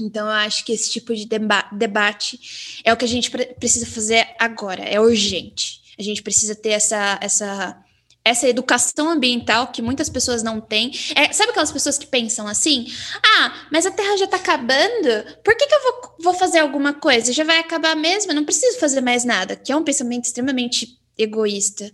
Então 0.00 0.26
eu 0.26 0.32
acho 0.32 0.64
que 0.64 0.72
esse 0.72 0.90
tipo 0.90 1.14
de 1.14 1.26
deba 1.26 1.68
debate 1.72 2.80
é 2.84 2.92
o 2.92 2.96
que 2.96 3.04
a 3.04 3.08
gente 3.08 3.30
precisa 3.30 3.86
fazer 3.86 4.28
agora, 4.38 4.82
é 4.82 5.00
urgente. 5.00 5.80
A 5.98 6.02
gente 6.02 6.22
precisa 6.22 6.54
ter 6.54 6.70
essa 6.70 7.18
essa 7.20 7.82
essa 8.24 8.48
educação 8.48 9.08
ambiental 9.08 9.68
que 9.68 9.80
muitas 9.80 10.08
pessoas 10.08 10.42
não 10.42 10.60
têm. 10.60 10.92
É, 11.14 11.32
sabe 11.32 11.50
aquelas 11.50 11.72
pessoas 11.72 11.98
que 11.98 12.06
pensam 12.06 12.46
assim? 12.46 12.86
Ah, 13.22 13.66
mas 13.72 13.86
a 13.86 13.90
Terra 13.90 14.16
já 14.16 14.26
está 14.26 14.36
acabando, 14.36 15.24
por 15.42 15.56
que, 15.56 15.66
que 15.66 15.74
eu 15.74 15.82
vou, 15.82 16.14
vou 16.24 16.34
fazer 16.34 16.58
alguma 16.58 16.92
coisa? 16.92 17.32
Já 17.32 17.44
vai 17.44 17.58
acabar 17.58 17.96
mesmo, 17.96 18.30
eu 18.30 18.36
não 18.36 18.44
preciso 18.44 18.78
fazer 18.78 19.00
mais 19.00 19.24
nada. 19.24 19.56
Que 19.56 19.72
é 19.72 19.76
um 19.76 19.84
pensamento 19.84 20.24
extremamente 20.24 20.98
egoísta. 21.18 21.90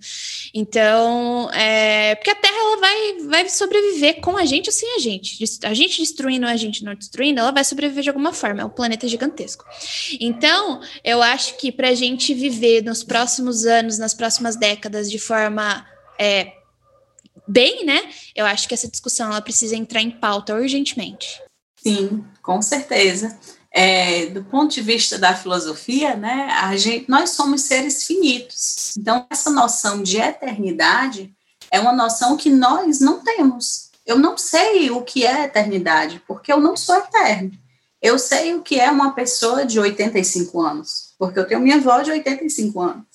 Então, 0.53 1.51
é, 1.53 2.15
porque 2.15 2.31
a 2.31 2.35
Terra 2.35 2.57
ela 2.57 2.77
vai, 2.77 3.19
vai 3.27 3.49
sobreviver 3.49 4.21
com 4.21 4.37
a 4.37 4.45
gente 4.45 4.69
ou 4.69 4.73
sem 4.73 4.97
a 4.97 4.99
gente. 4.99 5.43
A 5.65 5.73
gente 5.73 5.99
destruindo, 5.99 6.47
a 6.47 6.57
gente 6.57 6.85
não 6.85 6.95
destruindo, 6.95 7.41
ela 7.41 7.51
vai 7.51 7.65
sobreviver 7.65 8.03
de 8.03 8.11
alguma 8.11 8.35
forma. 8.35 8.61
É 8.61 8.65
um 8.65 8.71
planeta 8.71 9.09
gigantesco. 9.09 9.65
Então, 10.21 10.81
eu 11.03 11.23
acho 11.23 11.57
que 11.57 11.73
para 11.73 11.89
a 11.89 11.95
gente 11.95 12.35
viver 12.35 12.85
nos 12.85 13.03
próximos 13.03 13.65
anos, 13.65 13.99
nas 13.99 14.13
próximas 14.13 14.57
décadas, 14.57 15.11
de 15.11 15.19
forma 15.19 15.87
é, 16.19 16.53
bem, 17.47 17.85
né? 17.85 18.09
Eu 18.35 18.47
acho 18.47 18.67
que 18.67 18.75
essa 18.75 18.91
discussão 18.91 19.31
ela 19.31 19.41
precisa 19.41 19.77
entrar 19.77 20.01
em 20.01 20.11
pauta 20.11 20.55
urgentemente. 20.55 21.41
Sim, 21.77 22.25
com 22.43 22.63
certeza. 22.63 23.39
É, 23.71 24.27
do 24.27 24.45
ponto 24.45 24.73
de 24.73 24.81
vista 24.81 25.19
da 25.19 25.35
filosofia, 25.35 26.15
né, 26.15 26.49
a 26.63 26.77
gente, 26.77 27.11
nós 27.11 27.31
somos 27.31 27.63
seres 27.63 28.05
finitos. 28.05 28.97
Então, 28.97 29.27
essa 29.29 29.51
noção 29.51 30.03
de 30.03 30.17
eternidade 30.17 31.35
é 31.71 31.81
uma 31.81 31.93
noção 31.93 32.37
que 32.37 32.49
nós 32.49 33.01
não 33.01 33.21
temos. 33.21 33.91
Eu 34.07 34.19
não 34.19 34.39
sei 34.39 34.91
o 34.91 35.03
que 35.03 35.27
é 35.27 35.45
eternidade, 35.45 36.23
porque 36.27 36.53
eu 36.53 36.61
não 36.61 36.77
sou 36.77 36.95
eterno. 36.97 37.51
Eu 38.01 38.19
sei 38.19 38.55
o 38.55 38.63
que 38.63 38.79
é 38.79 38.91
uma 38.91 39.13
pessoa 39.13 39.65
de 39.65 39.81
85 39.81 40.61
anos, 40.61 41.15
porque 41.19 41.39
eu 41.39 41.47
tenho 41.47 41.61
minha 41.61 41.77
avó 41.77 42.01
de 42.03 42.11
85 42.11 42.81
anos. 42.81 43.07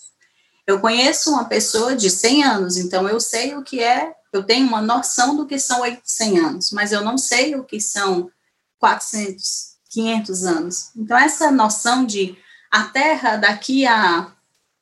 Eu 0.69 0.79
conheço 0.79 1.32
uma 1.32 1.45
pessoa 1.45 1.95
de 1.95 2.12
100 2.12 2.43
anos, 2.43 2.77
então 2.77 3.10
eu 3.10 3.19
sei 3.19 3.55
o 3.55 3.63
que 3.63 3.82
é, 3.82 4.13
eu 4.32 4.43
tenho 4.43 4.67
uma 4.67 4.79
noção 4.79 5.36
do 5.36 5.47
que 5.47 5.58
são 5.58 5.82
100 6.03 6.38
anos, 6.38 6.69
mas 6.71 6.91
eu 6.91 7.03
não 7.03 7.17
sei 7.17 7.55
o 7.55 7.63
que 7.63 7.82
são 7.82 8.29
400, 8.77 9.77
500 9.89 10.45
anos. 10.45 10.91
Então, 10.95 11.17
essa 11.17 11.49
noção 11.49 12.05
de 12.05 12.38
a 12.69 12.84
Terra 12.84 13.36
daqui 13.38 13.88
a 13.88 14.32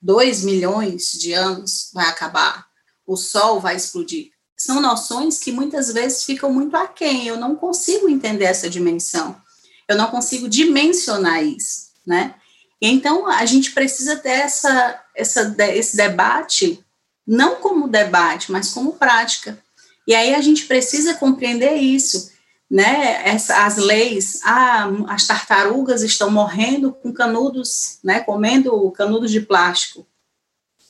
2 0.02 0.43
milhões 0.43 1.13
de 1.13 1.32
anos 1.32 1.89
vai 1.93 2.08
acabar, 2.08 2.67
o 3.06 3.15
Sol 3.15 3.62
vai 3.62 3.78
explodir, 3.78 4.32
são 4.58 4.82
noções 4.82 5.39
que 5.39 5.54
muitas 5.54 5.93
vezes 5.93 6.26
ficam 6.26 6.52
muito 6.52 6.76
aquém, 6.76 7.28
eu 7.28 7.38
não 7.38 7.56
consigo 7.56 8.10
entender 8.10 8.43
essa 8.43 8.69
dimensão, 8.69 9.41
eu 9.88 9.95
não 9.95 10.08
consigo 10.08 10.50
dimensionar 10.50 11.41
isso, 11.45 11.93
né? 12.06 12.36
Então, 12.82 13.28
a 13.28 13.46
gente 13.46 13.72
precisa 13.72 14.16
ter 14.18 14.30
essa, 14.30 15.04
essa, 15.16 15.56
esse 15.74 15.98
debate, 15.98 16.84
não 17.26 17.56
como 17.56 17.88
debate, 17.88 18.52
mas 18.52 18.72
como 18.72 18.94
prática. 18.94 19.58
E 20.06 20.13
aí 20.13 20.34
a 20.36 20.42
gente 20.42 20.66
precisa 20.66 21.16
compreender 21.16 21.74
isso, 21.74 22.32
né? 22.70 23.28
Essa, 23.28 23.66
as 23.66 23.78
leis, 23.78 24.42
ah, 24.44 24.88
as 25.10 25.26
tartarugas 25.26 26.04
estão 26.04 26.30
morrendo 26.30 26.94
com 26.94 27.12
canudos, 27.12 27.98
né? 28.04 28.20
Comendo 28.20 28.92
canudos 28.92 29.32
de 29.32 29.42
plástico. 29.42 30.08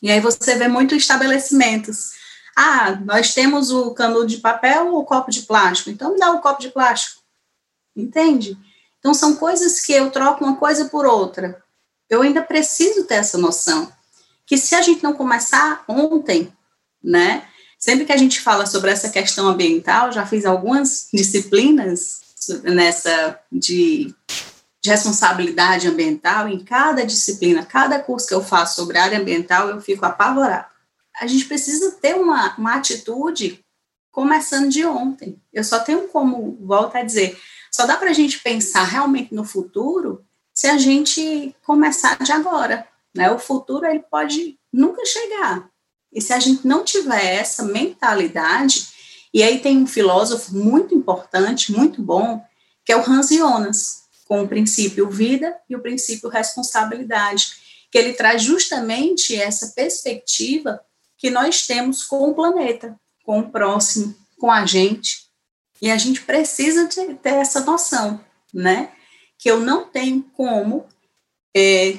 E 0.02 0.12
aí 0.12 0.19
você 0.19 0.56
vê 0.56 0.67
muitos 0.67 0.97
estabelecimentos. 0.97 2.12
Ah, 2.56 3.00
nós 3.06 3.34
temos 3.34 3.71
o 3.71 3.91
canudo 3.91 4.28
de 4.28 4.38
papel 4.38 4.88
ou 4.88 5.00
o 5.00 5.06
copo 5.06 5.32
de 5.32 5.43
plástico, 5.43 5.89
então 5.89 6.13
me 6.13 6.19
dá 6.19 6.32
o 6.32 6.41
copo 6.41 6.62
de 6.62 6.69
plástico. 6.69 7.21
Entende? 7.95 8.58
Então 9.00 9.13
são 9.13 9.36
coisas 9.38 9.80
que 9.82 9.93
eu 9.93 10.12
troco 10.12 10.43
uma 10.43 10.58
coisa 10.58 10.86
por 10.86 11.06
outra 11.06 11.63
eu 12.10 12.22
ainda 12.22 12.41
preciso 12.41 13.04
ter 13.06 13.15
essa 13.15 13.38
noção 13.38 13.91
que 14.46 14.58
se 14.58 14.74
a 14.76 14.82
gente 14.82 15.04
não 15.04 15.13
começar 15.13 15.84
ontem, 15.88 16.52
né? 17.04 17.46
Sempre 17.78 18.06
que 18.06 18.13
a 18.13 18.17
gente 18.17 18.39
fala 18.39 18.65
sobre 18.65 18.89
essa 18.89 19.10
questão 19.10 19.48
ambiental, 19.48 20.12
já 20.12 20.26
fiz 20.26 20.46
algumas 20.46 21.10
disciplinas 21.13 22.22
nessa 22.63 23.39
de, 23.52 24.15
de 24.82 24.89
responsabilidade 24.89 25.88
ambiental, 25.88 26.48
em 26.48 26.63
cada 26.63 27.06
disciplina, 27.06 27.65
cada 27.65 28.00
curso 28.00 28.28
que 28.28 28.34
eu 28.34 28.43
faço 28.43 28.76
sobre 28.76 28.98
área 28.98 29.20
ambiental, 29.20 29.70
eu 29.70 29.82
fico 29.82 30.06
apavorada. 30.06 30.67
A 31.20 31.28
gente 31.28 31.46
precisa 31.46 31.91
ter 31.91 32.15
uma, 32.15 32.56
uma 32.58 32.76
atitude 32.76 33.63
começando 34.12 34.70
de 34.70 34.86
ontem. 34.86 35.39
Eu 35.54 35.63
só 35.63 35.80
tenho 35.80 36.08
como, 36.08 36.58
volto 36.62 36.96
a 36.96 37.04
dizer, 37.04 37.38
só 37.72 37.86
dá 37.86 37.98
para 37.98 38.10
a 38.10 38.13
gente 38.13 38.39
pensar 38.39 38.84
realmente 38.84 39.36
no 39.36 39.43
futuro 39.43 40.26
se 40.58 40.65
a 40.65 40.76
gente 40.76 41.56
começar 41.63 42.17
de 42.17 42.32
agora. 42.32 42.88
Né? 43.13 43.30
O 43.30 43.38
futuro 43.38 43.86
ele 43.86 44.00
pode 44.00 44.58
nunca 44.74 45.06
chegar. 45.06 45.70
E 46.12 46.20
se 46.20 46.34
a 46.34 46.39
gente 46.39 46.65
não 46.65 46.84
tiver 46.84 47.36
essa 47.36 47.62
mentalidade, 47.62 48.88
e 49.32 49.43
aí 49.43 49.60
tem 49.60 49.78
um 49.78 49.86
filósofo 49.86 50.56
muito 50.56 50.96
importante, 50.96 51.72
muito 51.72 52.02
bom, 52.02 52.43
que 52.84 52.91
é 52.91 52.98
o 52.98 53.08
Hans 53.08 53.30
Jonas, 53.30 54.06
com 54.26 54.41
o 54.41 54.48
princípio 54.48 55.08
vida 55.12 55.56
e 55.70 55.76
o 55.76 55.80
princípio 55.80 56.28
responsabilidade, 56.28 57.50
que 57.91 57.98
ele 58.00 58.13
traz 58.13 58.41
justamente 58.41 59.36
essa 59.36 59.74
perspectiva 59.76 60.82
que 61.20 61.30
nós 61.30 61.67
temos 61.67 62.04
com 62.04 62.32
o 62.32 62.34
planeta, 62.34 63.00
com 63.24 63.41
o 63.41 63.52
próximo, 63.52 64.15
com 64.39 64.52
a 64.52 64.65
gente. 64.65 65.28
E 65.80 65.91
a 65.91 65.98
gente 65.98 66.22
precisa 66.22 66.88
ter 66.88 67.30
essa 67.30 67.60
noção, 67.60 68.20
né? 68.52 68.96
Que 69.38 69.50
eu 69.50 69.60
não 69.60 69.86
tenho 69.86 70.23
como 70.34 70.86
é, 71.56 71.97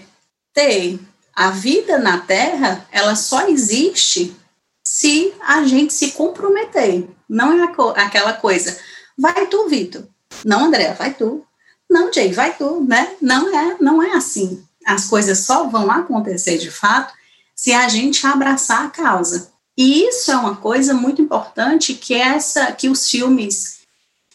ter 0.52 0.98
a 1.34 1.50
vida 1.50 1.98
na 1.98 2.18
Terra, 2.18 2.86
ela 2.90 3.14
só 3.14 3.48
existe 3.48 4.36
se 4.84 5.32
a 5.40 5.64
gente 5.64 5.92
se 5.92 6.12
comprometer. 6.12 7.08
Não 7.28 7.52
é 7.52 7.70
aquela 7.96 8.32
coisa, 8.32 8.76
vai 9.16 9.46
tu, 9.46 9.68
Vitor. 9.68 10.04
Não, 10.44 10.64
André, 10.64 10.92
vai 10.94 11.14
tu. 11.14 11.44
Não, 11.88 12.12
Jay, 12.12 12.32
vai 12.32 12.56
tu, 12.56 12.84
né? 12.84 13.16
Não 13.20 13.54
é, 13.56 13.76
não 13.80 14.02
é 14.02 14.12
assim. 14.12 14.62
As 14.84 15.06
coisas 15.06 15.40
só 15.40 15.68
vão 15.68 15.90
acontecer 15.90 16.58
de 16.58 16.70
fato 16.70 17.14
se 17.54 17.72
a 17.72 17.88
gente 17.88 18.26
abraçar 18.26 18.86
a 18.86 18.90
causa. 18.90 19.50
E 19.76 20.08
isso 20.08 20.30
é 20.30 20.36
uma 20.36 20.56
coisa 20.56 20.92
muito 20.92 21.22
importante 21.22 21.94
que 21.94 22.14
essa 22.14 22.72
que 22.72 22.88
os 22.88 23.08
filmes 23.08 23.78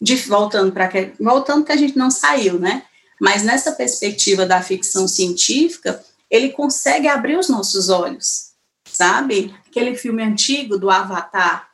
de 0.00 0.16
voltando 0.16 0.72
para 0.72 0.90
voltando 1.20 1.64
que 1.64 1.72
a 1.72 1.76
gente 1.76 1.96
não 1.96 2.10
saiu, 2.10 2.58
né? 2.58 2.84
Mas 3.20 3.42
nessa 3.42 3.72
perspectiva 3.72 4.44
da 4.44 4.62
ficção 4.62 5.06
científica, 5.06 6.04
ele 6.30 6.50
consegue 6.50 7.06
abrir 7.06 7.38
os 7.38 7.48
nossos 7.48 7.88
olhos, 7.88 8.52
sabe? 8.84 9.54
Aquele 9.66 9.96
filme 9.96 10.22
antigo 10.22 10.76
do 10.78 10.90
Avatar, 10.90 11.68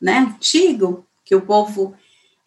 né? 0.00 0.18
Antigo, 0.18 1.06
que 1.24 1.34
o 1.34 1.42
povo 1.42 1.94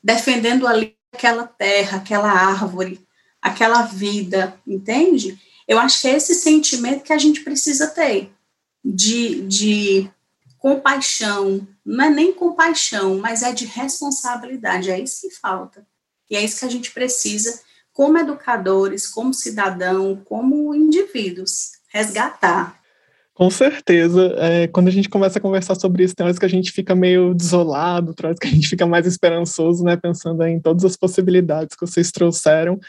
defendendo 0.03 0.65
ali 0.67 0.95
aquela 1.13 1.45
terra, 1.45 1.97
aquela 1.97 2.31
árvore, 2.31 3.05
aquela 3.41 3.83
vida, 3.83 4.59
entende? 4.65 5.39
Eu 5.67 5.77
acho 5.77 6.01
que 6.01 6.07
é 6.07 6.15
esse 6.15 6.33
sentimento 6.35 7.03
que 7.03 7.13
a 7.13 7.17
gente 7.17 7.41
precisa 7.41 7.87
ter 7.87 8.31
de, 8.83 9.41
de 9.41 10.09
compaixão, 10.57 11.67
não 11.85 12.05
é 12.05 12.09
nem 12.09 12.33
compaixão, 12.33 13.17
mas 13.19 13.43
é 13.43 13.51
de 13.51 13.65
responsabilidade, 13.65 14.91
é 14.91 14.99
isso 14.99 15.21
que 15.21 15.35
falta. 15.35 15.85
E 16.29 16.35
é 16.35 16.43
isso 16.43 16.59
que 16.59 16.65
a 16.65 16.69
gente 16.69 16.91
precisa, 16.91 17.61
como 17.99 18.17
educadores, 18.17 19.05
como 19.05 19.33
cidadão, 19.33 20.15
como 20.23 20.73
indivíduos, 20.73 21.71
resgatar. 21.91 22.79
Com 23.33 23.49
certeza. 23.49 24.35
É, 24.37 24.67
quando 24.67 24.87
a 24.87 24.91
gente 24.91 25.09
começa 25.09 25.37
a 25.37 25.41
conversar 25.41 25.75
sobre 25.75 26.05
isso, 26.05 26.15
tem 26.15 26.23
horas 26.23 26.39
que 26.39 26.45
a 26.45 26.49
gente 26.49 26.71
fica 26.71 26.95
meio 26.95 27.33
desolado, 27.33 28.13
tem 28.13 28.27
horas 28.27 28.39
que 28.39 28.47
a 28.47 28.51
gente 28.51 28.69
fica 28.69 28.87
mais 28.87 29.05
esperançoso, 29.05 29.83
né? 29.83 29.97
Pensando 29.97 30.41
em 30.45 30.61
todas 30.61 30.85
as 30.85 30.95
possibilidades 30.95 31.75
que 31.75 31.85
vocês 31.85 32.09
trouxeram. 32.09 32.79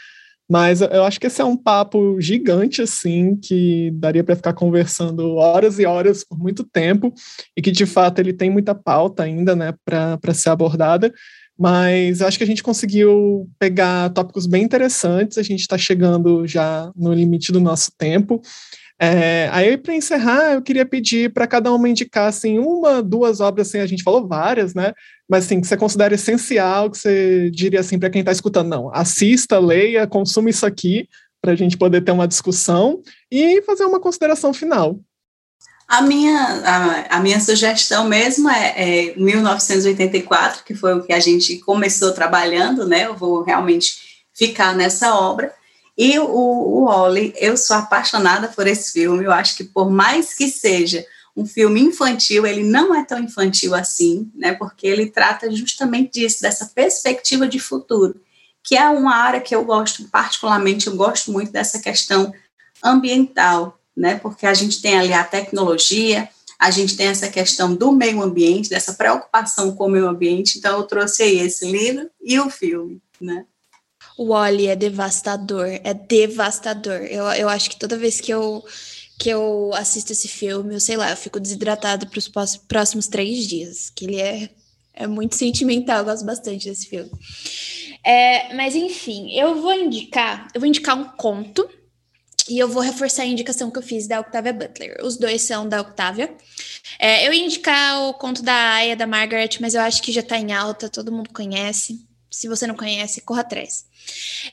Mas 0.49 0.79
eu 0.79 1.03
acho 1.03 1.19
que 1.19 1.27
esse 1.27 1.41
é 1.41 1.45
um 1.45 1.57
papo 1.57 2.15
gigante, 2.21 2.81
assim, 2.81 3.35
que 3.35 3.91
daria 3.95 4.23
para 4.23 4.37
ficar 4.37 4.53
conversando 4.53 5.35
horas 5.35 5.77
e 5.77 5.85
horas 5.85 6.23
por 6.23 6.39
muito 6.39 6.63
tempo, 6.63 7.13
e 7.55 7.61
que 7.61 7.71
de 7.71 7.85
fato 7.85 8.19
ele 8.19 8.31
tem 8.31 8.49
muita 8.49 8.73
pauta 8.73 9.23
ainda, 9.23 9.57
né, 9.57 9.73
para 9.83 10.33
ser 10.33 10.51
abordada. 10.51 11.13
Mas 11.61 12.23
acho 12.23 12.39
que 12.39 12.43
a 12.43 12.47
gente 12.47 12.63
conseguiu 12.63 13.47
pegar 13.59 14.09
tópicos 14.09 14.47
bem 14.47 14.63
interessantes, 14.63 15.37
a 15.37 15.43
gente 15.43 15.59
está 15.59 15.77
chegando 15.77 16.47
já 16.47 16.91
no 16.95 17.13
limite 17.13 17.51
do 17.51 17.59
nosso 17.59 17.91
tempo. 17.95 18.41
É, 18.99 19.47
aí, 19.51 19.77
para 19.77 19.93
encerrar, 19.93 20.53
eu 20.53 20.61
queria 20.63 20.87
pedir 20.87 21.31
para 21.31 21.45
cada 21.45 21.71
uma 21.71 21.87
indicar 21.87 22.29
assim, 22.29 22.57
uma, 22.57 23.03
duas 23.03 23.39
obras, 23.41 23.67
assim, 23.67 23.77
a 23.77 23.85
gente 23.85 24.01
falou 24.01 24.27
várias, 24.27 24.73
né? 24.73 24.91
Mas 25.29 25.45
assim, 25.45 25.61
que 25.61 25.67
você 25.67 25.77
considera 25.77 26.15
essencial, 26.15 26.89
que 26.89 26.97
você 26.97 27.51
diria 27.51 27.79
assim 27.79 27.99
para 27.99 28.09
quem 28.09 28.21
está 28.21 28.31
escutando, 28.31 28.67
não, 28.67 28.91
assista, 28.91 29.59
leia, 29.59 30.07
consuma 30.07 30.49
isso 30.49 30.65
aqui, 30.65 31.07
para 31.39 31.51
a 31.51 31.55
gente 31.55 31.77
poder 31.77 32.01
ter 32.01 32.11
uma 32.11 32.27
discussão 32.27 33.03
e 33.31 33.61
fazer 33.61 33.85
uma 33.85 33.99
consideração 33.99 34.51
final. 34.51 34.99
A 35.91 36.01
minha, 36.01 36.37
a, 36.63 37.17
a 37.17 37.19
minha 37.19 37.37
sugestão 37.41 38.07
mesmo 38.07 38.49
é, 38.49 39.09
é 39.09 39.13
1984, 39.17 40.63
que 40.63 40.73
foi 40.73 40.93
o 40.93 41.03
que 41.03 41.11
a 41.11 41.19
gente 41.19 41.57
começou 41.57 42.13
trabalhando, 42.13 42.87
né? 42.87 43.07
Eu 43.07 43.17
vou 43.17 43.43
realmente 43.43 44.23
ficar 44.33 44.73
nessa 44.73 45.13
obra. 45.13 45.53
E 45.97 46.17
o, 46.17 46.29
o 46.29 46.85
Oli, 46.85 47.33
eu 47.35 47.57
sou 47.57 47.75
apaixonada 47.75 48.47
por 48.47 48.67
esse 48.67 48.93
filme. 48.93 49.25
Eu 49.25 49.33
acho 49.33 49.57
que 49.57 49.65
por 49.65 49.91
mais 49.91 50.33
que 50.33 50.47
seja 50.47 51.05
um 51.35 51.45
filme 51.45 51.81
infantil, 51.81 52.47
ele 52.47 52.63
não 52.63 52.95
é 52.95 53.03
tão 53.03 53.19
infantil 53.19 53.75
assim, 53.75 54.31
né? 54.33 54.53
Porque 54.53 54.87
ele 54.87 55.07
trata 55.07 55.51
justamente 55.51 56.21
disso, 56.21 56.41
dessa 56.41 56.71
perspectiva 56.73 57.45
de 57.45 57.59
futuro, 57.59 58.15
que 58.63 58.77
é 58.77 58.87
uma 58.87 59.13
área 59.13 59.41
que 59.41 59.53
eu 59.53 59.65
gosto 59.65 60.05
particularmente, 60.05 60.87
eu 60.87 60.95
gosto 60.95 61.33
muito 61.33 61.51
dessa 61.51 61.79
questão 61.79 62.33
ambiental, 62.81 63.77
né? 63.95 64.19
Porque 64.19 64.45
a 64.45 64.53
gente 64.53 64.81
tem 64.81 64.97
ali 64.97 65.13
a 65.13 65.23
tecnologia, 65.23 66.29
a 66.61 66.69
gente 66.69 66.95
tem 66.95 67.07
essa 67.07 67.27
questão 67.27 67.73
do 67.73 67.91
meio 67.91 68.21
ambiente, 68.21 68.69
dessa 68.69 68.93
preocupação 68.93 69.75
com 69.75 69.85
o 69.85 69.89
meio 69.89 70.07
ambiente. 70.07 70.59
Então 70.59 70.77
eu 70.77 70.83
trouxe 70.83 71.23
aí 71.23 71.39
esse 71.39 71.65
livro 71.69 72.09
e 72.21 72.39
o 72.39 72.49
filme, 72.49 73.01
né? 73.19 73.45
O 74.17 74.27
Wally 74.27 74.67
é 74.67 74.75
devastador, 74.75 75.65
é 75.67 75.93
devastador. 75.93 77.01
Eu, 77.01 77.25
eu 77.31 77.49
acho 77.49 77.69
que 77.71 77.79
toda 77.79 77.97
vez 77.97 78.21
que 78.21 78.31
eu, 78.31 78.63
que 79.17 79.29
eu 79.29 79.71
assisto 79.73 80.11
esse 80.11 80.27
filme, 80.27 80.75
eu 80.75 80.79
sei 80.79 80.97
lá, 80.97 81.09
eu 81.09 81.17
fico 81.17 81.39
desidratado 81.39 82.05
para 82.05 82.19
os 82.19 82.27
próximos 82.67 83.07
três 83.07 83.47
dias, 83.47 83.89
que 83.89 84.05
ele 84.05 84.21
é, 84.21 84.49
é 84.93 85.07
muito 85.07 85.35
sentimental, 85.35 85.99
eu 85.99 86.05
gosto 86.05 86.25
bastante 86.25 86.69
desse 86.69 86.85
filme. 86.85 87.09
É, 88.05 88.53
mas 88.53 88.75
enfim, 88.75 89.31
eu 89.31 89.61
vou 89.61 89.73
indicar, 89.73 90.47
eu 90.53 90.61
vou 90.61 90.67
indicar 90.67 90.95
um 90.95 91.05
conto 91.05 91.67
e 92.51 92.59
eu 92.59 92.67
vou 92.67 92.83
reforçar 92.83 93.23
a 93.23 93.25
indicação 93.25 93.71
que 93.71 93.79
eu 93.79 93.81
fiz 93.81 94.07
da 94.07 94.19
Octavia 94.19 94.51
Butler. 94.51 94.97
Os 95.01 95.15
dois 95.15 95.41
são 95.41 95.69
da 95.69 95.79
Octavia. 95.79 96.35
É, 96.99 97.25
eu 97.25 97.33
ia 97.33 97.45
indicar 97.45 98.01
o 98.01 98.13
conto 98.13 98.43
da 98.43 98.73
Aya, 98.73 98.93
da 98.93 99.07
Margaret, 99.07 99.51
mas 99.61 99.73
eu 99.73 99.79
acho 99.79 100.01
que 100.01 100.11
já 100.11 100.19
está 100.19 100.37
em 100.37 100.51
alta, 100.51 100.89
todo 100.89 101.13
mundo 101.13 101.29
conhece. 101.33 102.05
Se 102.29 102.49
você 102.49 102.67
não 102.67 102.75
conhece, 102.75 103.21
corra 103.21 103.39
atrás. 103.39 103.85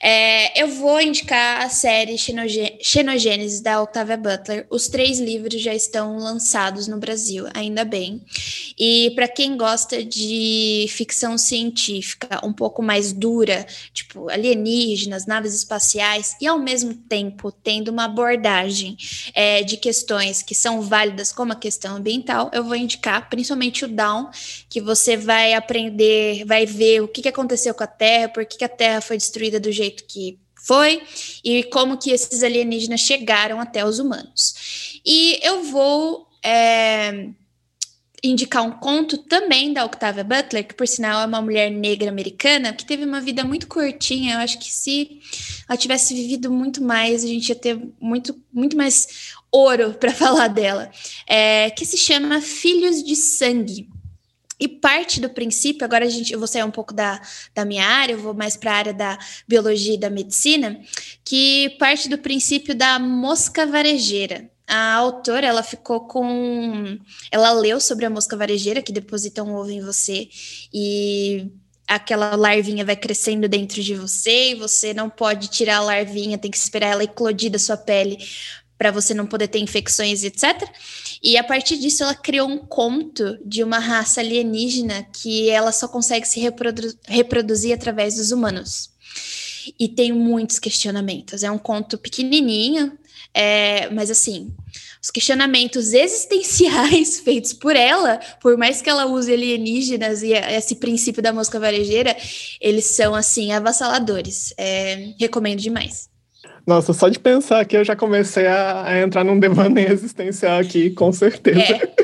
É, 0.00 0.62
eu 0.62 0.68
vou 0.68 1.00
indicar 1.00 1.62
a 1.62 1.68
série 1.68 2.16
Xenogênesis 2.18 3.60
da 3.60 3.82
Octavia 3.82 4.16
Butler. 4.16 4.66
Os 4.70 4.88
três 4.88 5.18
livros 5.18 5.60
já 5.60 5.74
estão 5.74 6.18
lançados 6.18 6.86
no 6.86 6.98
Brasil, 6.98 7.46
ainda 7.54 7.84
bem. 7.84 8.22
E 8.78 9.12
para 9.14 9.26
quem 9.26 9.56
gosta 9.56 10.04
de 10.04 10.86
ficção 10.90 11.36
científica 11.36 12.40
um 12.44 12.52
pouco 12.52 12.82
mais 12.82 13.12
dura, 13.12 13.66
tipo 13.92 14.28
alienígenas, 14.28 15.26
naves 15.26 15.54
espaciais, 15.54 16.36
e 16.40 16.46
ao 16.46 16.58
mesmo 16.58 16.94
tempo 16.94 17.50
tendo 17.50 17.88
uma 17.88 18.04
abordagem 18.04 18.96
é, 19.34 19.62
de 19.62 19.76
questões 19.76 20.42
que 20.42 20.54
são 20.54 20.80
válidas 20.82 21.32
como 21.32 21.52
a 21.52 21.56
questão 21.56 21.96
ambiental, 21.96 22.50
eu 22.52 22.62
vou 22.62 22.76
indicar 22.76 23.28
principalmente 23.28 23.84
o 23.84 23.88
Down, 23.88 24.30
que 24.68 24.80
você 24.80 25.16
vai 25.16 25.54
aprender, 25.54 26.44
vai 26.44 26.66
ver 26.66 27.00
o 27.02 27.08
que, 27.08 27.28
aconteceu 27.28 27.74
com 27.74 27.84
a 27.84 27.86
Terra, 27.86 28.28
por 28.28 28.46
que 28.46 28.64
a 28.64 28.68
Terra 28.68 29.00
foi 29.00 29.16
destruída 29.16 29.37
destruída 29.38 29.60
do 29.60 29.70
jeito 29.70 30.04
que 30.04 30.38
foi 30.66 31.00
e 31.44 31.62
como 31.64 31.96
que 31.96 32.10
esses 32.10 32.42
alienígenas 32.42 33.00
chegaram 33.00 33.60
até 33.60 33.84
os 33.84 33.98
humanos. 33.98 35.00
E 35.06 35.38
eu 35.42 35.62
vou 35.62 36.26
é, 36.44 37.28
indicar 38.22 38.64
um 38.64 38.72
conto 38.72 39.16
também 39.18 39.72
da 39.72 39.84
Octavia 39.84 40.24
Butler, 40.24 40.66
que 40.66 40.74
por 40.74 40.86
sinal 40.86 41.22
é 41.22 41.26
uma 41.26 41.40
mulher 41.40 41.70
negra 41.70 42.10
americana 42.10 42.72
que 42.72 42.84
teve 42.84 43.04
uma 43.04 43.20
vida 43.20 43.44
muito 43.44 43.68
curtinha. 43.68 44.34
Eu 44.34 44.38
acho 44.40 44.58
que 44.58 44.70
se 44.70 45.20
ela 45.68 45.78
tivesse 45.78 46.12
vivido 46.12 46.50
muito 46.50 46.82
mais, 46.82 47.24
a 47.24 47.28
gente 47.28 47.48
ia 47.48 47.54
ter 47.54 47.80
muito, 48.00 48.36
muito 48.52 48.76
mais 48.76 49.32
ouro 49.50 49.94
para 49.94 50.12
falar 50.12 50.48
dela, 50.48 50.90
é, 51.26 51.70
que 51.70 51.86
se 51.86 51.96
chama 51.96 52.40
Filhos 52.40 53.02
de 53.02 53.14
Sangue. 53.14 53.88
E 54.60 54.66
parte 54.66 55.20
do 55.20 55.30
princípio, 55.30 55.84
agora 55.84 56.04
a 56.04 56.08
gente, 56.08 56.32
eu 56.32 56.38
vou 56.38 56.48
sair 56.48 56.64
um 56.64 56.70
pouco 56.70 56.92
da, 56.92 57.20
da 57.54 57.64
minha 57.64 57.86
área, 57.86 58.14
eu 58.14 58.18
vou 58.18 58.34
mais 58.34 58.56
para 58.56 58.72
a 58.72 58.76
área 58.76 58.94
da 58.94 59.18
biologia 59.46 59.94
e 59.94 59.98
da 59.98 60.10
medicina, 60.10 60.80
que 61.24 61.76
parte 61.78 62.08
do 62.08 62.18
princípio 62.18 62.74
da 62.74 62.98
mosca 62.98 63.66
varejeira. 63.66 64.50
A 64.66 64.94
autora, 64.94 65.46
ela 65.46 65.62
ficou 65.62 66.00
com. 66.06 66.98
Ela 67.30 67.52
leu 67.52 67.80
sobre 67.80 68.04
a 68.04 68.10
mosca 68.10 68.36
varejeira, 68.36 68.82
que 68.82 68.92
deposita 68.92 69.42
um 69.42 69.54
ovo 69.54 69.70
em 69.70 69.80
você 69.80 70.28
e 70.72 71.50
aquela 71.88 72.36
larvinha 72.36 72.84
vai 72.84 72.94
crescendo 72.94 73.48
dentro 73.48 73.82
de 73.82 73.94
você 73.94 74.50
e 74.50 74.54
você 74.54 74.92
não 74.92 75.08
pode 75.08 75.48
tirar 75.48 75.78
a 75.78 75.82
larvinha, 75.82 76.36
tem 76.36 76.50
que 76.50 76.58
esperar 76.58 76.88
ela 76.88 77.04
eclodir 77.04 77.50
da 77.50 77.58
sua 77.58 77.78
pele 77.78 78.18
para 78.76 78.92
você 78.92 79.14
não 79.14 79.26
poder 79.26 79.48
ter 79.48 79.58
infecções, 79.58 80.22
etc. 80.22 80.62
E 81.22 81.36
a 81.36 81.44
partir 81.44 81.78
disso, 81.78 82.02
ela 82.02 82.14
criou 82.14 82.48
um 82.48 82.58
conto 82.58 83.38
de 83.44 83.62
uma 83.64 83.78
raça 83.78 84.20
alienígena 84.20 85.06
que 85.12 85.50
ela 85.50 85.72
só 85.72 85.88
consegue 85.88 86.26
se 86.26 86.40
reprodu 86.40 86.96
reproduzir 87.06 87.74
através 87.74 88.16
dos 88.16 88.30
humanos. 88.30 88.90
E 89.78 89.88
tem 89.88 90.12
muitos 90.12 90.58
questionamentos. 90.58 91.42
É 91.42 91.50
um 91.50 91.58
conto 91.58 91.98
pequenininho, 91.98 92.96
é, 93.34 93.90
mas 93.90 94.10
assim, 94.10 94.54
os 95.02 95.10
questionamentos 95.10 95.92
existenciais 95.92 97.20
feitos 97.20 97.52
por 97.52 97.76
ela, 97.76 98.18
por 98.40 98.56
mais 98.56 98.80
que 98.80 98.88
ela 98.88 99.06
use 99.06 99.32
alienígenas 99.32 100.22
e 100.22 100.32
esse 100.32 100.76
princípio 100.76 101.22
da 101.22 101.32
mosca 101.32 101.60
varejeira, 101.60 102.16
eles 102.60 102.86
são 102.86 103.14
assim 103.14 103.52
avassaladores. 103.52 104.54
É, 104.56 105.14
recomendo 105.18 105.60
demais. 105.60 106.08
Nossa, 106.68 106.92
só 106.92 107.08
de 107.08 107.18
pensar 107.18 107.60
aqui 107.60 107.78
eu 107.78 107.84
já 107.84 107.96
comecei 107.96 108.46
a, 108.46 108.84
a 108.84 109.00
entrar 109.00 109.24
num 109.24 109.40
devaneio 109.40 109.90
existencial 109.90 110.58
aqui, 110.58 110.90
com 110.90 111.10
certeza. 111.10 111.60
É. 111.60 111.94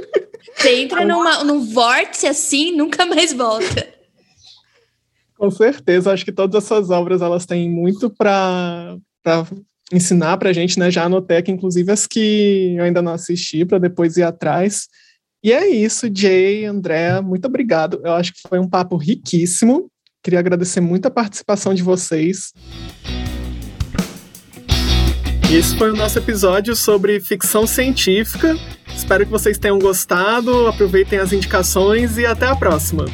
Você 0.57 0.77
entra 0.77 1.05
numa, 1.05 1.45
num 1.45 1.71
vórtice 1.71 2.27
assim, 2.27 2.75
nunca 2.75 3.05
mais 3.05 3.35
volta. 3.35 3.87
Com 5.37 5.51
certeza, 5.51 6.11
acho 6.11 6.25
que 6.25 6.33
todas 6.33 6.65
essas 6.65 6.89
obras 6.89 7.21
elas 7.21 7.45
têm 7.45 7.69
muito 7.69 8.09
para 8.09 8.97
ensinar 9.93 10.39
para 10.39 10.49
a 10.49 10.53
gente, 10.55 10.79
né? 10.79 10.91
Já 10.91 11.05
anotei 11.05 11.37
aqui, 11.37 11.53
inclusive 11.53 11.93
as 11.93 12.07
que 12.07 12.75
eu 12.79 12.85
ainda 12.85 13.03
não 13.03 13.13
assisti, 13.13 13.67
para 13.67 13.77
depois 13.77 14.17
ir 14.17 14.23
atrás. 14.23 14.89
E 15.43 15.53
é 15.53 15.69
isso, 15.69 16.07
Jay, 16.11 16.65
André, 16.65 17.21
muito 17.21 17.45
obrigado. 17.45 18.01
Eu 18.03 18.15
acho 18.15 18.33
que 18.33 18.49
foi 18.49 18.59
um 18.59 18.71
papo 18.71 18.97
riquíssimo. 18.97 19.91
Queria 20.23 20.39
agradecer 20.39 20.81
muito 20.81 21.05
a 21.05 21.11
participação 21.11 21.75
de 21.75 21.83
vocês. 21.83 22.51
Esse 25.55 25.77
foi 25.79 25.93
o 25.93 25.95
nosso 25.95 26.19
episódio 26.19 26.75
sobre 26.75 27.21
ficção 27.21 27.65
científica. 27.65 28.57
Espero 28.93 29.25
que 29.25 29.31
vocês 29.31 29.57
tenham 29.57 29.79
gostado, 29.79 30.67
aproveitem 30.67 31.21
as 31.21 31.33
indicações 31.33 32.19
e 32.19 32.27
até 32.27 32.49
a 32.49 32.57
próxima. 32.57 33.05